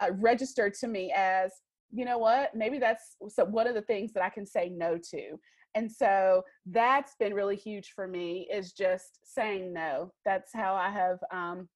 uh, 0.00 0.12
registered 0.12 0.74
to 0.74 0.86
me 0.86 1.12
as, 1.16 1.50
you 1.90 2.04
know 2.04 2.18
what, 2.18 2.54
maybe 2.54 2.78
that's 2.78 3.16
so 3.28 3.44
one 3.44 3.66
of 3.66 3.74
the 3.74 3.82
things 3.82 4.12
that 4.12 4.22
I 4.22 4.28
can 4.28 4.46
say 4.46 4.68
no 4.68 4.98
to. 5.10 5.38
And 5.76 5.92
so 5.92 6.42
that's 6.64 7.14
been 7.20 7.34
really 7.34 7.54
huge 7.54 7.92
for 7.94 8.08
me 8.08 8.48
is 8.52 8.72
just 8.72 9.20
saying 9.24 9.74
no. 9.74 10.10
That's 10.24 10.50
how 10.52 10.74
I 10.74 10.88
have 10.88 11.18
um, 11.30 11.68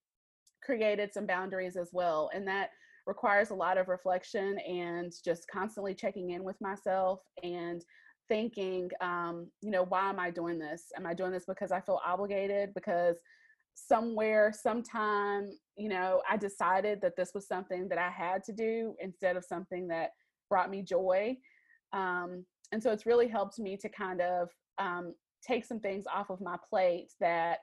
created 0.65 1.13
some 1.13 1.27
boundaries 1.27 1.77
as 1.77 1.91
well. 1.93 2.31
And 2.35 2.49
that 2.49 2.71
requires 3.07 3.51
a 3.51 3.55
lot 3.55 3.77
of 3.77 3.89
reflection 3.89 4.59
and 4.61 5.13
just 5.23 5.47
constantly 5.53 5.95
checking 5.95 6.31
in 6.31 6.43
with 6.43 6.57
myself 6.63 7.21
and 7.43 7.85
thinking, 8.27 8.89
um, 9.03 9.49
you 9.61 9.71
know, 9.71 9.85
why 9.85 10.09
am 10.09 10.19
I 10.19 10.31
doing 10.31 10.59
this? 10.59 10.85
Am 10.97 11.07
I 11.07 11.13
doing 11.13 11.33
this 11.33 11.45
because 11.47 11.71
I 11.71 11.81
feel 11.83 12.01
obligated? 12.05 12.73
Because 12.75 13.17
somewhere, 13.75 14.51
sometime, 14.51 15.51
you 15.77 15.91
know, 15.91 16.23
I 16.29 16.39
decided 16.39 17.03
that 17.03 17.17
this 17.17 17.33
was 17.35 17.47
something 17.47 17.87
that 17.89 17.99
I 17.99 18.09
had 18.09 18.45
to 18.45 18.53
do 18.55 18.95
instead 18.99 19.37
of 19.37 19.45
something 19.45 19.89
that 19.89 20.13
brought 20.49 20.71
me 20.71 20.83
joy. 20.83 21.37
Um, 21.93 22.47
and 22.73 22.83
so 22.83 22.91
it's 22.91 23.07
really 23.07 23.29
helped 23.29 23.59
me 23.59 23.77
to 23.77 23.89
kind 23.89 24.21
of 24.21 24.49
um, 24.79 25.15
take 25.47 25.65
some 25.65 25.81
things 25.81 26.05
off 26.13 26.31
of 26.31 26.41
my 26.41 26.57
plate 26.69 27.13
that 27.21 27.59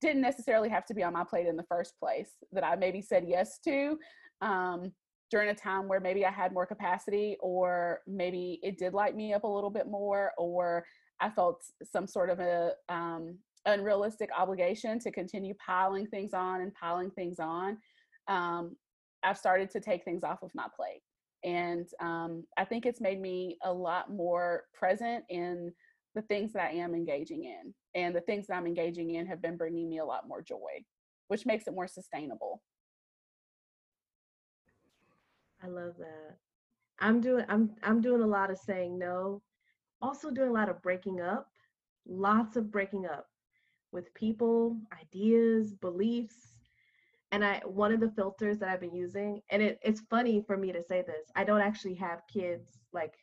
didn't 0.00 0.22
necessarily 0.22 0.68
have 0.68 0.84
to 0.86 0.94
be 0.94 1.02
on 1.02 1.12
my 1.12 1.24
plate 1.24 1.46
in 1.46 1.56
the 1.56 1.64
first 1.64 1.94
place 1.98 2.30
that 2.52 2.64
I 2.64 2.76
maybe 2.76 3.00
said 3.00 3.24
yes 3.26 3.58
to. 3.64 3.98
Um, 4.40 4.92
during 5.30 5.48
a 5.48 5.54
time 5.54 5.88
where 5.88 6.00
maybe 6.00 6.24
I 6.24 6.30
had 6.30 6.52
more 6.52 6.66
capacity, 6.66 7.36
or 7.40 8.00
maybe 8.06 8.60
it 8.62 8.78
did 8.78 8.92
light 8.92 9.16
me 9.16 9.32
up 9.32 9.44
a 9.44 9.48
little 9.48 9.70
bit 9.70 9.88
more, 9.88 10.32
or 10.38 10.84
I 11.20 11.30
felt 11.30 11.64
some 11.82 12.06
sort 12.06 12.30
of 12.30 12.40
a 12.40 12.72
um, 12.88 13.38
unrealistic 13.66 14.30
obligation 14.36 14.98
to 15.00 15.10
continue 15.10 15.54
piling 15.54 16.06
things 16.06 16.34
on 16.34 16.60
and 16.60 16.72
piling 16.74 17.10
things 17.10 17.38
on. 17.40 17.78
Um, 18.28 18.76
I've 19.22 19.38
started 19.38 19.70
to 19.70 19.80
take 19.80 20.04
things 20.04 20.22
off 20.22 20.42
of 20.42 20.50
my 20.54 20.66
plate. 20.76 21.00
And 21.44 21.86
um, 22.00 22.44
I 22.56 22.64
think 22.64 22.86
it's 22.86 23.00
made 23.00 23.20
me 23.20 23.58
a 23.62 23.72
lot 23.72 24.10
more 24.10 24.64
present 24.72 25.24
in 25.28 25.72
the 26.14 26.22
things 26.22 26.52
that 26.52 26.70
I 26.70 26.76
am 26.76 26.94
engaging 26.94 27.44
in. 27.44 27.74
And 27.94 28.14
the 28.14 28.22
things 28.22 28.46
that 28.46 28.54
I'm 28.56 28.66
engaging 28.66 29.14
in 29.14 29.26
have 29.26 29.42
been 29.42 29.56
bringing 29.56 29.88
me 29.88 29.98
a 29.98 30.04
lot 30.04 30.26
more 30.26 30.42
joy, 30.42 30.84
which 31.28 31.46
makes 31.46 31.66
it 31.66 31.74
more 31.74 31.86
sustainable. 31.86 32.62
I 35.62 35.68
love 35.68 35.94
that. 35.98 36.36
I'm 37.00 37.20
doing 37.20 37.44
I'm 37.48 37.70
I'm 37.82 38.00
doing 38.00 38.22
a 38.22 38.26
lot 38.26 38.50
of 38.50 38.58
saying 38.58 38.98
no. 38.98 39.42
Also 40.02 40.30
doing 40.30 40.50
a 40.50 40.52
lot 40.52 40.68
of 40.68 40.82
breaking 40.82 41.20
up. 41.20 41.48
Lots 42.06 42.56
of 42.56 42.70
breaking 42.70 43.06
up 43.06 43.26
with 43.92 44.12
people, 44.14 44.76
ideas, 45.00 45.72
beliefs. 45.72 46.53
And 47.34 47.44
I 47.44 47.60
one 47.64 47.92
of 47.92 47.98
the 47.98 48.12
filters 48.12 48.58
that 48.58 48.68
I've 48.68 48.80
been 48.80 48.94
using, 48.94 49.42
and 49.50 49.60
it, 49.60 49.80
it's 49.82 50.02
funny 50.08 50.44
for 50.46 50.56
me 50.56 50.70
to 50.70 50.84
say 50.84 51.02
this. 51.02 51.32
I 51.34 51.42
don't 51.42 51.60
actually 51.60 51.94
have 51.94 52.22
kids 52.32 52.78
like 52.92 53.14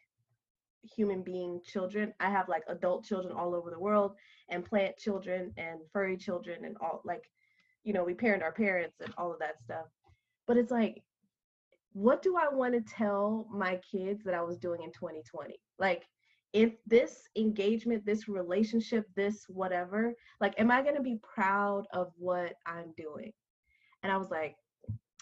human 0.83 1.23
being 1.23 1.61
children. 1.63 2.13
I 2.19 2.29
have 2.29 2.49
like 2.49 2.63
adult 2.67 3.05
children 3.05 3.33
all 3.33 3.55
over 3.55 3.71
the 3.71 3.79
world 3.79 4.15
and 4.49 4.65
plant 4.65 4.97
children 4.97 5.53
and 5.55 5.79
furry 5.93 6.17
children 6.17 6.65
and 6.65 6.75
all 6.81 7.01
like, 7.05 7.23
you 7.85 7.93
know, 7.93 8.03
we 8.03 8.13
parent 8.13 8.43
our 8.43 8.51
parents 8.51 8.99
and 8.99 9.13
all 9.17 9.31
of 9.31 9.39
that 9.39 9.61
stuff. 9.63 9.85
But 10.45 10.57
it's 10.57 10.71
like 10.71 11.01
what 11.93 12.21
do 12.21 12.35
I 12.35 12.53
want 12.53 12.73
to 12.73 12.93
tell 12.93 13.47
my 13.49 13.79
kids 13.89 14.23
that 14.25 14.33
I 14.33 14.41
was 14.41 14.57
doing 14.57 14.83
in 14.83 14.91
2020? 14.91 15.55
Like, 15.79 16.03
if 16.53 16.73
this 16.85 17.23
engagement, 17.37 18.05
this 18.05 18.27
relationship, 18.27 19.05
this 19.15 19.45
whatever, 19.47 20.13
like, 20.41 20.53
am 20.59 20.69
I 20.69 20.81
going 20.81 20.95
to 20.95 21.01
be 21.01 21.19
proud 21.21 21.85
of 21.93 22.11
what 22.17 22.53
I'm 22.65 22.93
doing? 22.97 23.31
And 24.03 24.11
I 24.11 24.17
was 24.17 24.29
like, 24.31 24.55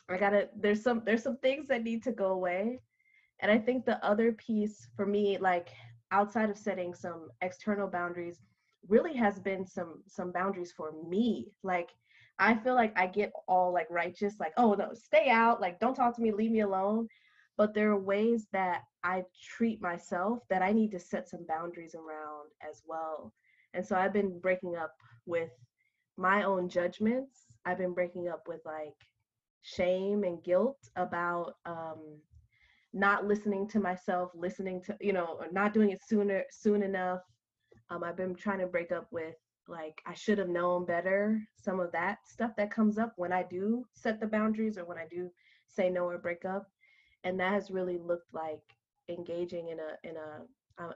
I 0.10 0.18
gotta, 0.18 0.50
there's 0.56 0.82
some, 0.82 1.04
there's 1.06 1.24
some 1.24 1.38
things 1.38 1.68
that 1.68 1.84
need 1.84 2.04
to 2.04 2.12
go 2.12 2.28
away. 2.28 2.80
And 3.42 3.52
I 3.52 3.58
think 3.58 3.86
the 3.86 4.04
other 4.06 4.34
piece 4.34 4.88
for 4.96 5.06
me, 5.06 5.38
like 5.38 5.70
outside 6.12 6.50
of 6.50 6.58
setting 6.58 6.94
some 6.94 7.30
external 7.42 7.88
boundaries, 7.88 8.40
really 8.88 9.16
has 9.16 9.40
been 9.40 9.66
some, 9.66 10.02
some 10.08 10.32
boundaries 10.32 10.74
for 10.76 10.94
me. 11.08 11.52
Like, 11.64 11.90
I 12.40 12.56
feel 12.56 12.74
like 12.74 12.98
I 12.98 13.06
get 13.08 13.34
all 13.48 13.74
like 13.74 13.88
righteous, 13.90 14.40
like, 14.40 14.54
oh 14.58 14.74
no, 14.74 14.94
stay 14.94 15.30
out, 15.30 15.60
like 15.60 15.80
don't 15.80 15.94
talk 15.94 16.16
to 16.16 16.22
me, 16.22 16.32
leave 16.32 16.52
me 16.52 16.62
alone. 16.62 17.08
But 17.58 17.74
there 17.74 17.92
are 17.92 18.00
ways 18.00 18.48
that 18.54 18.84
I 19.04 19.24
treat 19.44 19.82
myself 19.82 20.40
that 20.50 20.62
I 20.62 20.72
need 20.72 20.92
to 20.92 21.00
set 21.00 21.28
some 21.28 21.46
boundaries 21.46 21.96
around 21.96 22.50
as 22.68 22.82
well. 22.88 23.34
And 23.74 23.86
so 23.86 23.98
I've 23.98 24.14
been 24.14 24.40
breaking 24.40 24.78
up 24.78 24.94
with 25.26 25.50
my 26.18 26.44
own 26.44 26.70
judgments. 26.70 27.49
I've 27.66 27.78
been 27.78 27.94
breaking 27.94 28.28
up 28.28 28.44
with 28.48 28.62
like 28.66 28.96
shame 29.62 30.24
and 30.24 30.44
guilt 30.44 30.78
about 30.96 31.56
um 31.66 32.20
not 32.94 33.26
listening 33.26 33.68
to 33.70 33.80
myself, 33.80 34.32
listening 34.34 34.82
to, 34.84 34.98
you 35.00 35.14
know, 35.14 35.40
not 35.52 35.74
doing 35.74 35.92
it 35.92 36.02
sooner 36.04 36.44
soon 36.50 36.82
enough. 36.82 37.22
Um, 37.90 38.04
I've 38.04 38.18
been 38.18 38.36
trying 38.36 38.60
to 38.60 38.68
break 38.68 38.92
up 38.92 39.08
with 39.12 39.36
like 39.68 40.02
I 40.08 40.16
should 40.16 40.40
have 40.40 40.50
known 40.50 40.86
better, 40.86 41.40
some 41.56 41.80
of 41.80 41.92
that 41.92 42.20
stuff 42.26 42.52
that 42.58 42.72
comes 42.72 42.98
up 42.98 43.14
when 43.18 43.32
I 43.32 43.44
do 43.44 43.86
set 43.94 44.20
the 44.20 44.28
boundaries 44.28 44.78
or 44.78 44.86
when 44.86 44.98
I 44.98 45.06
do 45.10 45.30
say 45.68 45.90
no 45.90 46.06
or 46.06 46.18
break 46.18 46.46
up. 46.46 46.68
And 47.24 47.40
that 47.40 47.54
has 47.54 47.70
really 47.70 48.00
looked 48.00 48.34
like 48.34 48.64
engaging 49.10 49.70
in 49.70 49.80
a 49.80 50.10
in 50.10 50.16
a 50.18 50.44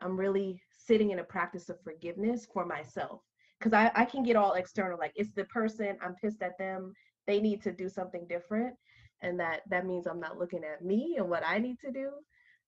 I'm 0.01 0.17
really 0.17 0.61
sitting 0.71 1.11
in 1.11 1.19
a 1.19 1.23
practice 1.23 1.69
of 1.69 1.81
forgiveness 1.83 2.47
for 2.51 2.65
myself. 2.65 3.21
Cause 3.63 3.71
I, 3.71 3.89
I 3.95 4.03
can 4.03 4.23
get 4.23 4.35
all 4.35 4.53
external, 4.53 4.99
like 4.99 5.13
it's 5.15 5.31
the 5.31 5.45
person, 5.45 5.97
I'm 6.03 6.15
pissed 6.15 6.41
at 6.41 6.57
them, 6.57 6.93
they 7.27 7.39
need 7.39 7.61
to 7.63 7.71
do 7.71 7.87
something 7.87 8.25
different. 8.27 8.75
And 9.21 9.39
that 9.39 9.61
that 9.69 9.85
means 9.85 10.05
I'm 10.05 10.19
not 10.19 10.37
looking 10.37 10.65
at 10.65 10.83
me 10.83 11.15
and 11.17 11.29
what 11.29 11.43
I 11.47 11.59
need 11.59 11.79
to 11.79 11.89
do. 11.89 12.09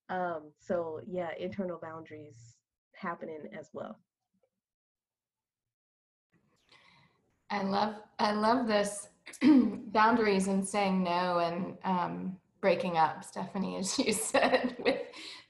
Um, 0.08 0.54
so 0.58 1.02
yeah, 1.06 1.32
internal 1.38 1.80
boundaries 1.82 2.56
happening 2.96 3.42
as 3.60 3.72
well. 3.74 3.98
I 7.50 7.64
love 7.64 7.96
I 8.18 8.32
love 8.32 8.66
this 8.66 9.10
boundaries 9.44 10.48
and 10.48 10.66
saying 10.66 11.04
no 11.04 11.40
and 11.40 11.78
um, 11.84 12.38
breaking 12.62 12.98
up, 12.98 13.26
Stephanie, 13.26 13.76
as 13.76 14.00
you 14.00 14.14
said, 14.14 14.78
with 14.80 15.05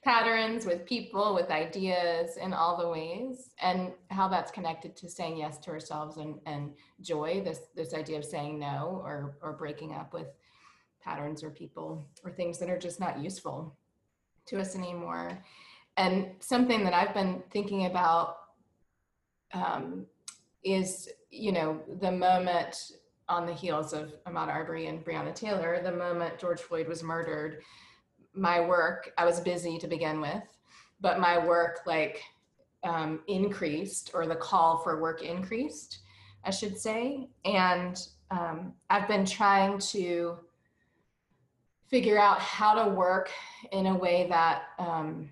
patterns, 0.06 0.68
with 0.68 0.86
people, 0.86 1.34
with 1.34 1.50
ideas 1.50 2.38
in 2.38 2.54
all 2.54 2.78
the 2.78 2.88
ways, 2.88 3.50
and 3.60 3.92
how 4.12 4.28
that's 4.28 4.52
connected 4.52 4.96
to 4.96 5.10
saying 5.10 5.38
yes 5.38 5.58
to 5.58 5.72
ourselves 5.72 6.18
and, 6.18 6.40
and 6.46 6.72
joy, 7.02 7.42
this 7.44 7.62
this 7.76 7.94
idea 7.94 8.18
of 8.18 8.24
saying 8.24 8.60
no 8.60 9.02
or 9.04 9.38
or 9.42 9.54
breaking 9.54 9.94
up 9.94 10.14
with 10.14 10.28
patterns 11.02 11.44
or 11.44 11.50
people 11.50 12.08
or 12.24 12.32
things 12.32 12.60
that 12.60 12.70
are 12.70 12.78
just 12.78 13.00
not 13.00 13.20
useful 13.20 13.76
to 14.46 14.60
us 14.60 14.76
anymore. 14.76 15.44
And 15.98 16.32
something 16.40 16.84
that 16.84 16.94
I've 16.94 17.14
been 17.14 17.42
thinking 17.52 17.86
about 17.86 18.38
um, 19.54 20.06
is, 20.64 21.10
you 21.32 21.52
know, 21.52 21.80
the 22.00 22.12
moment 22.12 22.92
on 23.28 23.48
the 23.48 23.54
heels 23.54 23.94
of 23.94 24.14
Ahmaud 24.26 24.50
Arbery 24.50 24.88
and 24.88 25.04
Breonna 25.04 25.34
Taylor, 25.34 25.80
the 25.82 25.92
moment 25.92 26.38
George 26.38 26.60
Floyd 26.60 26.88
was 26.88 27.02
murdered, 27.02 27.64
my 28.36 28.60
work, 28.60 29.14
I 29.18 29.26
was 29.26 29.40
busy 29.40 29.78
to 29.78 29.88
begin 29.88 30.22
with, 30.22 30.44
but 31.02 31.20
my 31.20 31.44
work 31.44 31.82
like 31.86 32.24
um, 32.84 33.22
increased 33.28 34.12
or 34.14 34.26
the 34.26 34.36
call 34.36 34.80
for 34.80 35.02
work 35.02 35.22
increased, 35.22 36.00
I 36.44 36.52
should 36.52 36.78
say. 36.78 37.28
And 37.44 38.00
um, 38.32 38.74
I've 38.90 39.08
been 39.08 39.26
trying 39.26 39.80
to 39.80 40.38
figure 41.88 42.20
out 42.20 42.40
how 42.40 42.84
to 42.84 42.92
work 42.92 43.30
in 43.72 43.88
a 43.88 43.96
way 43.96 44.28
that 44.30 44.64
um, 44.80 45.30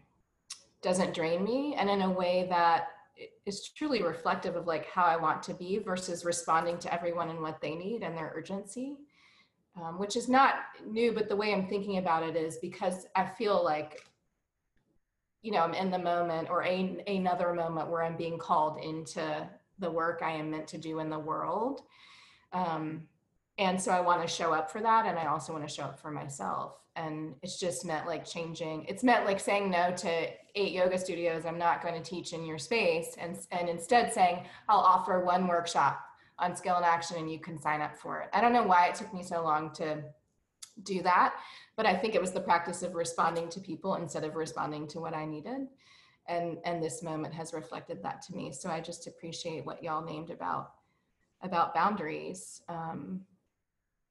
doesn't 0.81 1.13
drain 1.13 1.43
me 1.43 1.75
and 1.75 1.89
in 1.89 2.01
a 2.01 2.09
way 2.09 2.47
that 2.49 2.89
is 3.45 3.69
truly 3.69 4.01
reflective 4.01 4.55
of 4.55 4.67
like 4.67 4.85
how 4.87 5.03
I 5.03 5.17
want 5.17 5.43
to 5.43 5.53
be 5.53 5.77
versus 5.77 6.25
responding 6.25 6.77
to 6.79 6.93
everyone 6.93 7.29
and 7.29 7.41
what 7.41 7.61
they 7.61 7.75
need 7.75 8.03
and 8.03 8.17
their 8.17 8.31
urgency, 8.35 8.97
um, 9.81 9.97
which 9.97 10.15
is 10.15 10.29
not 10.29 10.55
new, 10.85 11.11
but 11.11 11.29
the 11.29 11.35
way 11.35 11.53
I'm 11.53 11.67
thinking 11.67 11.97
about 11.97 12.23
it 12.23 12.35
is 12.35 12.57
because 12.57 13.07
I 13.15 13.25
feel 13.25 13.63
like, 13.63 14.03
you 15.41 15.51
know, 15.51 15.59
I'm 15.59 15.73
in 15.73 15.91
the 15.91 15.99
moment 15.99 16.49
or 16.49 16.63
a, 16.63 17.03
another 17.07 17.53
moment 17.53 17.89
where 17.89 18.03
I'm 18.03 18.15
being 18.15 18.37
called 18.37 18.83
into 18.83 19.47
the 19.79 19.91
work 19.91 20.21
I 20.23 20.31
am 20.31 20.51
meant 20.51 20.67
to 20.69 20.77
do 20.77 20.99
in 20.99 21.09
the 21.09 21.19
world. 21.19 21.81
Um, 22.51 23.03
and 23.57 23.81
so 23.81 23.91
I 23.91 24.01
want 24.01 24.21
to 24.21 24.27
show 24.27 24.53
up 24.53 24.71
for 24.71 24.81
that. 24.81 25.05
And 25.05 25.17
I 25.17 25.27
also 25.27 25.53
want 25.53 25.67
to 25.67 25.73
show 25.73 25.83
up 25.83 25.99
for 25.99 26.11
myself 26.11 26.83
and 26.95 27.33
it's 27.41 27.59
just 27.59 27.85
meant 27.85 28.05
like 28.05 28.25
changing 28.25 28.85
it's 28.87 29.03
meant 29.03 29.25
like 29.25 29.39
saying 29.39 29.69
no 29.69 29.91
to 29.95 30.27
eight 30.55 30.71
yoga 30.71 30.97
studios 30.97 31.45
i'm 31.45 31.57
not 31.57 31.81
going 31.81 31.95
to 31.95 32.09
teach 32.09 32.33
in 32.33 32.45
your 32.45 32.59
space 32.59 33.15
and 33.17 33.37
and 33.51 33.67
instead 33.67 34.13
saying 34.13 34.45
i'll 34.69 34.79
offer 34.79 35.23
one 35.23 35.47
workshop 35.47 36.05
on 36.39 36.55
skill 36.55 36.75
and 36.75 36.85
action 36.85 37.17
and 37.17 37.31
you 37.31 37.39
can 37.39 37.59
sign 37.61 37.81
up 37.81 37.97
for 37.97 38.21
it. 38.21 38.29
I 38.33 38.41
don't 38.41 38.53
know 38.53 38.63
why 38.63 38.87
it 38.87 38.95
took 38.95 39.13
me 39.13 39.23
so 39.23 39.43
long 39.43 39.71
to 39.73 40.03
do 40.81 41.03
that 41.03 41.35
but 41.75 41.85
i 41.85 41.95
think 41.95 42.15
it 42.15 42.21
was 42.21 42.31
the 42.31 42.39
practice 42.39 42.81
of 42.81 42.95
responding 42.95 43.49
to 43.49 43.59
people 43.59 43.95
instead 43.95 44.23
of 44.23 44.35
responding 44.35 44.87
to 44.87 44.99
what 44.99 45.13
i 45.13 45.25
needed. 45.25 45.67
And 46.27 46.57
and 46.63 46.81
this 46.81 47.03
moment 47.03 47.33
has 47.33 47.53
reflected 47.53 48.01
that 48.03 48.21
to 48.23 48.35
me. 48.35 48.51
So 48.51 48.69
i 48.69 48.79
just 48.79 49.07
appreciate 49.07 49.65
what 49.65 49.83
y'all 49.83 50.03
named 50.03 50.29
about 50.29 50.71
about 51.41 51.73
boundaries 51.73 52.61
um, 52.69 53.21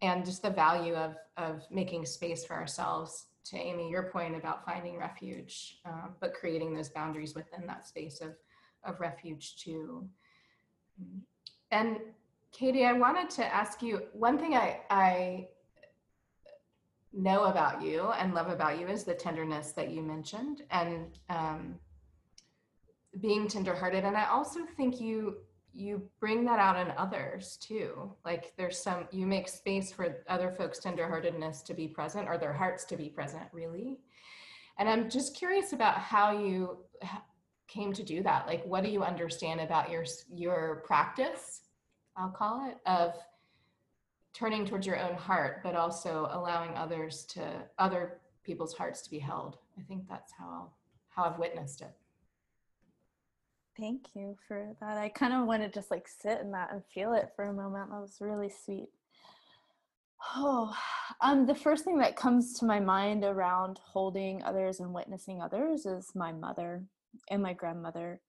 and 0.03 0.25
just 0.25 0.43
the 0.43 0.51
value 0.51 0.95
of 0.95 1.17
of 1.37 1.63
making 1.71 2.05
space 2.07 2.45
for 2.45 2.55
ourselves. 2.55 3.27
To 3.47 3.57
amy 3.57 3.91
your 3.91 4.05
point 4.05 4.37
about 4.37 4.65
finding 4.65 4.97
refuge 4.99 5.81
uh, 5.85 6.09
but 6.21 6.35
creating 6.35 6.75
those 6.75 6.91
boundaries 6.91 7.35
within 7.35 7.67
that 7.67 7.87
space 7.89 8.21
of 8.21 8.37
of 8.85 9.01
refuge 9.01 9.57
too 9.57 10.09
and 11.73 11.99
katie 12.53 12.85
i 12.85 12.93
wanted 12.93 13.29
to 13.29 13.45
ask 13.53 13.83
you 13.83 14.01
one 14.13 14.39
thing 14.39 14.55
i 14.55 14.81
i 14.91 15.49
know 17.13 17.45
about 17.45 17.83
you 17.83 18.11
and 18.13 18.33
love 18.33 18.49
about 18.49 18.79
you 18.79 18.87
is 18.87 19.05
the 19.05 19.15
tenderness 19.15 19.73
that 19.73 19.91
you 19.91 20.01
mentioned 20.01 20.63
and 20.71 21.19
um, 21.29 21.75
being 23.21 23.49
tenderhearted 23.49 24.05
and 24.05 24.17
i 24.17 24.27
also 24.27 24.61
think 24.77 25.01
you 25.01 25.37
you 25.75 26.03
bring 26.21 26.45
that 26.45 26.59
out 26.59 26.77
in 26.77 26.93
others 26.97 27.57
too. 27.57 28.13
Like 28.25 28.53
there's 28.57 28.79
some, 28.79 29.09
you 29.11 29.27
make 29.27 29.49
space 29.49 29.93
for 29.93 30.23
other 30.29 30.51
folks' 30.51 30.81
tenderheartedness 30.81 31.65
to 31.65 31.75
be 31.75 31.89
present 31.89 32.29
or 32.29 32.37
their 32.37 32.53
hearts 32.53 32.85
to 32.87 32.97
be 32.97 33.09
present, 33.09 33.45
really. 33.53 33.99
And 34.79 34.89
I'm 34.89 35.09
just 35.09 35.37
curious 35.37 35.73
about 35.73 35.97
how 35.97 36.39
you 36.39 36.79
came 37.73 37.93
to 37.93 38.03
do 38.03 38.23
that. 38.23 38.47
Like, 38.47 38.65
what 38.65 38.85
do 38.85 38.91
you 38.91 39.03
understand 39.03 39.61
about 39.61 39.91
your 39.91 40.05
your 40.33 40.83
practice? 40.87 41.63
I'll 42.17 42.31
call 42.31 42.69
it 42.69 42.77
of 42.87 43.15
turning 44.35 44.67
towards 44.67 44.87
your 44.87 44.99
own 44.99 45.15
heart, 45.15 45.63
but 45.63 45.75
also 45.75 46.29
allowing 46.31 46.75
others 46.75 47.25
to 47.31 47.63
other 47.79 48.21
people's 48.45 48.75
hearts 48.75 49.03
to 49.03 49.11
be 49.11 49.19
held. 49.19 49.59
I 49.79 49.83
think 49.83 50.09
that's 50.09 50.33
how 50.39 50.71
how 51.09 51.25
I've 51.25 51.39
witnessed 51.39 51.81
it. 51.81 51.95
Thank 53.79 54.09
you 54.15 54.37
for 54.47 54.77
that. 54.81 54.99
I 54.99 55.09
kind 55.09 55.33
of 55.33 55.47
want 55.47 55.63
to 55.63 55.69
just 55.69 55.91
like 55.91 56.07
sit 56.07 56.41
in 56.41 56.53
that 56.53 56.73
and 56.73 56.83
feel 56.95 57.15
it 57.15 57.31
for 57.35 57.47
a 57.47 57.53
moment. 57.53 57.91
That 57.91 58.01
was 58.01 58.19
really 58.21 58.51
sweet. 58.51 58.89
Oh, 60.37 60.73
um, 61.21 61.47
the 61.47 61.55
first 61.55 61.85
thing 61.85 61.99
that 61.99 62.17
comes 62.17 62.59
to 62.59 62.65
my 62.65 62.79
mind 62.79 63.25
around 63.25 63.81
holding 63.83 64.43
others 64.45 64.79
and 64.79 64.95
witnessing 64.95 65.43
others 65.43 65.85
is 65.85 66.15
my 66.15 66.33
mother 66.33 66.85
and 67.31 67.43
my 67.43 67.53
grandmother 67.53 68.21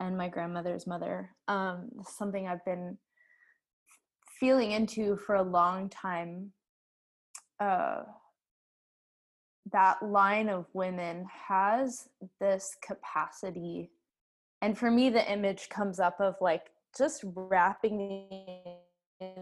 and 0.00 0.16
my 0.16 0.28
grandmother's 0.28 0.86
mother. 0.86 1.30
Um, 1.48 1.88
something 2.04 2.46
I've 2.46 2.64
been 2.64 2.98
feeling 4.38 4.72
into 4.72 5.16
for 5.16 5.36
a 5.36 5.42
long 5.42 5.88
time. 5.88 6.52
Uh, 7.58 8.02
that 9.72 10.00
line 10.02 10.48
of 10.48 10.66
women 10.74 11.26
has 11.48 12.08
this 12.40 12.76
capacity 12.86 13.90
and 14.62 14.78
for 14.78 14.90
me 14.90 15.10
the 15.10 15.30
image 15.30 15.68
comes 15.68 15.98
up 15.98 16.20
of 16.20 16.34
like 16.40 16.70
just 16.96 17.24
wrapping 17.34 17.98
the 17.98 19.36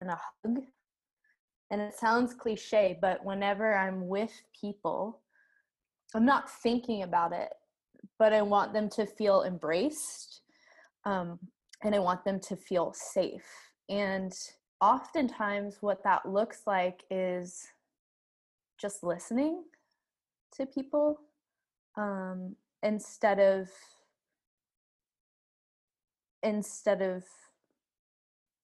in 0.00 0.08
a 0.08 0.18
hug 0.42 0.58
and 1.70 1.80
it 1.80 1.94
sounds 1.94 2.34
cliche 2.34 2.98
but 3.00 3.24
whenever 3.24 3.76
i'm 3.76 4.08
with 4.08 4.32
people 4.60 5.22
i'm 6.14 6.24
not 6.24 6.50
thinking 6.50 7.02
about 7.02 7.32
it 7.32 7.50
but 8.18 8.32
i 8.32 8.42
want 8.42 8.72
them 8.72 8.88
to 8.88 9.06
feel 9.06 9.42
embraced 9.42 10.42
um, 11.04 11.38
and 11.82 11.94
i 11.94 11.98
want 11.98 12.24
them 12.24 12.40
to 12.40 12.56
feel 12.56 12.92
safe 12.94 13.44
and 13.88 14.32
oftentimes 14.80 15.78
what 15.80 16.02
that 16.04 16.26
looks 16.26 16.62
like 16.66 17.02
is 17.10 17.66
just 18.80 19.02
listening 19.02 19.62
to 20.54 20.66
people 20.66 21.20
um, 21.96 22.54
instead 22.82 23.38
of 23.38 23.68
instead 26.42 27.00
of 27.00 27.24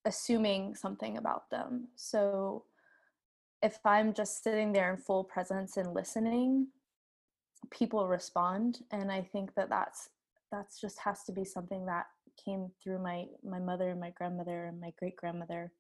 assuming 0.05 0.74
something 0.74 1.16
about 1.16 1.51
them. 1.51 1.88
So 1.96 2.64
if 3.62 3.78
I'm 3.84 4.12
just 4.12 4.42
sitting 4.42 4.72
there 4.72 4.92
in 4.92 4.98
full 4.98 5.24
presence 5.24 5.76
and 5.76 5.94
listening, 5.94 6.68
people 7.70 8.08
respond, 8.08 8.80
and 8.90 9.11
I 9.11 9.22
think 9.22 9.54
that 9.54 9.68
that's 9.68 10.08
that's 10.50 10.80
just 10.80 10.98
has 11.00 11.24
to 11.24 11.32
be 11.32 11.44
something 11.44 11.86
that 11.86 12.06
came 12.44 12.70
through 12.82 13.02
my 13.02 13.26
my 13.44 13.58
mother 13.58 13.90
and 13.90 14.00
my 14.00 14.11
grandmother 14.11 14.66
and 14.66 14.80
my 14.80 14.92
great 14.98 15.16
grandmother. 15.16 15.72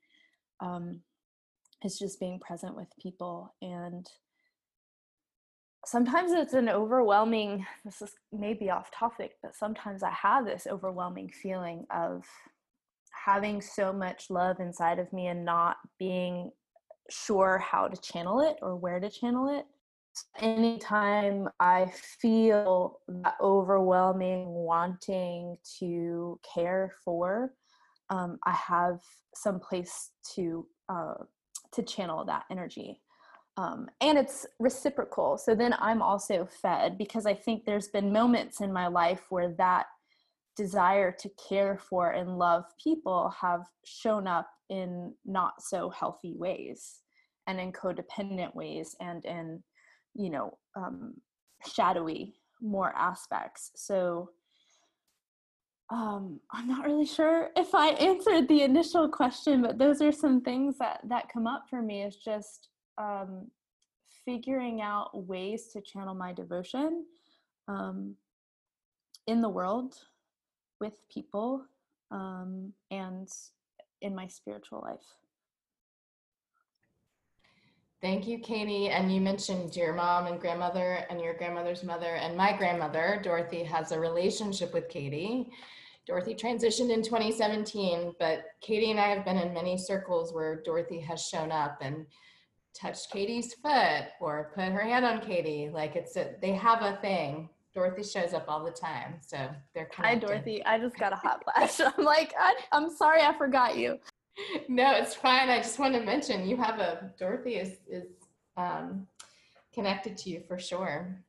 Um, 0.60 1.00
is 1.84 1.98
just 1.98 2.20
being 2.20 2.38
present 2.38 2.76
with 2.76 2.88
people 3.02 3.54
and 3.62 4.06
sometimes 5.86 6.32
it's 6.32 6.52
an 6.52 6.68
overwhelming 6.68 7.64
this 7.84 8.02
is 8.02 8.12
maybe 8.32 8.70
off 8.70 8.90
topic 8.90 9.36
but 9.42 9.56
sometimes 9.56 10.02
i 10.02 10.10
have 10.10 10.44
this 10.44 10.66
overwhelming 10.70 11.30
feeling 11.30 11.86
of 11.90 12.24
having 13.24 13.60
so 13.60 13.92
much 13.92 14.30
love 14.30 14.60
inside 14.60 14.98
of 14.98 15.12
me 15.12 15.28
and 15.28 15.44
not 15.44 15.76
being 15.98 16.50
sure 17.10 17.58
how 17.58 17.88
to 17.88 18.00
channel 18.00 18.40
it 18.40 18.56
or 18.62 18.76
where 18.76 19.00
to 19.00 19.08
channel 19.08 19.48
it 19.48 19.64
anytime 20.40 21.48
i 21.60 21.86
feel 22.20 23.00
that 23.08 23.34
overwhelming 23.40 24.46
wanting 24.48 25.56
to 25.78 26.38
care 26.54 26.92
for 27.04 27.52
um, 28.10 28.38
i 28.44 28.52
have 28.52 29.00
some 29.34 29.60
place 29.60 30.10
to 30.34 30.66
uh, 30.88 31.14
to 31.72 31.82
channel 31.82 32.24
that 32.24 32.44
energy. 32.50 33.00
Um, 33.56 33.88
and 34.00 34.18
it's 34.18 34.46
reciprocal. 34.58 35.38
So 35.38 35.54
then 35.54 35.74
i'm 35.78 36.02
also 36.02 36.48
fed 36.62 36.96
because 36.96 37.26
i 37.26 37.34
think 37.34 37.64
there's 37.64 37.88
been 37.88 38.12
moments 38.12 38.60
in 38.60 38.72
my 38.72 38.86
life 38.86 39.22
where 39.28 39.52
that 39.58 39.86
desire 40.56 41.12
to 41.12 41.30
care 41.48 41.78
for 41.78 42.10
and 42.10 42.38
love 42.38 42.64
people 42.82 43.32
have 43.40 43.62
shown 43.84 44.26
up 44.26 44.48
in 44.68 45.14
not 45.24 45.54
so 45.60 45.90
healthy 45.90 46.34
ways 46.36 47.00
and 47.46 47.58
in 47.58 47.72
codependent 47.72 48.54
ways 48.54 48.94
and 49.00 49.24
in 49.24 49.62
you 50.14 50.30
know 50.30 50.58
um, 50.76 51.14
shadowy 51.66 52.34
more 52.60 52.92
aspects. 52.96 53.70
So 53.74 54.30
um, 55.90 56.40
i'm 56.52 56.68
not 56.68 56.86
really 56.86 57.06
sure 57.06 57.50
if 57.56 57.74
i 57.74 57.88
answered 58.10 58.48
the 58.48 58.62
initial 58.62 59.08
question 59.08 59.62
but 59.62 59.78
those 59.78 60.00
are 60.00 60.12
some 60.12 60.40
things 60.40 60.78
that 60.78 61.00
that 61.04 61.28
come 61.32 61.46
up 61.46 61.64
for 61.68 61.82
me 61.82 62.02
is 62.02 62.16
just 62.16 62.68
um, 62.98 63.48
figuring 64.24 64.80
out 64.80 65.10
ways 65.26 65.68
to 65.72 65.80
channel 65.80 66.14
my 66.14 66.32
devotion 66.32 67.04
um, 67.68 68.14
in 69.26 69.40
the 69.40 69.48
world 69.48 69.94
with 70.80 70.94
people 71.12 71.62
um, 72.10 72.72
and 72.90 73.28
in 74.02 74.14
my 74.14 74.26
spiritual 74.26 74.80
life 74.82 75.06
Thank 78.02 78.26
you, 78.26 78.38
Katie. 78.38 78.88
And 78.88 79.14
you 79.14 79.20
mentioned 79.20 79.76
your 79.76 79.92
mom 79.92 80.26
and 80.26 80.40
grandmother 80.40 81.04
and 81.10 81.20
your 81.20 81.34
grandmother's 81.34 81.84
mother. 81.84 82.14
And 82.14 82.34
my 82.34 82.56
grandmother, 82.56 83.20
Dorothy, 83.22 83.62
has 83.64 83.92
a 83.92 84.00
relationship 84.00 84.72
with 84.72 84.88
Katie. 84.88 85.50
Dorothy 86.06 86.34
transitioned 86.34 86.90
in 86.90 87.02
2017, 87.02 88.14
but 88.18 88.44
Katie 88.62 88.90
and 88.90 88.98
I 88.98 89.08
have 89.08 89.24
been 89.24 89.36
in 89.36 89.52
many 89.52 89.76
circles 89.76 90.32
where 90.32 90.62
Dorothy 90.62 90.98
has 91.00 91.26
shown 91.26 91.52
up 91.52 91.78
and 91.82 92.06
touched 92.74 93.12
Katie's 93.12 93.52
foot 93.54 94.06
or 94.18 94.50
put 94.54 94.72
her 94.72 94.80
hand 94.80 95.04
on 95.04 95.20
Katie. 95.20 95.68
Like 95.70 95.94
it's 95.94 96.16
a, 96.16 96.36
they 96.40 96.52
have 96.52 96.80
a 96.80 96.98
thing. 97.02 97.50
Dorothy 97.74 98.02
shows 98.02 98.32
up 98.32 98.46
all 98.48 98.64
the 98.64 98.72
time, 98.72 99.16
so 99.20 99.36
they're 99.74 99.90
connected. 99.94 100.26
Hi, 100.26 100.32
Dorothy. 100.32 100.64
I 100.64 100.78
just 100.78 100.98
got 100.98 101.12
a 101.12 101.16
hot 101.16 101.44
flash. 101.78 101.80
I'm 101.80 102.04
like, 102.04 102.32
I, 102.40 102.54
I'm 102.72 102.90
sorry, 102.90 103.20
I 103.20 103.36
forgot 103.36 103.76
you 103.76 103.98
no, 104.68 104.92
it's 104.94 105.14
fine. 105.14 105.48
I 105.48 105.58
just 105.58 105.78
want 105.78 105.94
to 105.94 106.00
mention 106.00 106.48
you 106.48 106.56
have 106.56 106.78
a 106.78 107.12
Dorothy 107.18 107.56
is 107.56 107.78
is 107.88 108.06
um, 108.56 109.06
connected 109.72 110.16
to 110.18 110.30
you 110.30 110.42
for 110.46 110.58
sure. 110.58 111.22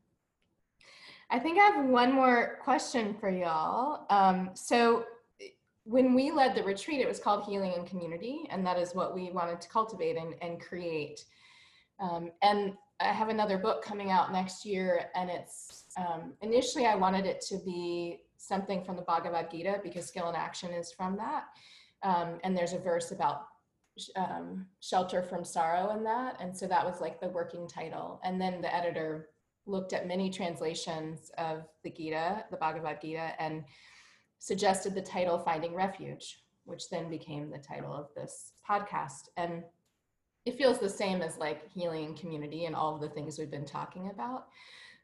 I 1.30 1.39
think 1.39 1.58
I 1.58 1.64
have 1.64 1.86
one 1.86 2.12
more 2.14 2.60
question 2.62 3.16
for 3.20 3.30
y'all. 3.30 4.06
Um, 4.10 4.49
so 4.54 5.06
when 5.84 6.14
we 6.14 6.30
led 6.30 6.56
the 6.56 6.64
retreat, 6.64 7.02
it 7.02 7.08
was 7.08 7.20
called 7.20 7.45
Healing 7.45 7.74
in 7.74 7.86
Community, 7.86 8.47
and 8.49 8.66
that 8.66 8.78
is 8.78 8.93
what 8.93 9.16
we 9.16 9.32
wanted 9.32 9.62
to 9.62 9.70
cultivate 9.70 10.18
and, 10.18 10.36
and 10.41 10.60
create. 10.60 11.26
Um, 11.99 12.32
and 12.41 12.74
I 12.99 13.06
have 13.06 13.30
another 13.30 13.58
book 13.58 13.84
coming 13.84 14.12
out 14.12 14.32
next 14.32 14.66
year, 14.66 15.06
and 15.16 15.30
it's 15.30 15.86
um, 15.97 16.34
initially 16.41 16.86
I 16.86 16.95
wanted 16.95 17.26
it 17.26 17.41
to 17.47 17.58
be 17.66 18.20
something 18.38 18.84
from 18.84 18.95
the 18.95 19.02
Bhagavad 19.04 19.49
Gita 19.49 19.80
because 19.84 20.08
Skill 20.08 20.30
in 20.30 20.36
Action 20.36 20.72
is 20.72 20.91
from 20.91 21.16
that. 21.18 21.45
Um, 22.04 22.39
and 22.43 22.56
there's 22.56 22.74
a 22.74 22.80
verse 22.80 23.12
about 23.12 23.45
um, 24.16 24.66
shelter 24.80 25.22
from 25.22 25.43
sorrow 25.43 25.95
in 25.95 26.04
that. 26.04 26.38
And 26.39 26.56
so 26.56 26.68
that 26.68 26.86
was 26.86 27.02
like 27.02 27.20
the 27.20 27.30
working 27.30 27.68
title. 27.68 28.20
And 28.24 28.39
then 28.39 28.62
the 28.62 28.74
editor 28.74 29.30
looked 29.66 29.93
at 29.93 30.08
many 30.08 30.30
translations 30.30 31.32
of 31.38 31.64
the 31.84 31.91
Gita, 31.91 32.45
the 32.49 32.58
Bhagavad 32.58 32.99
Gita, 33.02 33.34
and 33.39 33.64
suggested 34.39 34.95
the 34.95 35.02
title 35.02 35.38
Finding 35.39 35.76
Refuge, 35.76 36.39
which 36.66 36.89
then 36.89 37.10
became 37.10 37.49
the 37.49 37.60
title 37.60 37.93
of 37.93 38.08
this 38.16 38.54
podcast. 38.68 39.30
And 39.38 39.64
it 40.45 40.58
feels 40.58 40.80
the 40.80 40.89
same 40.89 41.22
as 41.22 41.38
like 41.38 41.70
healing 41.72 42.16
community 42.16 42.66
and 42.66 42.76
all 42.76 42.95
of 42.95 43.02
the 43.02 43.10
things 43.10 43.38
we've 43.38 43.52
been 43.52 43.66
talking 43.66 44.10
about. 44.10 44.47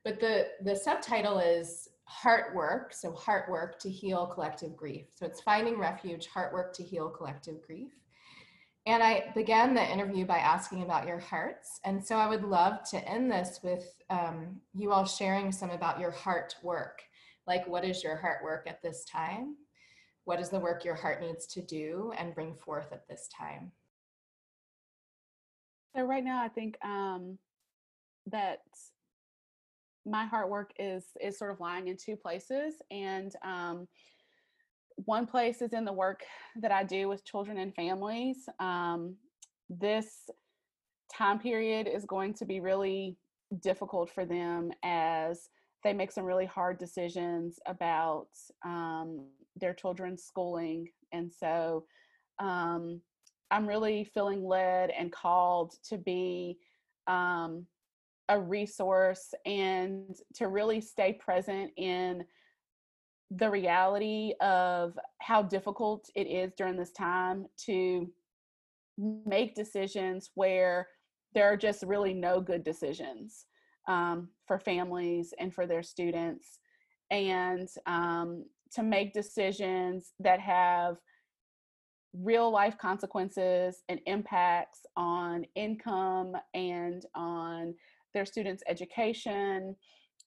But 0.03 0.19
the, 0.19 0.47
the 0.63 0.75
subtitle 0.75 1.39
is 1.39 1.89
heart 2.07 2.55
work, 2.55 2.93
so 2.93 3.11
heart 3.11 3.49
work 3.49 3.79
to 3.79 3.89
heal 3.89 4.27
collective 4.27 4.77
grief. 4.77 5.07
So 5.15 5.25
it's 5.25 5.41
finding 5.41 5.77
refuge, 5.77 6.27
heart 6.27 6.53
work 6.53 6.73
to 6.75 6.83
heal 6.83 7.09
collective 7.09 7.61
grief. 7.61 7.91
And 8.85 9.03
I 9.03 9.25
began 9.35 9.73
the 9.73 9.85
interview 9.85 10.25
by 10.25 10.37
asking 10.37 10.83
about 10.83 11.05
your 11.05 11.19
hearts. 11.19 11.81
And 11.83 12.03
so 12.03 12.15
I 12.15 12.29
would 12.29 12.45
love 12.45 12.89
to 12.91 13.05
end 13.05 13.29
this 13.29 13.59
with 13.61 14.01
um, 14.09 14.61
you 14.73 14.93
all 14.93 15.03
sharing 15.03 15.51
some 15.51 15.71
about 15.71 15.99
your 15.99 16.11
heart 16.11 16.55
work. 16.63 17.01
Like, 17.45 17.67
what 17.67 17.83
is 17.83 18.01
your 18.01 18.15
heart 18.15 18.41
work 18.41 18.65
at 18.67 18.81
this 18.81 19.03
time? 19.03 19.57
What 20.23 20.39
is 20.39 20.47
the 20.47 20.59
work 20.59 20.85
your 20.85 20.95
heart 20.95 21.21
needs 21.21 21.45
to 21.47 21.61
do 21.61 22.13
and 22.17 22.33
bring 22.33 22.55
forth 22.55 22.93
at 22.93 23.05
this 23.09 23.27
time? 23.37 23.73
So, 25.93 26.03
right 26.03 26.23
now, 26.23 26.41
I 26.41 26.47
think 26.47 26.77
um, 26.81 27.37
that 28.27 28.59
my 30.07 30.25
heart 30.25 30.49
work 30.49 30.71
is 30.79 31.03
is 31.21 31.37
sort 31.37 31.51
of 31.51 31.59
lying 31.59 31.87
in 31.87 31.97
two 31.97 32.15
places 32.15 32.75
and 32.91 33.33
um, 33.43 33.87
one 35.05 35.27
place 35.27 35.61
is 35.61 35.73
in 35.73 35.85
the 35.85 35.93
work 35.93 36.23
that 36.61 36.71
i 36.71 36.83
do 36.83 37.07
with 37.07 37.25
children 37.25 37.57
and 37.57 37.75
families 37.75 38.47
um, 38.59 39.15
this 39.69 40.29
time 41.15 41.39
period 41.39 41.87
is 41.87 42.05
going 42.05 42.33
to 42.33 42.45
be 42.45 42.59
really 42.59 43.17
difficult 43.61 44.09
for 44.09 44.25
them 44.25 44.71
as 44.83 45.49
they 45.83 45.93
make 45.93 46.11
some 46.11 46.25
really 46.25 46.45
hard 46.45 46.77
decisions 46.77 47.59
about 47.65 48.27
um, 48.65 49.25
their 49.55 49.73
children's 49.73 50.23
schooling 50.23 50.87
and 51.11 51.31
so 51.31 51.83
um, 52.39 53.01
i'm 53.51 53.67
really 53.67 54.03
feeling 54.13 54.43
led 54.43 54.89
and 54.91 55.11
called 55.11 55.73
to 55.87 55.97
be 55.97 56.57
um, 57.07 57.65
a 58.30 58.39
resource 58.39 59.34
and 59.45 60.15
to 60.36 60.47
really 60.47 60.82
stay 60.82 61.13
present 61.13 61.71
in 61.78 62.23
the 63.32 63.49
reality 63.49 64.34
of 64.41 64.97
how 65.19 65.41
difficult 65.41 66.09
it 66.15 66.28
is 66.28 66.53
during 66.57 66.78
this 66.78 66.91
time 66.91 67.45
to 67.57 68.09
make 68.97 69.55
decisions 69.55 70.32
where 70.36 70.88
there 71.34 71.45
are 71.51 71.57
just 71.57 71.84
really 71.84 72.13
no 72.13 72.39
good 72.39 72.63
decisions 72.63 73.45
um, 73.88 74.30
for 74.47 74.59
families 74.59 75.34
and 75.39 75.53
for 75.53 75.65
their 75.67 75.84
students. 75.84 76.59
And 77.11 77.69
um, 77.86 78.45
to 78.73 78.84
make 78.84 79.13
decisions 79.13 80.13
that 80.19 80.39
have 80.39 80.97
real 82.13 82.51
life 82.51 82.78
consequences 82.78 83.84
and 83.89 83.99
impacts 84.05 84.80
on 84.95 85.45
income 85.55 86.34
and 86.53 87.05
on 87.15 87.75
their 88.13 88.25
students' 88.25 88.63
education, 88.67 89.75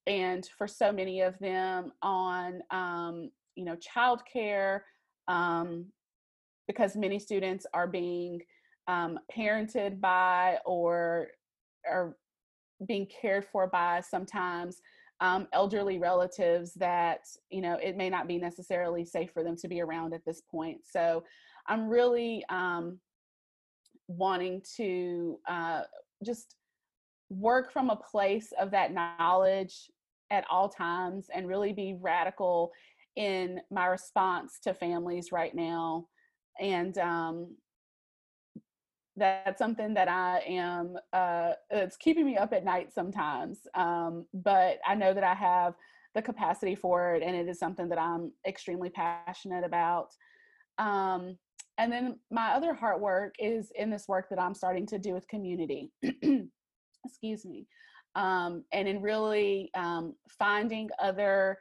and 0.06 0.48
for 0.56 0.66
so 0.66 0.92
many 0.92 1.20
of 1.20 1.38
them 1.38 1.92
on, 2.02 2.60
um, 2.70 3.30
you 3.54 3.64
know, 3.64 3.76
childcare, 3.76 4.80
um, 5.28 5.86
because 6.66 6.96
many 6.96 7.18
students 7.18 7.66
are 7.74 7.86
being 7.86 8.40
um, 8.86 9.18
parented 9.36 10.00
by 10.00 10.58
or 10.64 11.28
are 11.88 12.16
being 12.86 13.06
cared 13.06 13.44
for 13.44 13.66
by 13.66 14.00
sometimes 14.00 14.80
um, 15.20 15.46
elderly 15.52 15.98
relatives 15.98 16.72
that 16.74 17.20
you 17.50 17.60
know 17.60 17.74
it 17.82 17.96
may 17.96 18.08
not 18.08 18.26
be 18.26 18.38
necessarily 18.38 19.04
safe 19.04 19.30
for 19.32 19.44
them 19.44 19.56
to 19.56 19.68
be 19.68 19.80
around 19.80 20.14
at 20.14 20.24
this 20.24 20.42
point. 20.50 20.78
So 20.84 21.24
i'm 21.66 21.88
really 21.88 22.42
um, 22.48 22.98
wanting 24.08 24.62
to 24.76 25.38
uh, 25.48 25.82
just 26.24 26.56
work 27.30 27.72
from 27.72 27.90
a 27.90 27.96
place 27.96 28.52
of 28.60 28.70
that 28.72 28.92
knowledge 28.92 29.90
at 30.30 30.44
all 30.50 30.68
times 30.68 31.26
and 31.34 31.48
really 31.48 31.72
be 31.72 31.96
radical 32.00 32.70
in 33.16 33.60
my 33.70 33.86
response 33.86 34.58
to 34.62 34.74
families 34.74 35.32
right 35.32 35.54
now. 35.54 36.06
And 36.60 36.96
um, 36.98 37.56
that's 39.16 39.58
something 39.58 39.92
that 39.92 40.08
i 40.08 40.40
am 40.46 40.96
uh, 41.12 41.52
it's 41.70 41.96
keeping 41.96 42.24
me 42.24 42.36
up 42.36 42.52
at 42.52 42.64
night 42.64 42.92
sometimes 42.92 43.58
um, 43.74 44.24
but 44.32 44.78
i 44.86 44.94
know 44.94 45.12
that 45.12 45.24
i 45.24 45.34
have 45.34 45.74
the 46.14 46.22
capacity 46.22 46.74
for 46.74 47.14
it 47.14 47.22
and 47.22 47.36
it 47.36 47.48
is 47.48 47.58
something 47.58 47.88
that 47.88 47.98
i'm 47.98 48.32
extremely 48.46 48.90
passionate 48.90 49.64
about. 49.64 50.08
Um, 50.78 51.36
and 51.78 51.92
then 51.92 52.18
my 52.30 52.52
other 52.52 52.74
heart 52.74 53.00
work 53.00 53.34
is 53.38 53.70
in 53.74 53.90
this 53.90 54.08
work 54.08 54.28
that 54.30 54.40
i'm 54.40 54.54
starting 54.54 54.86
to 54.86 54.98
do 54.98 55.12
with 55.12 55.28
community 55.28 55.92
excuse 57.04 57.44
me, 57.44 57.66
um, 58.14 58.64
and 58.72 58.88
in 58.88 59.00
really 59.00 59.70
um, 59.74 60.14
finding 60.38 60.88
other 61.02 61.58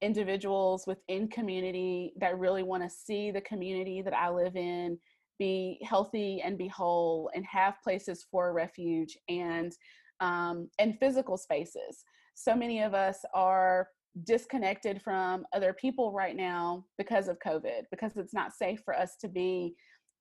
individuals 0.00 0.84
within 0.86 1.28
community 1.28 2.12
that 2.20 2.38
really 2.38 2.62
want 2.62 2.82
to 2.82 2.90
see 2.90 3.30
the 3.30 3.40
community 3.40 4.00
that 4.02 4.14
I 4.14 4.30
live 4.30 4.56
in 4.56 4.98
be 5.38 5.78
healthy 5.82 6.40
and 6.42 6.58
be 6.58 6.68
whole 6.68 7.30
and 7.34 7.44
have 7.46 7.80
places 7.82 8.26
for 8.30 8.52
refuge 8.52 9.16
and 9.28 9.72
um, 10.20 10.68
and 10.78 10.98
physical 10.98 11.36
spaces. 11.36 12.04
So 12.34 12.54
many 12.56 12.82
of 12.82 12.94
us 12.94 13.20
are 13.34 13.88
disconnected 14.24 15.00
from 15.00 15.44
other 15.52 15.72
people 15.72 16.12
right 16.12 16.34
now 16.34 16.84
because 16.96 17.28
of 17.28 17.38
COVID, 17.38 17.82
because 17.90 18.16
it's 18.16 18.34
not 18.34 18.52
safe 18.52 18.80
for 18.84 18.96
us 18.96 19.16
to 19.20 19.28
be 19.28 19.74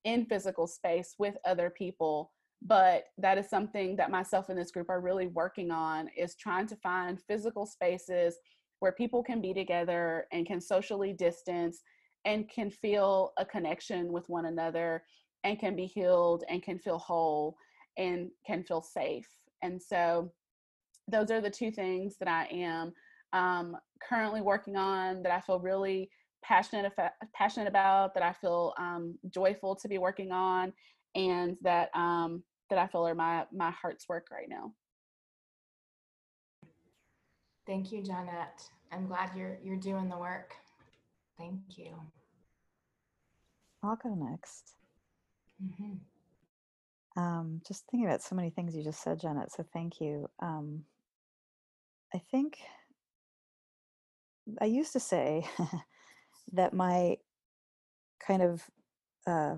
in 0.03 0.25
physical 0.25 0.67
space 0.67 1.15
with 1.17 1.35
other 1.45 1.71
people 1.71 2.31
but 2.61 3.05
that 3.17 3.37
is 3.37 3.49
something 3.49 3.95
that 3.95 4.11
myself 4.11 4.49
and 4.49 4.57
this 4.57 4.71
group 4.71 4.89
are 4.89 5.01
really 5.01 5.27
working 5.27 5.71
on 5.71 6.09
is 6.17 6.35
trying 6.35 6.67
to 6.67 6.75
find 6.77 7.21
physical 7.21 7.65
spaces 7.65 8.37
where 8.79 8.91
people 8.91 9.23
can 9.23 9.41
be 9.41 9.53
together 9.53 10.27
and 10.31 10.45
can 10.45 10.61
socially 10.61 11.13
distance 11.13 11.81
and 12.25 12.49
can 12.49 12.69
feel 12.69 13.31
a 13.37 13.45
connection 13.45 14.11
with 14.11 14.27
one 14.29 14.45
another 14.45 15.03
and 15.43 15.59
can 15.59 15.75
be 15.75 15.85
healed 15.85 16.43
and 16.49 16.63
can 16.63 16.77
feel 16.77 16.97
whole 16.97 17.57
and 17.97 18.29
can 18.45 18.63
feel 18.63 18.81
safe. 18.81 19.27
And 19.61 19.81
so 19.81 20.31
those 21.07 21.31
are 21.31 21.41
the 21.41 21.49
two 21.49 21.71
things 21.71 22.17
that 22.19 22.27
I 22.27 22.45
am 22.51 22.93
um, 23.33 23.77
currently 24.07 24.41
working 24.41 24.75
on 24.75 25.23
that 25.23 25.31
I 25.31 25.41
feel 25.41 25.59
really 25.59 26.09
passionate 26.43 26.91
passionate 27.33 27.67
about 27.67 28.13
that 28.13 28.23
I 28.23 28.31
feel 28.33 28.73
um, 28.77 29.17
joyful 29.29 29.75
to 29.75 29.87
be 29.87 29.97
working 29.97 30.31
on 30.31 30.71
and 31.17 31.57
that 31.61 31.89
um, 31.95 32.43
that 32.69 32.79
I 32.79 32.87
feel 32.87 33.05
are 33.05 33.15
my 33.15 33.45
my 33.51 33.71
heart's 33.71 34.07
work 34.07 34.27
right 34.31 34.47
now. 34.47 34.71
Thank 37.65 37.91
you, 37.91 38.01
Johnette. 38.01 38.69
I'm 38.91 39.07
glad 39.07 39.31
you're 39.35 39.57
you're 39.61 39.79
doing 39.79 40.07
the 40.07 40.17
work. 40.17 40.53
Thank 41.37 41.59
you. 41.75 41.95
I'll 43.83 43.97
go 43.97 44.15
next. 44.15 44.73
Mm-hmm. 45.63 47.21
Um, 47.21 47.61
just 47.67 47.85
thinking 47.89 48.07
about 48.07 48.21
so 48.21 48.35
many 48.35 48.51
things 48.51 48.75
you 48.75 48.83
just 48.83 49.03
said, 49.03 49.19
Johnette. 49.19 49.51
So 49.51 49.65
thank 49.73 49.99
you. 49.99 50.29
Um, 50.39 50.83
I 52.13 52.21
think 52.31 52.59
I 54.61 54.65
used 54.65 54.93
to 54.93 54.99
say 54.99 55.45
that 56.53 56.73
my 56.73 57.17
kind 58.25 58.41
of 58.41 58.63
uh, 59.25 59.55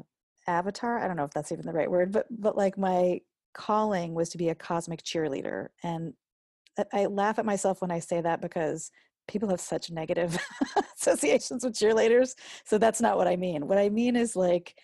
avatar, 0.50 1.00
I 1.00 1.08
don't 1.08 1.18
know 1.18 1.24
if 1.24 1.32
that's 1.32 1.52
even 1.52 1.66
the 1.66 1.74
right 1.74 1.90
word, 1.90 2.12
but 2.12 2.26
but 2.30 2.58
like 2.58 2.78
my 2.78 3.22
calling 3.54 4.14
was 4.14 4.30
to 4.30 4.38
be 4.38 4.50
a 4.50 4.56
cosmic 4.56 5.04
cheerleader. 5.04 5.68
And 5.84 6.14
I 6.94 7.06
laugh 7.08 7.40
at 7.40 7.46
myself 7.46 7.82
when 7.82 7.92
I 7.92 8.00
say 8.00 8.22
that 8.22 8.42
because 8.42 8.92
people 9.28 9.50
have 9.50 9.62
such 9.62 9.92
negative 9.92 10.38
associations 10.98 11.64
with 11.64 11.74
cheerleaders. 11.74 12.36
So 12.66 12.78
that's 12.78 13.02
not 13.02 13.18
what 13.18 13.28
I 13.28 13.36
mean. 13.36 13.68
What 13.68 13.78
I 13.78 13.90
mean 13.90 14.16
is 14.16 14.36
like 14.36 14.76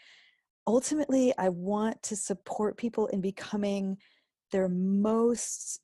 ultimately 0.67 1.33
I 1.37 1.49
want 1.49 2.01
to 2.03 2.15
support 2.15 2.77
people 2.77 3.07
in 3.07 3.21
becoming 3.21 3.97
their 4.51 4.69
most 4.69 5.79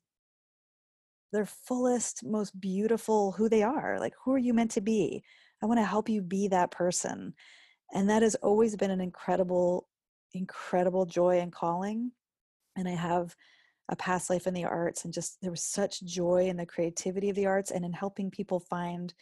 their 1.32 1.46
fullest, 1.46 2.22
most 2.24 2.58
beautiful 2.60 3.32
who 3.32 3.48
they 3.48 3.62
are. 3.62 3.98
Like 3.98 4.12
who 4.22 4.34
are 4.34 4.38
you 4.38 4.52
meant 4.52 4.72
to 4.72 4.82
be? 4.82 5.24
I 5.62 5.66
want 5.66 5.78
to 5.78 5.84
help 5.84 6.08
you 6.08 6.20
be 6.20 6.48
that 6.48 6.70
person. 6.70 7.34
And 7.92 8.08
that 8.10 8.22
has 8.22 8.34
always 8.36 8.76
been 8.76 8.90
an 8.90 9.00
incredible, 9.00 9.86
incredible 10.32 11.06
joy 11.06 11.40
and 11.40 11.52
calling. 11.52 12.12
And 12.76 12.88
I 12.88 12.92
have 12.92 13.36
a 13.88 13.96
past 13.96 14.30
life 14.30 14.46
in 14.46 14.54
the 14.54 14.64
arts 14.64 15.04
and 15.04 15.12
just 15.12 15.38
there 15.42 15.50
was 15.50 15.62
such 15.62 16.02
joy 16.04 16.46
in 16.48 16.56
the 16.56 16.64
creativity 16.64 17.28
of 17.28 17.36
the 17.36 17.46
arts 17.46 17.70
and 17.70 17.84
in 17.84 17.92
helping 17.92 18.30
people 18.30 18.60
find 18.60 19.12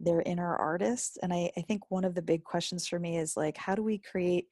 their 0.00 0.22
inner 0.22 0.56
artists. 0.56 1.18
And 1.22 1.32
I, 1.32 1.50
I 1.56 1.62
think 1.62 1.90
one 1.90 2.04
of 2.04 2.14
the 2.14 2.22
big 2.22 2.44
questions 2.44 2.86
for 2.86 2.98
me 2.98 3.18
is 3.18 3.36
like, 3.36 3.56
how 3.56 3.74
do 3.74 3.82
we 3.82 3.98
create 3.98 4.46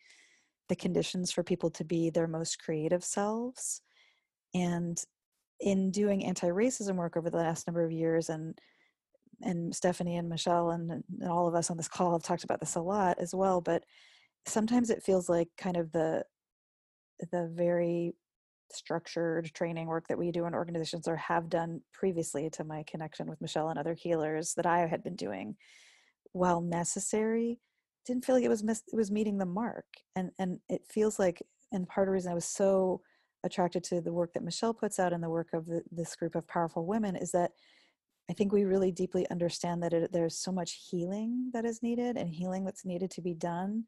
the 0.69 0.77
conditions 0.77 1.31
for 1.31 1.43
people 1.43 1.71
to 1.71 1.85
be 1.85 2.11
their 2.11 2.27
most 2.27 2.63
creative 2.63 3.05
selves? 3.05 3.81
And 4.55 5.03
in 5.61 5.91
doing 5.91 6.25
anti-racism 6.25 6.97
work 6.97 7.17
over 7.17 7.31
the 7.31 7.39
last 7.39 7.67
number 7.67 7.85
of 7.85 7.93
years 7.93 8.29
and 8.29 8.59
and 9.43 9.75
Stephanie 9.75 10.17
and 10.17 10.29
Michelle 10.29 10.71
and, 10.71 10.91
and 10.91 11.05
all 11.29 11.49
of 11.49 11.55
us 11.55 11.71
on 11.71 11.77
this 11.77 11.89
call 11.89 12.13
have 12.13 12.23
talked 12.23 12.45
about 12.45 12.61
this 12.61 12.77
a 12.77 12.81
lot 12.81 13.19
as 13.19 13.35
well. 13.35 13.61
But 13.61 13.85
sometimes 14.47 14.91
it 14.91 15.03
feels 15.03 15.29
like 15.29 15.49
kind 15.59 15.77
of 15.77 15.93
the 15.93 16.25
the 17.31 17.51
very 17.55 18.13
structured 18.73 19.53
training 19.55 19.87
work 19.87 20.09
that 20.09 20.19
we 20.19 20.33
do 20.33 20.47
in 20.47 20.55
organizations 20.55 21.07
or 21.07 21.17
have 21.17 21.49
done 21.49 21.81
previously 21.93 22.51
to 22.51 22.65
my 22.65 22.83
connection 22.87 23.27
with 23.27 23.41
Michelle 23.41 23.69
and 23.69 23.79
other 23.79 23.95
healers 23.95 24.55
that 24.55 24.67
I 24.67 24.87
had 24.87 25.03
been 25.05 25.17
doing, 25.17 25.57
while 26.33 26.61
necessary, 26.61 27.61
didn't 28.07 28.25
feel 28.25 28.35
like 28.35 28.45
it 28.45 28.49
was 28.49 28.63
it 28.63 28.97
was 28.97 29.11
meeting 29.11 29.39
the 29.39 29.47
mark. 29.47 29.87
And 30.17 30.31
and 30.39 30.59
it 30.69 30.83
feels 30.89 31.19
like, 31.19 31.43
and 31.73 31.89
part 31.89 32.09
of 32.09 32.11
the 32.11 32.15
reason 32.15 32.33
I 32.33 32.35
was 32.35 32.47
so 32.47 33.01
attracted 33.45 33.85
to 33.85 34.01
the 34.01 34.13
work 34.13 34.33
that 34.33 34.43
Michelle 34.43 34.75
puts 34.75 34.99
out 34.99 35.13
and 35.13 35.23
the 35.23 35.29
work 35.29 35.49
of 35.53 35.67
the, 35.67 35.83
this 35.93 36.17
group 36.17 36.35
of 36.35 36.49
powerful 36.49 36.87
women 36.87 37.15
is 37.15 37.31
that 37.33 37.53
I 38.31 38.33
think 38.33 38.53
we 38.53 38.65
really 38.65 38.91
deeply 38.91 39.29
understand 39.31 39.83
that 39.83 39.93
it, 39.93 40.13
there's 40.13 40.37
so 40.37 40.51
much 40.51 40.89
healing 40.91 41.51
that 41.53 41.65
is 41.65 41.83
needed 41.83 42.17
and 42.17 42.31
healing 42.31 42.65
that's 42.65 42.85
needed 42.85 43.11
to 43.13 43.21
be 43.21 43.35
done. 43.35 43.85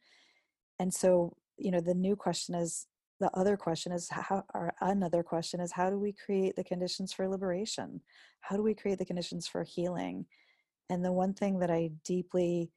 And 0.79 0.93
so, 0.93 1.37
you 1.57 1.71
know, 1.71 1.81
the 1.81 1.95
new 1.95 2.17
question 2.17 2.55
is 2.55 2.87
the 3.19 3.31
other 3.35 3.57
question 3.57 3.93
is 3.93 4.09
how, 4.11 4.45
or 4.53 4.75
another 4.81 5.23
question 5.23 5.61
is 5.61 5.73
how 5.73 5.89
do 5.89 5.99
we 5.99 6.13
create 6.13 6.55
the 6.55 6.65
conditions 6.65 7.13
for 7.13 7.29
liberation? 7.29 8.03
How 8.43 8.57
do 8.57 8.63
we 8.63 8.75
create 8.75 8.99
the 8.99 9.07
conditions 9.07 9.49
for 9.49 9.65
healing? 9.65 10.27
And 10.91 11.05
the 11.05 11.13
one 11.13 11.33
thing 11.33 11.59
that 11.61 11.71
I 11.71 11.91
deeply 12.05 12.71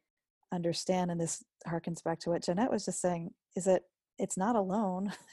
understand, 0.52 1.12
and 1.12 1.20
this 1.20 1.44
harkens 1.68 2.04
back 2.04 2.20
to 2.22 2.30
what 2.30 2.44
Johnette 2.44 2.72
was 2.72 2.86
just 2.86 3.02
saying, 3.02 3.32
is 3.56 3.66
that 3.66 3.84
it's 4.18 4.38
not 4.38 4.56
alone. 4.56 5.12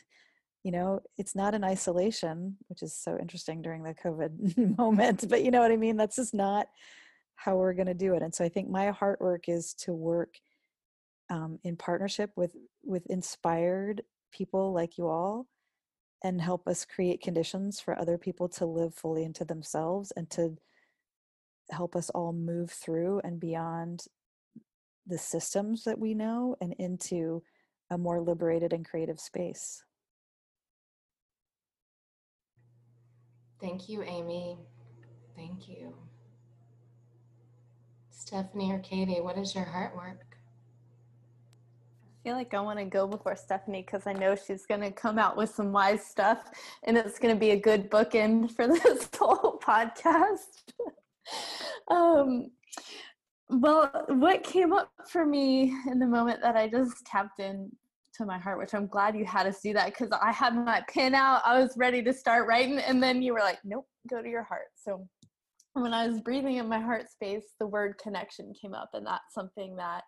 you 0.66 0.72
know 0.72 1.00
it's 1.16 1.36
not 1.36 1.54
in 1.54 1.62
isolation 1.62 2.56
which 2.66 2.82
is 2.82 2.92
so 2.92 3.16
interesting 3.20 3.62
during 3.62 3.84
the 3.84 3.94
covid 3.94 4.76
moment 4.78 5.24
but 5.30 5.44
you 5.44 5.52
know 5.52 5.60
what 5.60 5.70
i 5.70 5.76
mean? 5.76 5.96
That's 5.96 6.16
just 6.16 6.34
not 6.34 6.66
how 7.36 7.54
we're 7.54 7.72
going 7.72 7.86
to 7.86 7.94
do 7.94 8.14
it 8.14 8.22
and 8.22 8.34
so 8.34 8.44
i 8.44 8.48
think 8.48 8.68
my 8.68 8.90
heart 8.90 9.20
work 9.20 9.48
is 9.48 9.74
to 9.74 9.92
work 9.92 10.34
um, 11.30 11.60
in 11.62 11.76
partnership 11.76 12.30
with 12.34 12.56
with 12.82 13.06
inspired 13.06 14.02
people 14.32 14.72
like 14.72 14.98
you 14.98 15.06
all 15.06 15.46
and 16.24 16.40
help 16.40 16.66
us 16.66 16.84
create 16.84 17.22
conditions 17.22 17.78
for 17.78 17.96
other 17.96 18.18
people 18.18 18.48
to 18.48 18.66
live 18.66 18.92
fully 18.92 19.22
into 19.22 19.44
themselves 19.44 20.12
and 20.16 20.28
to 20.30 20.56
help 21.70 21.94
us 21.94 22.10
all 22.10 22.32
move 22.32 22.72
through 22.72 23.20
and 23.22 23.38
beyond 23.38 24.04
the 25.06 25.18
systems 25.18 25.84
that 25.84 26.00
we 26.00 26.12
know 26.12 26.56
and 26.60 26.74
into 26.80 27.40
a 27.90 27.98
more 27.98 28.20
liberated 28.20 28.72
and 28.72 28.84
creative 28.84 29.20
space 29.20 29.84
Thank 33.60 33.88
you, 33.88 34.02
Amy. 34.02 34.58
Thank 35.34 35.68
you. 35.68 35.94
Stephanie 38.10 38.72
or 38.72 38.78
Katie, 38.80 39.20
what 39.20 39.38
is 39.38 39.54
your 39.54 39.64
heart 39.64 39.96
work? 39.96 40.38
I 42.04 42.28
feel 42.28 42.36
like 42.36 42.54
I 42.54 42.60
want 42.60 42.78
to 42.78 42.84
go 42.84 43.06
before 43.06 43.36
Stephanie 43.36 43.82
because 43.82 44.06
I 44.06 44.12
know 44.12 44.34
she's 44.34 44.66
going 44.66 44.80
to 44.80 44.90
come 44.90 45.18
out 45.18 45.36
with 45.36 45.54
some 45.54 45.70
wise 45.70 46.04
stuff 46.04 46.50
and 46.82 46.98
it's 46.98 47.18
going 47.18 47.34
to 47.34 47.38
be 47.38 47.52
a 47.52 47.60
good 47.60 47.88
bookend 47.88 48.50
for 48.50 48.66
this 48.82 49.08
whole 49.16 49.60
podcast. 49.62 50.64
um, 51.88 52.50
well, 53.48 53.90
what 54.08 54.42
came 54.42 54.72
up 54.72 54.90
for 55.08 55.24
me 55.24 55.72
in 55.88 56.00
the 56.00 56.06
moment 56.06 56.40
that 56.42 56.56
I 56.56 56.68
just 56.68 57.06
tapped 57.06 57.38
in 57.38 57.70
to 58.18 58.26
my 58.26 58.38
heart, 58.38 58.58
which 58.58 58.74
I'm 58.74 58.86
glad 58.86 59.16
you 59.16 59.24
had 59.24 59.46
us 59.46 59.60
do 59.62 59.72
that 59.74 59.86
because 59.86 60.10
I 60.20 60.32
had 60.32 60.54
my 60.54 60.82
pen 60.88 61.14
out. 61.14 61.42
I 61.44 61.60
was 61.60 61.76
ready 61.76 62.02
to 62.02 62.12
start 62.12 62.46
writing, 62.48 62.78
and 62.78 63.02
then 63.02 63.22
you 63.22 63.32
were 63.32 63.40
like, 63.40 63.58
nope, 63.64 63.86
go 64.08 64.22
to 64.22 64.28
your 64.28 64.44
heart. 64.44 64.68
So 64.74 65.06
when 65.74 65.92
I 65.92 66.08
was 66.08 66.20
breathing 66.20 66.56
in 66.56 66.68
my 66.68 66.80
heart 66.80 67.10
space, 67.10 67.44
the 67.60 67.66
word 67.66 67.98
connection 68.02 68.52
came 68.60 68.74
up, 68.74 68.90
and 68.94 69.06
that's 69.06 69.34
something 69.34 69.76
that 69.76 70.02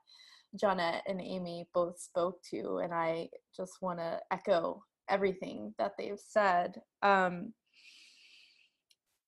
Johnette 0.62 1.02
and 1.06 1.20
Amy 1.20 1.66
both 1.74 2.00
spoke 2.00 2.38
to, 2.50 2.78
and 2.78 2.94
I 2.94 3.28
just 3.56 3.72
want 3.82 3.98
to 3.98 4.18
echo 4.32 4.82
everything 5.10 5.74
that 5.78 5.92
they've 5.98 6.18
said. 6.18 6.80
Um, 7.02 7.52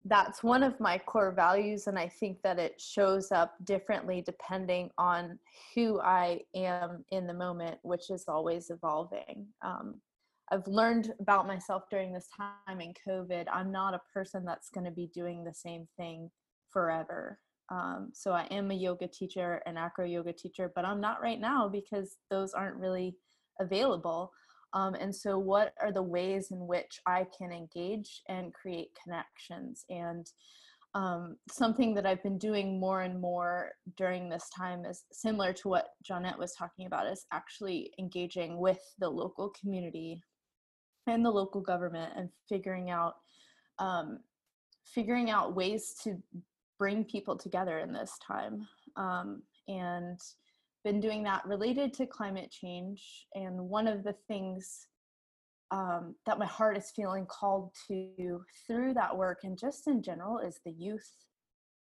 that's 0.06 0.42
one 0.42 0.62
of 0.62 0.78
my 0.80 0.96
core 0.96 1.32
values 1.32 1.86
and 1.86 1.98
i 1.98 2.08
think 2.08 2.40
that 2.42 2.58
it 2.58 2.80
shows 2.80 3.30
up 3.30 3.54
differently 3.64 4.22
depending 4.22 4.90
on 4.96 5.38
who 5.74 6.00
i 6.00 6.40
am 6.54 7.04
in 7.10 7.26
the 7.26 7.34
moment 7.34 7.78
which 7.82 8.10
is 8.10 8.24
always 8.26 8.70
evolving. 8.70 9.46
Um, 9.62 10.00
i've 10.50 10.66
learned 10.66 11.12
about 11.20 11.46
myself 11.46 11.84
during 11.90 12.12
this 12.12 12.28
time 12.36 12.80
in 12.80 12.94
covid. 13.06 13.44
I'm 13.52 13.70
not 13.70 13.94
a 13.94 14.00
person 14.12 14.44
that's 14.44 14.70
going 14.70 14.86
to 14.86 14.90
be 14.90 15.10
doing 15.14 15.44
the 15.44 15.54
same 15.54 15.86
thing 15.96 16.30
forever. 16.70 17.38
Um, 17.68 18.10
so 18.14 18.32
i 18.32 18.44
am 18.50 18.70
a 18.70 18.74
yoga 18.74 19.06
teacher 19.06 19.62
an 19.66 19.76
acro 19.76 20.04
yoga 20.04 20.32
teacher 20.32 20.72
but 20.74 20.84
i'm 20.84 21.00
not 21.00 21.22
right 21.22 21.40
now 21.40 21.68
because 21.68 22.16
those 22.30 22.52
aren't 22.52 22.76
really 22.76 23.16
available 23.60 24.32
um, 24.72 24.94
and 24.94 25.14
so, 25.14 25.38
what 25.38 25.74
are 25.80 25.92
the 25.92 26.02
ways 26.02 26.50
in 26.50 26.66
which 26.66 27.00
I 27.06 27.26
can 27.36 27.52
engage 27.52 28.22
and 28.28 28.54
create 28.54 28.96
connections? 29.02 29.84
And 29.90 30.26
um, 30.94 31.36
something 31.50 31.94
that 31.94 32.06
I've 32.06 32.22
been 32.22 32.38
doing 32.38 32.78
more 32.78 33.02
and 33.02 33.20
more 33.20 33.72
during 33.96 34.28
this 34.28 34.48
time 34.56 34.84
is 34.84 35.04
similar 35.12 35.52
to 35.54 35.68
what 35.68 35.88
Johnette 36.08 36.38
was 36.38 36.54
talking 36.54 36.86
about, 36.86 37.10
is 37.10 37.26
actually 37.32 37.92
engaging 37.98 38.58
with 38.58 38.80
the 38.98 39.08
local 39.08 39.52
community 39.60 40.22
and 41.06 41.24
the 41.24 41.30
local 41.30 41.60
government 41.60 42.12
and 42.16 42.28
figuring 42.48 42.90
out 42.90 43.14
um, 43.78 44.20
figuring 44.84 45.30
out 45.30 45.54
ways 45.56 45.94
to 46.04 46.16
bring 46.78 47.04
people 47.04 47.36
together 47.36 47.78
in 47.78 47.92
this 47.92 48.18
time. 48.26 48.66
Um, 48.96 49.42
and 49.68 50.18
been 50.84 51.00
doing 51.00 51.22
that 51.24 51.46
related 51.46 51.92
to 51.94 52.06
climate 52.06 52.50
change. 52.50 53.26
And 53.34 53.58
one 53.58 53.86
of 53.86 54.02
the 54.02 54.14
things 54.28 54.86
um, 55.70 56.14
that 56.26 56.38
my 56.38 56.46
heart 56.46 56.76
is 56.76 56.92
feeling 56.94 57.26
called 57.26 57.72
to 57.88 58.42
through 58.66 58.94
that 58.94 59.16
work 59.16 59.40
and 59.44 59.58
just 59.58 59.86
in 59.86 60.02
general 60.02 60.38
is 60.38 60.60
the 60.64 60.72
youth 60.72 61.08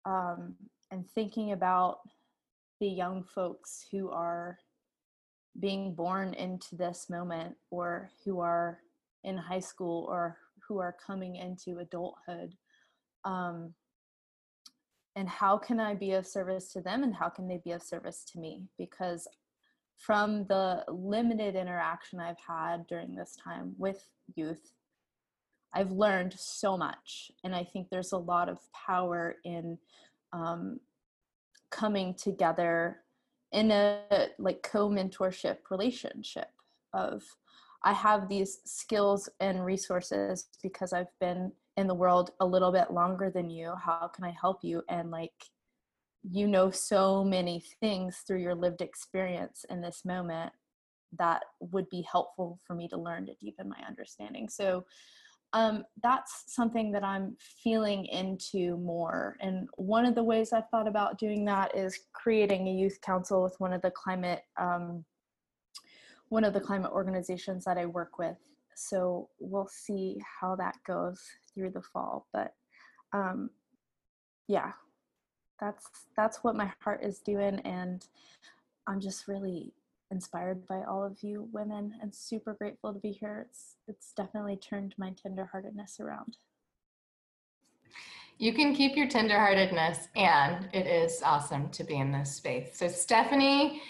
um, 0.05 0.55
and 0.91 1.09
thinking 1.15 1.53
about 1.53 1.99
the 2.81 2.89
young 2.89 3.23
folks 3.23 3.87
who 3.91 4.11
are 4.11 4.59
being 5.61 5.95
born 5.95 6.35
into 6.35 6.77
this 6.77 7.07
moment 7.09 7.55
or 7.71 8.11
who 8.25 8.41
are 8.41 8.81
in 9.25 9.37
high 9.37 9.61
school 9.61 10.07
or 10.09 10.37
who 10.69 10.79
are 10.79 10.97
coming 11.05 11.37
into 11.37 11.79
adulthood 11.79 12.55
um, 13.25 13.73
and 15.17 15.29
how 15.29 15.57
can 15.57 15.81
i 15.81 15.95
be 15.95 16.13
of 16.13 16.27
service 16.27 16.73
to 16.73 16.81
them 16.81 17.03
and 17.03 17.15
how 17.15 17.29
can 17.29 17.49
they 17.49 17.61
be 17.65 17.73
of 17.73 17.83
service 17.83 18.25
to 18.33 18.39
me? 18.39 18.65
Because 18.79 19.27
from 19.99 20.45
the 20.45 20.85
limited 20.89 21.57
interaction 21.57 22.21
i've 22.21 22.37
had 22.47 22.87
during 22.87 23.15
this 23.15 23.35
time 23.43 23.75
with 23.79 24.11
youth 24.35 24.75
i've 25.75 25.91
learned 25.91 26.35
so 26.37 26.77
much 26.77 27.31
and 27.45 27.55
i 27.55 27.65
think 27.65 27.89
there's 27.89 28.13
a 28.13 28.19
lot 28.19 28.51
of 28.51 28.59
power 28.73 29.37
in 29.45 29.79
um, 30.35 30.79
coming 31.71 32.13
together 32.13 32.99
in 33.53 33.71
a 33.71 34.03
like 34.39 34.63
co-mentorship 34.63 35.57
relationship 35.71 36.49
of 36.93 37.23
I 37.83 37.93
have 37.93 38.29
these 38.29 38.59
skills 38.65 39.29
and 39.39 39.65
resources 39.65 40.49
because 40.63 40.93
I've 40.93 41.13
been 41.21 41.53
in 41.77 41.87
the 41.87 41.95
world 41.95 42.31
a 42.41 42.47
little 42.47 42.73
bit 42.73 42.91
longer 42.91 43.31
than 43.31 43.51
you. 43.51 43.75
How 43.83 44.11
can 44.15 44.25
I 44.25 44.35
help 44.41 44.63
you? 44.63 44.83
And 44.89 45.11
like, 45.11 45.33
you 46.23 46.49
know, 46.49 46.71
so 46.71 47.23
many 47.23 47.63
things 47.81 48.23
through 48.27 48.41
your 48.41 48.55
lived 48.55 48.81
experience 48.81 49.65
in 49.69 49.81
this 49.81 50.05
moment 50.05 50.53
that 51.19 51.43
would 51.61 51.89
be 51.91 52.03
helpful 52.11 52.59
for 52.67 52.75
me 52.75 52.89
to 52.89 52.97
learn 52.97 53.27
to 53.27 53.35
deepen 53.35 53.69
my 53.69 53.79
understanding. 53.87 54.49
So, 54.49 54.85
um, 55.53 55.85
that's 56.03 56.43
something 56.49 56.91
that 56.93 57.05
I'm 57.05 57.37
feeling 57.63 58.05
into 58.07 58.77
more. 58.79 59.37
And 59.41 59.69
one 59.77 60.05
of 60.05 60.15
the 60.15 60.25
ways 60.25 60.53
I've 60.53 60.69
thought 60.71 60.89
about 60.89 61.19
doing 61.19 61.45
that 61.45 61.75
is 61.77 62.01
creating 62.13 62.67
a 62.67 62.73
youth 62.73 63.01
council 63.01 63.43
with 63.43 63.55
one 63.59 63.73
of 63.73 63.81
the 63.81 63.93
climate 63.93 64.43
um, 64.59 65.05
one 66.29 66.45
of 66.45 66.53
the 66.53 66.61
climate 66.61 66.91
organizations 66.93 67.65
that 67.65 67.79
I 67.79 67.87
work 67.87 68.19
with. 68.19 68.37
So 68.75 69.29
we'll 69.39 69.69
see 69.69 70.19
how 70.41 70.57
that 70.57 70.75
goes 70.87 71.23
through 71.57 71.71
the 71.71 71.83
fall. 71.83 72.27
But 72.33 72.53
um, 73.13 73.51
yeah, 74.47 74.73
that's 75.61 75.87
that's 76.17 76.45
what 76.45 76.55
my 76.55 76.71
heart 76.81 77.03
is 77.03 77.21
doing, 77.21 77.61
and 77.61 78.07
I'm 78.87 79.01
just 79.01 79.27
really 79.27 79.73
inspired 80.13 80.67
by 80.69 80.83
all 80.85 81.05
of 81.05 81.21
you 81.23 81.49
women 81.53 81.93
and 82.01 82.15
super 82.15 82.55
grateful 82.55 82.93
to 82.93 83.01
be 83.01 83.11
here. 83.11 83.47
It's 83.49 83.77
it's 83.89 84.13
definitely 84.13 84.57
turned 84.57 84.95
my 84.99 85.11
tenderheartedness 85.13 85.99
around. 85.99 86.37
You 88.39 88.53
can 88.53 88.75
keep 88.75 88.97
your 88.97 89.09
tenderheartedness, 89.09 90.09
and 90.15 90.69
it 90.75 90.87
is 90.87 91.23
awesome 91.25 91.71
to 91.71 91.85
be 91.85 91.97
in 91.97 92.13
this 92.13 92.35
space. 92.35 92.77
So, 92.77 92.87
Stephanie, 92.87 93.81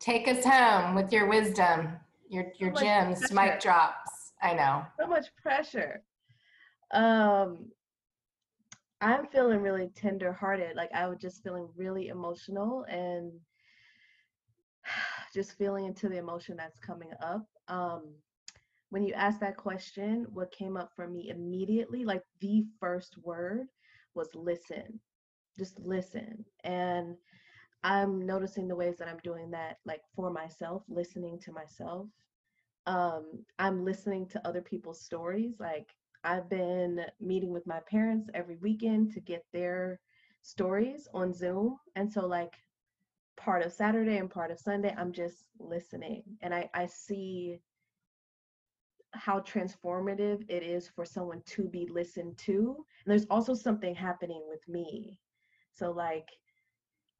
take 0.00 0.28
us 0.28 0.44
home 0.44 0.94
with 0.94 1.12
your 1.12 1.26
wisdom, 1.28 1.92
your 2.28 2.46
your 2.58 2.74
so 2.74 2.80
gems, 2.82 3.30
mic 3.32 3.60
drops. 3.60 4.32
I 4.42 4.54
know. 4.54 4.84
So 4.98 5.06
much 5.06 5.26
pressure. 5.36 6.02
Um, 6.92 7.70
I'm 9.00 9.26
feeling 9.26 9.60
really 9.62 9.90
tender-hearted. 9.96 10.76
Like 10.76 10.90
I 10.94 11.06
was 11.08 11.18
just 11.18 11.42
feeling 11.42 11.68
really 11.76 12.08
emotional 12.08 12.84
and 12.88 13.32
just 15.34 15.58
feeling 15.58 15.86
into 15.86 16.08
the 16.08 16.18
emotion 16.18 16.56
that's 16.56 16.78
coming 16.78 17.10
up. 17.20 17.46
Um, 17.68 18.14
when 18.90 19.02
you 19.02 19.14
asked 19.14 19.40
that 19.40 19.56
question, 19.56 20.26
what 20.32 20.52
came 20.52 20.76
up 20.76 20.90
for 20.94 21.08
me 21.08 21.30
immediately, 21.30 22.04
like 22.04 22.22
the 22.40 22.64
first 22.78 23.16
word, 23.22 23.66
was 24.14 24.28
listen. 24.34 25.00
Just 25.58 25.80
listen. 25.80 26.44
And 26.64 27.16
I'm 27.82 28.24
noticing 28.24 28.68
the 28.68 28.76
ways 28.76 28.96
that 28.98 29.08
I'm 29.08 29.18
doing 29.24 29.50
that, 29.50 29.78
like 29.84 30.02
for 30.14 30.30
myself, 30.30 30.82
listening 30.88 31.40
to 31.40 31.52
myself. 31.52 32.06
Um, 32.86 33.44
I'm 33.58 33.84
listening 33.84 34.28
to 34.28 34.46
other 34.46 34.60
people's 34.60 35.00
stories. 35.00 35.54
Like 35.58 35.88
I've 36.24 36.48
been 36.48 37.04
meeting 37.20 37.52
with 37.52 37.66
my 37.66 37.80
parents 37.90 38.28
every 38.34 38.56
weekend 38.56 39.12
to 39.12 39.20
get 39.20 39.44
their 39.52 40.00
stories 40.42 41.08
on 41.14 41.32
Zoom. 41.32 41.78
And 41.96 42.10
so, 42.10 42.26
like, 42.26 42.54
part 43.36 43.64
of 43.64 43.72
Saturday 43.72 44.18
and 44.18 44.30
part 44.30 44.50
of 44.50 44.58
Sunday, 44.58 44.94
I'm 44.96 45.12
just 45.12 45.48
listening. 45.58 46.22
And 46.40 46.54
I, 46.54 46.70
I 46.74 46.86
see 46.86 47.60
how 49.12 49.40
transformative 49.40 50.44
it 50.48 50.62
is 50.62 50.88
for 50.88 51.04
someone 51.04 51.42
to 51.46 51.68
be 51.68 51.86
listened 51.90 52.38
to. 52.38 52.84
And 53.04 53.10
there's 53.10 53.26
also 53.28 53.54
something 53.54 53.94
happening 53.94 54.42
with 54.48 54.66
me. 54.68 55.18
So, 55.72 55.90
like, 55.90 56.28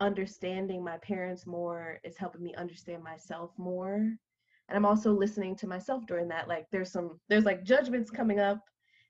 understanding 0.01 0.83
my 0.83 0.99
parents 0.99 1.47
more 1.47 1.99
is 2.05 2.17
helping 2.17 2.43
me 2.43 2.55
understand 2.57 3.03
myself 3.03 3.51
more. 3.59 3.97
And 4.69 4.77
I'm 4.77 4.87
also 4.87 5.13
listening 5.13 5.55
to 5.57 5.67
myself 5.67 6.07
during 6.07 6.29
that. 6.29 6.49
Like, 6.49 6.67
there's 6.71 6.91
some, 6.91 7.21
there's 7.29 7.45
like 7.45 7.63
judgments 7.63 8.11
coming 8.11 8.41
up 8.41 8.61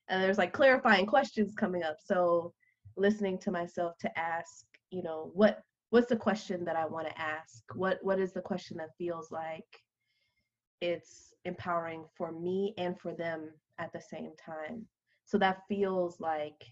and 0.09 0.23
there's 0.23 0.39
like 0.39 0.53
clarifying 0.53 1.07
questions 1.07 1.55
coming 1.55 1.83
up. 1.83 1.97
So, 2.05 2.53
listening 2.97 3.39
to 3.39 3.51
myself 3.51 3.97
to 4.01 4.19
ask, 4.19 4.67
you 4.91 5.03
know, 5.03 5.31
what 5.35 5.63
what's 5.91 6.09
the 6.09 6.17
question 6.17 6.65
that 6.65 6.77
I 6.77 6.87
want 6.87 7.09
to 7.09 7.21
ask? 7.21 7.63
What 7.75 7.99
what 8.03 8.19
is 8.19 8.33
the 8.33 8.41
question 8.41 8.77
that 8.79 8.97
feels 8.99 9.31
like 9.31 9.65
it's 10.83 11.33
empowering 11.45 12.05
for 12.17 12.33
me 12.33 12.75
and 12.77 12.99
for 12.99 13.15
them 13.15 13.51
at 13.79 13.93
the 13.93 14.01
same 14.01 14.33
time. 14.45 14.85
So 15.25 15.39
that 15.39 15.63
feels 15.69 16.21
like 16.21 16.65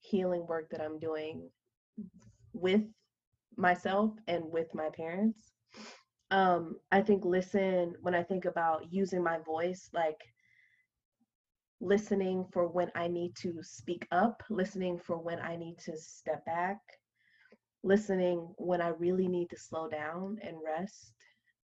healing 0.00 0.46
work 0.46 0.70
that 0.70 0.80
I'm 0.80 0.98
doing 0.98 1.48
with 2.52 2.82
myself 3.56 4.12
and 4.26 4.44
with 4.50 4.74
my 4.74 4.88
parents. 4.96 5.52
Um, 6.30 6.76
I 6.90 7.02
think 7.02 7.24
listen, 7.24 7.94
when 8.00 8.14
I 8.14 8.22
think 8.22 8.46
about 8.46 8.92
using 8.92 9.22
my 9.22 9.38
voice, 9.44 9.90
like 9.92 10.20
listening 11.80 12.44
for 12.52 12.66
when 12.66 12.90
I 12.94 13.08
need 13.08 13.34
to 13.36 13.62
speak 13.62 14.06
up, 14.12 14.42
listening 14.50 14.98
for 14.98 15.18
when 15.18 15.40
I 15.40 15.56
need 15.56 15.78
to 15.78 15.96
step 15.96 16.44
back, 16.44 16.78
listening 17.82 18.48
when 18.56 18.80
I 18.80 18.88
really 18.88 19.28
need 19.28 19.50
to 19.50 19.58
slow 19.58 19.88
down 19.88 20.38
and 20.42 20.56
rest. 20.64 21.12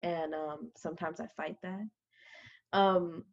And 0.03 0.35
um, 0.35 0.71
sometimes 0.77 1.21
I 1.21 1.27
fight 1.37 1.57
that. 1.63 1.89
Um, 2.73 3.25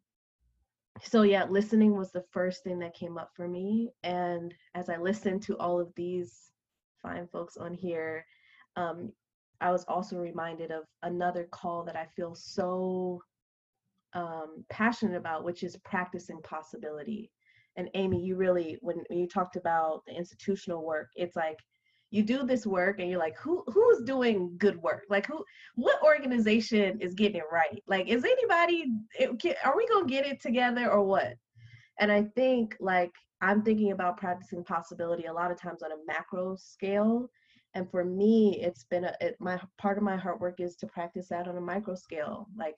so 1.02 1.22
yeah, 1.22 1.44
listening 1.44 1.96
was 1.96 2.12
the 2.12 2.24
first 2.30 2.64
thing 2.64 2.78
that 2.80 2.94
came 2.94 3.18
up 3.18 3.30
for 3.34 3.48
me. 3.48 3.90
And 4.02 4.54
as 4.74 4.88
I 4.88 4.96
listened 4.96 5.42
to 5.44 5.56
all 5.58 5.80
of 5.80 5.92
these 5.96 6.50
fine 7.02 7.26
folks 7.28 7.56
on 7.56 7.74
here, 7.74 8.24
um, 8.76 9.12
I 9.60 9.70
was 9.70 9.84
also 9.84 10.16
reminded 10.16 10.70
of 10.70 10.84
another 11.02 11.46
call 11.50 11.84
that 11.84 11.96
I 11.96 12.06
feel 12.16 12.34
so 12.34 13.22
um, 14.14 14.64
passionate 14.70 15.16
about, 15.16 15.44
which 15.44 15.62
is 15.62 15.76
practicing 15.84 16.40
possibility. 16.42 17.30
And 17.76 17.88
Amy, 17.94 18.22
you 18.22 18.36
really, 18.36 18.78
when, 18.80 19.02
when 19.08 19.18
you 19.18 19.28
talked 19.28 19.56
about 19.56 20.02
the 20.06 20.14
institutional 20.14 20.84
work, 20.84 21.08
it's 21.14 21.36
like 21.36 21.58
you 22.10 22.22
do 22.24 22.44
this 22.44 22.66
work 22.66 22.98
and 22.98 23.08
you're 23.08 23.20
like 23.20 23.38
who 23.38 23.62
who's 23.68 24.02
doing 24.02 24.54
good 24.58 24.80
work? 24.82 25.04
Like 25.08 25.26
who 25.26 25.44
what 25.76 26.02
organization 26.02 27.00
is 27.00 27.14
getting 27.14 27.36
it 27.36 27.44
right? 27.52 27.82
Like 27.86 28.08
is 28.08 28.24
anybody 28.24 28.86
it, 29.18 29.38
can, 29.40 29.54
are 29.64 29.76
we 29.76 29.86
gonna 29.86 30.06
get 30.06 30.26
it 30.26 30.40
together 30.40 30.90
or 30.90 31.02
what? 31.04 31.34
And 31.98 32.10
i 32.10 32.24
think 32.34 32.76
like 32.80 33.12
i'm 33.42 33.62
thinking 33.62 33.92
about 33.92 34.16
practicing 34.16 34.64
possibility 34.64 35.26
a 35.26 35.32
lot 35.32 35.50
of 35.50 35.60
times 35.60 35.82
on 35.82 35.92
a 35.92 36.04
macro 36.06 36.56
scale. 36.56 37.30
And 37.74 37.88
for 37.90 38.04
me 38.04 38.60
it's 38.60 38.84
been 38.84 39.04
a 39.04 39.14
it, 39.20 39.36
my 39.38 39.60
part 39.78 39.96
of 39.96 40.02
my 40.02 40.16
heart 40.16 40.40
work 40.40 40.60
is 40.60 40.76
to 40.76 40.86
practice 40.86 41.28
that 41.28 41.46
on 41.46 41.56
a 41.56 41.60
micro 41.60 41.94
scale. 41.94 42.48
Like 42.58 42.74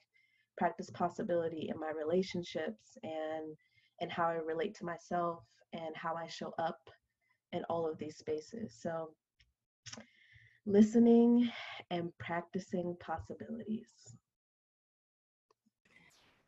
practice 0.59 0.91
possibility 0.91 1.71
in 1.73 1.81
my 1.81 1.91
relationships 1.91 2.97
and 3.03 3.57
and 4.01 4.11
how 4.11 4.25
i 4.25 4.35
relate 4.35 4.75
to 4.75 4.85
myself 4.85 5.45
and 5.73 5.95
how 5.95 6.15
i 6.15 6.27
show 6.27 6.53
up 6.59 6.91
in 7.53 7.63
all 7.65 7.91
of 7.91 7.99
these 7.99 8.17
spaces 8.17 8.77
so 8.81 9.11
listening 10.67 11.51
and 11.91 12.17
practicing 12.19 12.97
possibilities. 13.01 13.89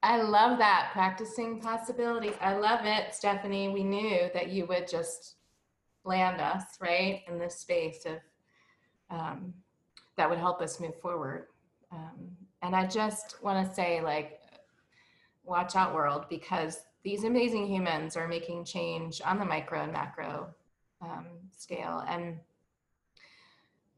I 0.03 0.21
love 0.21 0.59
that 0.59 0.91
practicing 0.93 1.61
possibilities. 1.61 2.35
I 2.41 2.55
love 2.55 2.81
it, 2.85 3.15
Stephanie. 3.15 3.71
We 3.71 3.85
knew 3.85 4.29
that 4.35 4.51
you 4.51 4.67
would 4.67 4.87
just 4.89 5.37
land 6.05 6.41
us 6.41 6.65
right 6.81 7.23
in 7.27 7.39
this 7.39 7.57
space 7.57 8.05
of 8.05 8.19
um, 9.11 9.55
that 10.17 10.29
would 10.29 10.39
help 10.39 10.61
us 10.61 10.79
move 10.79 11.01
forward. 11.01 11.47
Um, 11.91 12.37
and 12.65 12.75
I 12.75 12.87
just 12.87 13.43
want 13.43 13.69
to 13.69 13.75
say, 13.75 14.01
like, 14.01 14.41
watch 15.45 15.77
out, 15.77 15.93
world, 15.93 16.25
because 16.31 16.81
these 17.03 17.25
amazing 17.25 17.67
humans 17.67 18.17
are 18.17 18.27
making 18.27 18.65
change 18.65 19.21
on 19.23 19.39
the 19.39 19.45
micro 19.45 19.83
and 19.83 19.93
macro 19.93 20.49
um, 21.03 21.27
scale. 21.55 22.03
And 22.09 22.39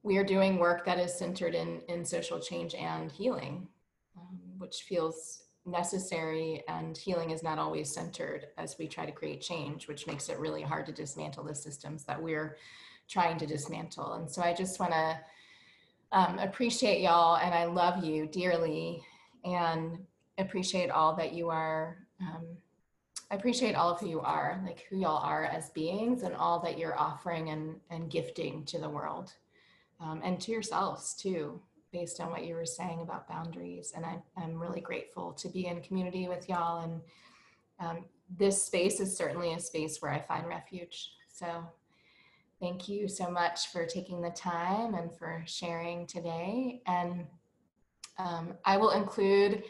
we 0.02 0.16
are 0.16 0.24
doing 0.24 0.58
work 0.58 0.84
that 0.84 0.98
is 0.98 1.14
centered 1.14 1.54
in, 1.54 1.80
in 1.88 2.04
social 2.04 2.40
change 2.40 2.74
and 2.74 3.12
healing, 3.12 3.68
um, 4.18 4.40
which 4.58 4.82
feels 4.82 5.44
necessary 5.64 6.64
and 6.66 6.96
healing 6.96 7.30
is 7.30 7.44
not 7.44 7.60
always 7.60 7.94
centered 7.94 8.48
as 8.58 8.76
we 8.80 8.88
try 8.88 9.06
to 9.06 9.12
create 9.12 9.40
change, 9.40 9.86
which 9.86 10.08
makes 10.08 10.28
it 10.28 10.40
really 10.40 10.62
hard 10.62 10.86
to 10.86 10.92
dismantle 10.92 11.44
the 11.44 11.54
systems 11.54 12.02
that 12.04 12.20
we're 12.20 12.56
trying 13.08 13.38
to 13.38 13.46
dismantle. 13.46 14.14
And 14.14 14.28
so 14.28 14.42
I 14.42 14.52
just 14.52 14.80
want 14.80 14.92
to 14.92 15.20
um, 16.12 16.38
appreciate 16.38 17.00
y'all 17.00 17.36
and 17.36 17.54
I 17.54 17.64
love 17.64 18.04
you 18.04 18.26
dearly 18.26 19.02
and 19.44 19.98
appreciate 20.38 20.90
all 20.90 21.14
that 21.16 21.32
you 21.32 21.50
are 21.50 21.98
um, 22.20 22.46
I 23.30 23.34
appreciate 23.34 23.74
all 23.74 23.90
of 23.90 24.00
who 24.00 24.08
you 24.08 24.20
are, 24.20 24.62
like 24.64 24.86
who 24.88 24.98
y'all 24.98 25.22
are 25.22 25.44
as 25.44 25.70
beings 25.70 26.22
and 26.22 26.34
all 26.34 26.60
that 26.60 26.78
you're 26.78 26.98
offering 26.98 27.50
and, 27.50 27.76
and 27.90 28.10
gifting 28.10 28.64
to 28.66 28.78
the 28.78 28.88
world 28.88 29.32
um, 30.00 30.20
and 30.22 30.40
to 30.42 30.52
yourselves 30.52 31.14
too, 31.14 31.60
based 31.92 32.20
on 32.20 32.30
what 32.30 32.44
you 32.44 32.54
were 32.54 32.66
saying 32.66 33.00
about 33.02 33.28
boundaries. 33.28 33.92
And 33.96 34.04
I, 34.04 34.18
I'm 34.36 34.60
really 34.60 34.80
grateful 34.80 35.32
to 35.32 35.48
be 35.48 35.66
in 35.66 35.80
community 35.80 36.28
with 36.28 36.48
y'all. 36.48 36.84
And 36.84 37.00
um, 37.80 38.04
this 38.38 38.62
space 38.62 39.00
is 39.00 39.16
certainly 39.16 39.54
a 39.54 39.60
space 39.60 40.00
where 40.00 40.12
I 40.12 40.20
find 40.20 40.46
refuge. 40.46 41.10
So 41.28 41.64
thank 42.60 42.88
you 42.88 43.08
so 43.08 43.30
much 43.30 43.68
for 43.72 43.84
taking 43.86 44.20
the 44.20 44.30
time 44.30 44.94
and 44.94 45.14
for 45.16 45.42
sharing 45.46 46.06
today. 46.06 46.82
And 46.86 47.26
um, 48.18 48.54
I 48.64 48.76
will 48.76 48.90
include 48.90 49.64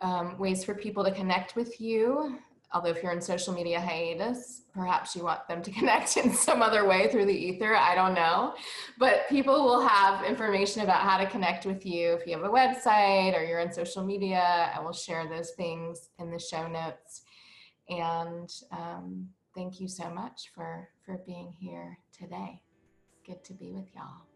um, 0.00 0.38
ways 0.38 0.64
for 0.64 0.74
people 0.74 1.04
to 1.04 1.10
connect 1.10 1.56
with 1.56 1.80
you. 1.80 2.38
Although, 2.72 2.90
if 2.90 3.02
you're 3.02 3.12
in 3.12 3.20
social 3.20 3.54
media 3.54 3.80
hiatus, 3.80 4.62
perhaps 4.74 5.14
you 5.14 5.22
want 5.22 5.46
them 5.48 5.62
to 5.62 5.70
connect 5.78 6.16
in 6.16 6.32
some 6.32 6.62
other 6.62 6.86
way 6.86 7.08
through 7.10 7.26
the 7.26 7.32
ether. 7.32 7.74
I 7.74 7.94
don't 7.94 8.14
know. 8.14 8.54
But 8.98 9.28
people 9.28 9.64
will 9.64 9.86
have 9.86 10.24
information 10.24 10.82
about 10.82 11.00
how 11.00 11.16
to 11.16 11.26
connect 11.26 11.64
with 11.64 11.86
you. 11.86 12.12
If 12.14 12.26
you 12.26 12.36
have 12.36 12.44
a 12.44 12.48
website 12.48 13.38
or 13.38 13.44
you're 13.44 13.60
in 13.60 13.72
social 13.72 14.04
media, 14.04 14.72
I 14.74 14.80
will 14.80 14.92
share 14.92 15.26
those 15.28 15.52
things 15.52 16.10
in 16.18 16.30
the 16.30 16.38
show 16.38 16.66
notes. 16.68 17.22
And 17.88 18.52
um, 18.72 19.28
thank 19.54 19.80
you 19.80 19.88
so 19.88 20.10
much 20.10 20.50
for, 20.54 20.88
for 21.06 21.18
being 21.24 21.54
here 21.58 21.96
today. 22.12 22.60
It's 23.08 23.20
good 23.24 23.44
to 23.44 23.54
be 23.54 23.70
with 23.70 23.86
y'all. 23.94 24.26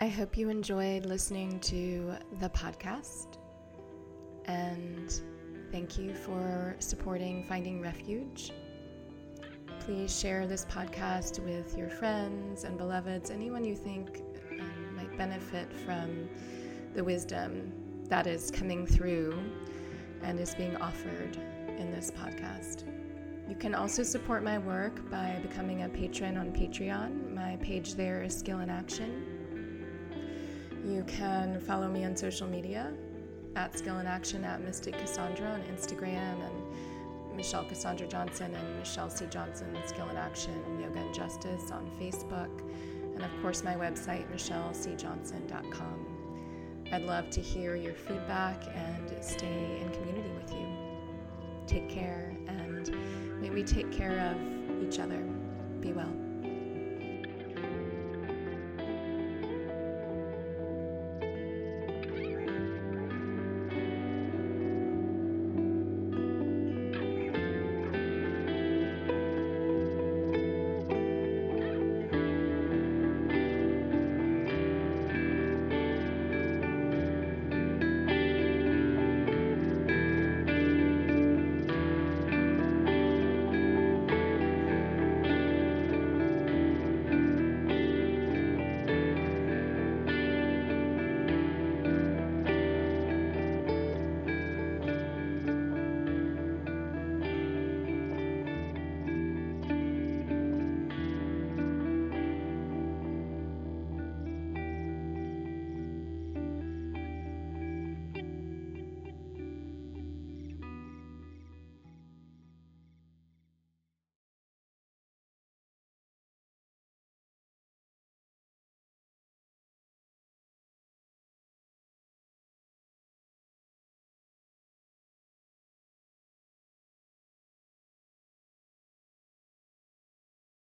I 0.00 0.06
hope 0.06 0.38
you 0.38 0.48
enjoyed 0.48 1.04
listening 1.04 1.58
to 1.60 2.14
the 2.38 2.48
podcast. 2.50 3.36
And 4.46 5.20
thank 5.70 5.98
you 5.98 6.14
for 6.14 6.76
supporting 6.78 7.44
Finding 7.44 7.82
Refuge. 7.82 8.52
Please 9.80 10.16
share 10.16 10.46
this 10.46 10.64
podcast 10.64 11.44
with 11.44 11.76
your 11.76 11.90
friends 11.90 12.64
and 12.64 12.78
beloveds, 12.78 13.30
anyone 13.30 13.64
you 13.64 13.74
think 13.74 14.22
um, 14.52 14.96
might 14.96 15.16
benefit 15.18 15.72
from 15.84 16.28
the 16.94 17.02
wisdom 17.02 17.72
that 18.08 18.26
is 18.26 18.50
coming 18.50 18.86
through 18.86 19.38
and 20.22 20.38
is 20.38 20.54
being 20.54 20.76
offered 20.76 21.36
in 21.78 21.90
this 21.90 22.10
podcast. 22.10 22.99
You 23.50 23.56
can 23.56 23.74
also 23.74 24.04
support 24.04 24.44
my 24.44 24.58
work 24.58 25.10
by 25.10 25.40
becoming 25.42 25.82
a 25.82 25.88
patron 25.88 26.36
on 26.36 26.52
Patreon. 26.52 27.34
My 27.34 27.56
page 27.56 27.96
there 27.96 28.22
is 28.22 28.32
Skill 28.32 28.60
in 28.60 28.70
Action. 28.70 29.24
You 30.86 31.02
can 31.08 31.60
follow 31.60 31.88
me 31.88 32.04
on 32.04 32.16
social 32.16 32.46
media 32.46 32.92
at 33.56 33.76
Skill 33.76 33.98
in 33.98 34.06
Action 34.06 34.44
at 34.44 34.60
Mystic 34.60 34.96
Cassandra 34.96 35.48
on 35.48 35.62
Instagram 35.62 36.36
and 36.46 37.36
Michelle 37.36 37.64
Cassandra 37.64 38.06
Johnson 38.06 38.54
and 38.54 38.78
Michelle 38.78 39.10
C. 39.10 39.26
Johnson 39.28 39.76
Skill 39.84 40.08
in 40.10 40.16
Action 40.16 40.54
Yoga 40.80 41.00
and 41.00 41.12
Justice 41.12 41.72
on 41.72 41.90
Facebook. 42.00 42.56
And 43.16 43.24
of 43.24 43.32
course, 43.42 43.64
my 43.64 43.74
website, 43.74 44.30
michellecjohnson.com. 44.32 46.06
I'd 46.92 47.02
love 47.02 47.30
to 47.30 47.40
hear 47.40 47.74
your 47.74 47.94
feedback 47.94 48.62
and 48.72 49.24
stay 49.24 49.80
in 49.80 49.90
community 49.90 50.30
with 50.40 50.52
you. 50.52 50.68
Take 51.66 51.88
care 51.88 52.36
may 53.40 53.50
we 53.50 53.62
take 53.62 53.90
care 53.90 54.18
of 54.30 54.82
each 54.82 54.98
other. 54.98 55.22
Be 55.80 55.92
well. 55.92 56.29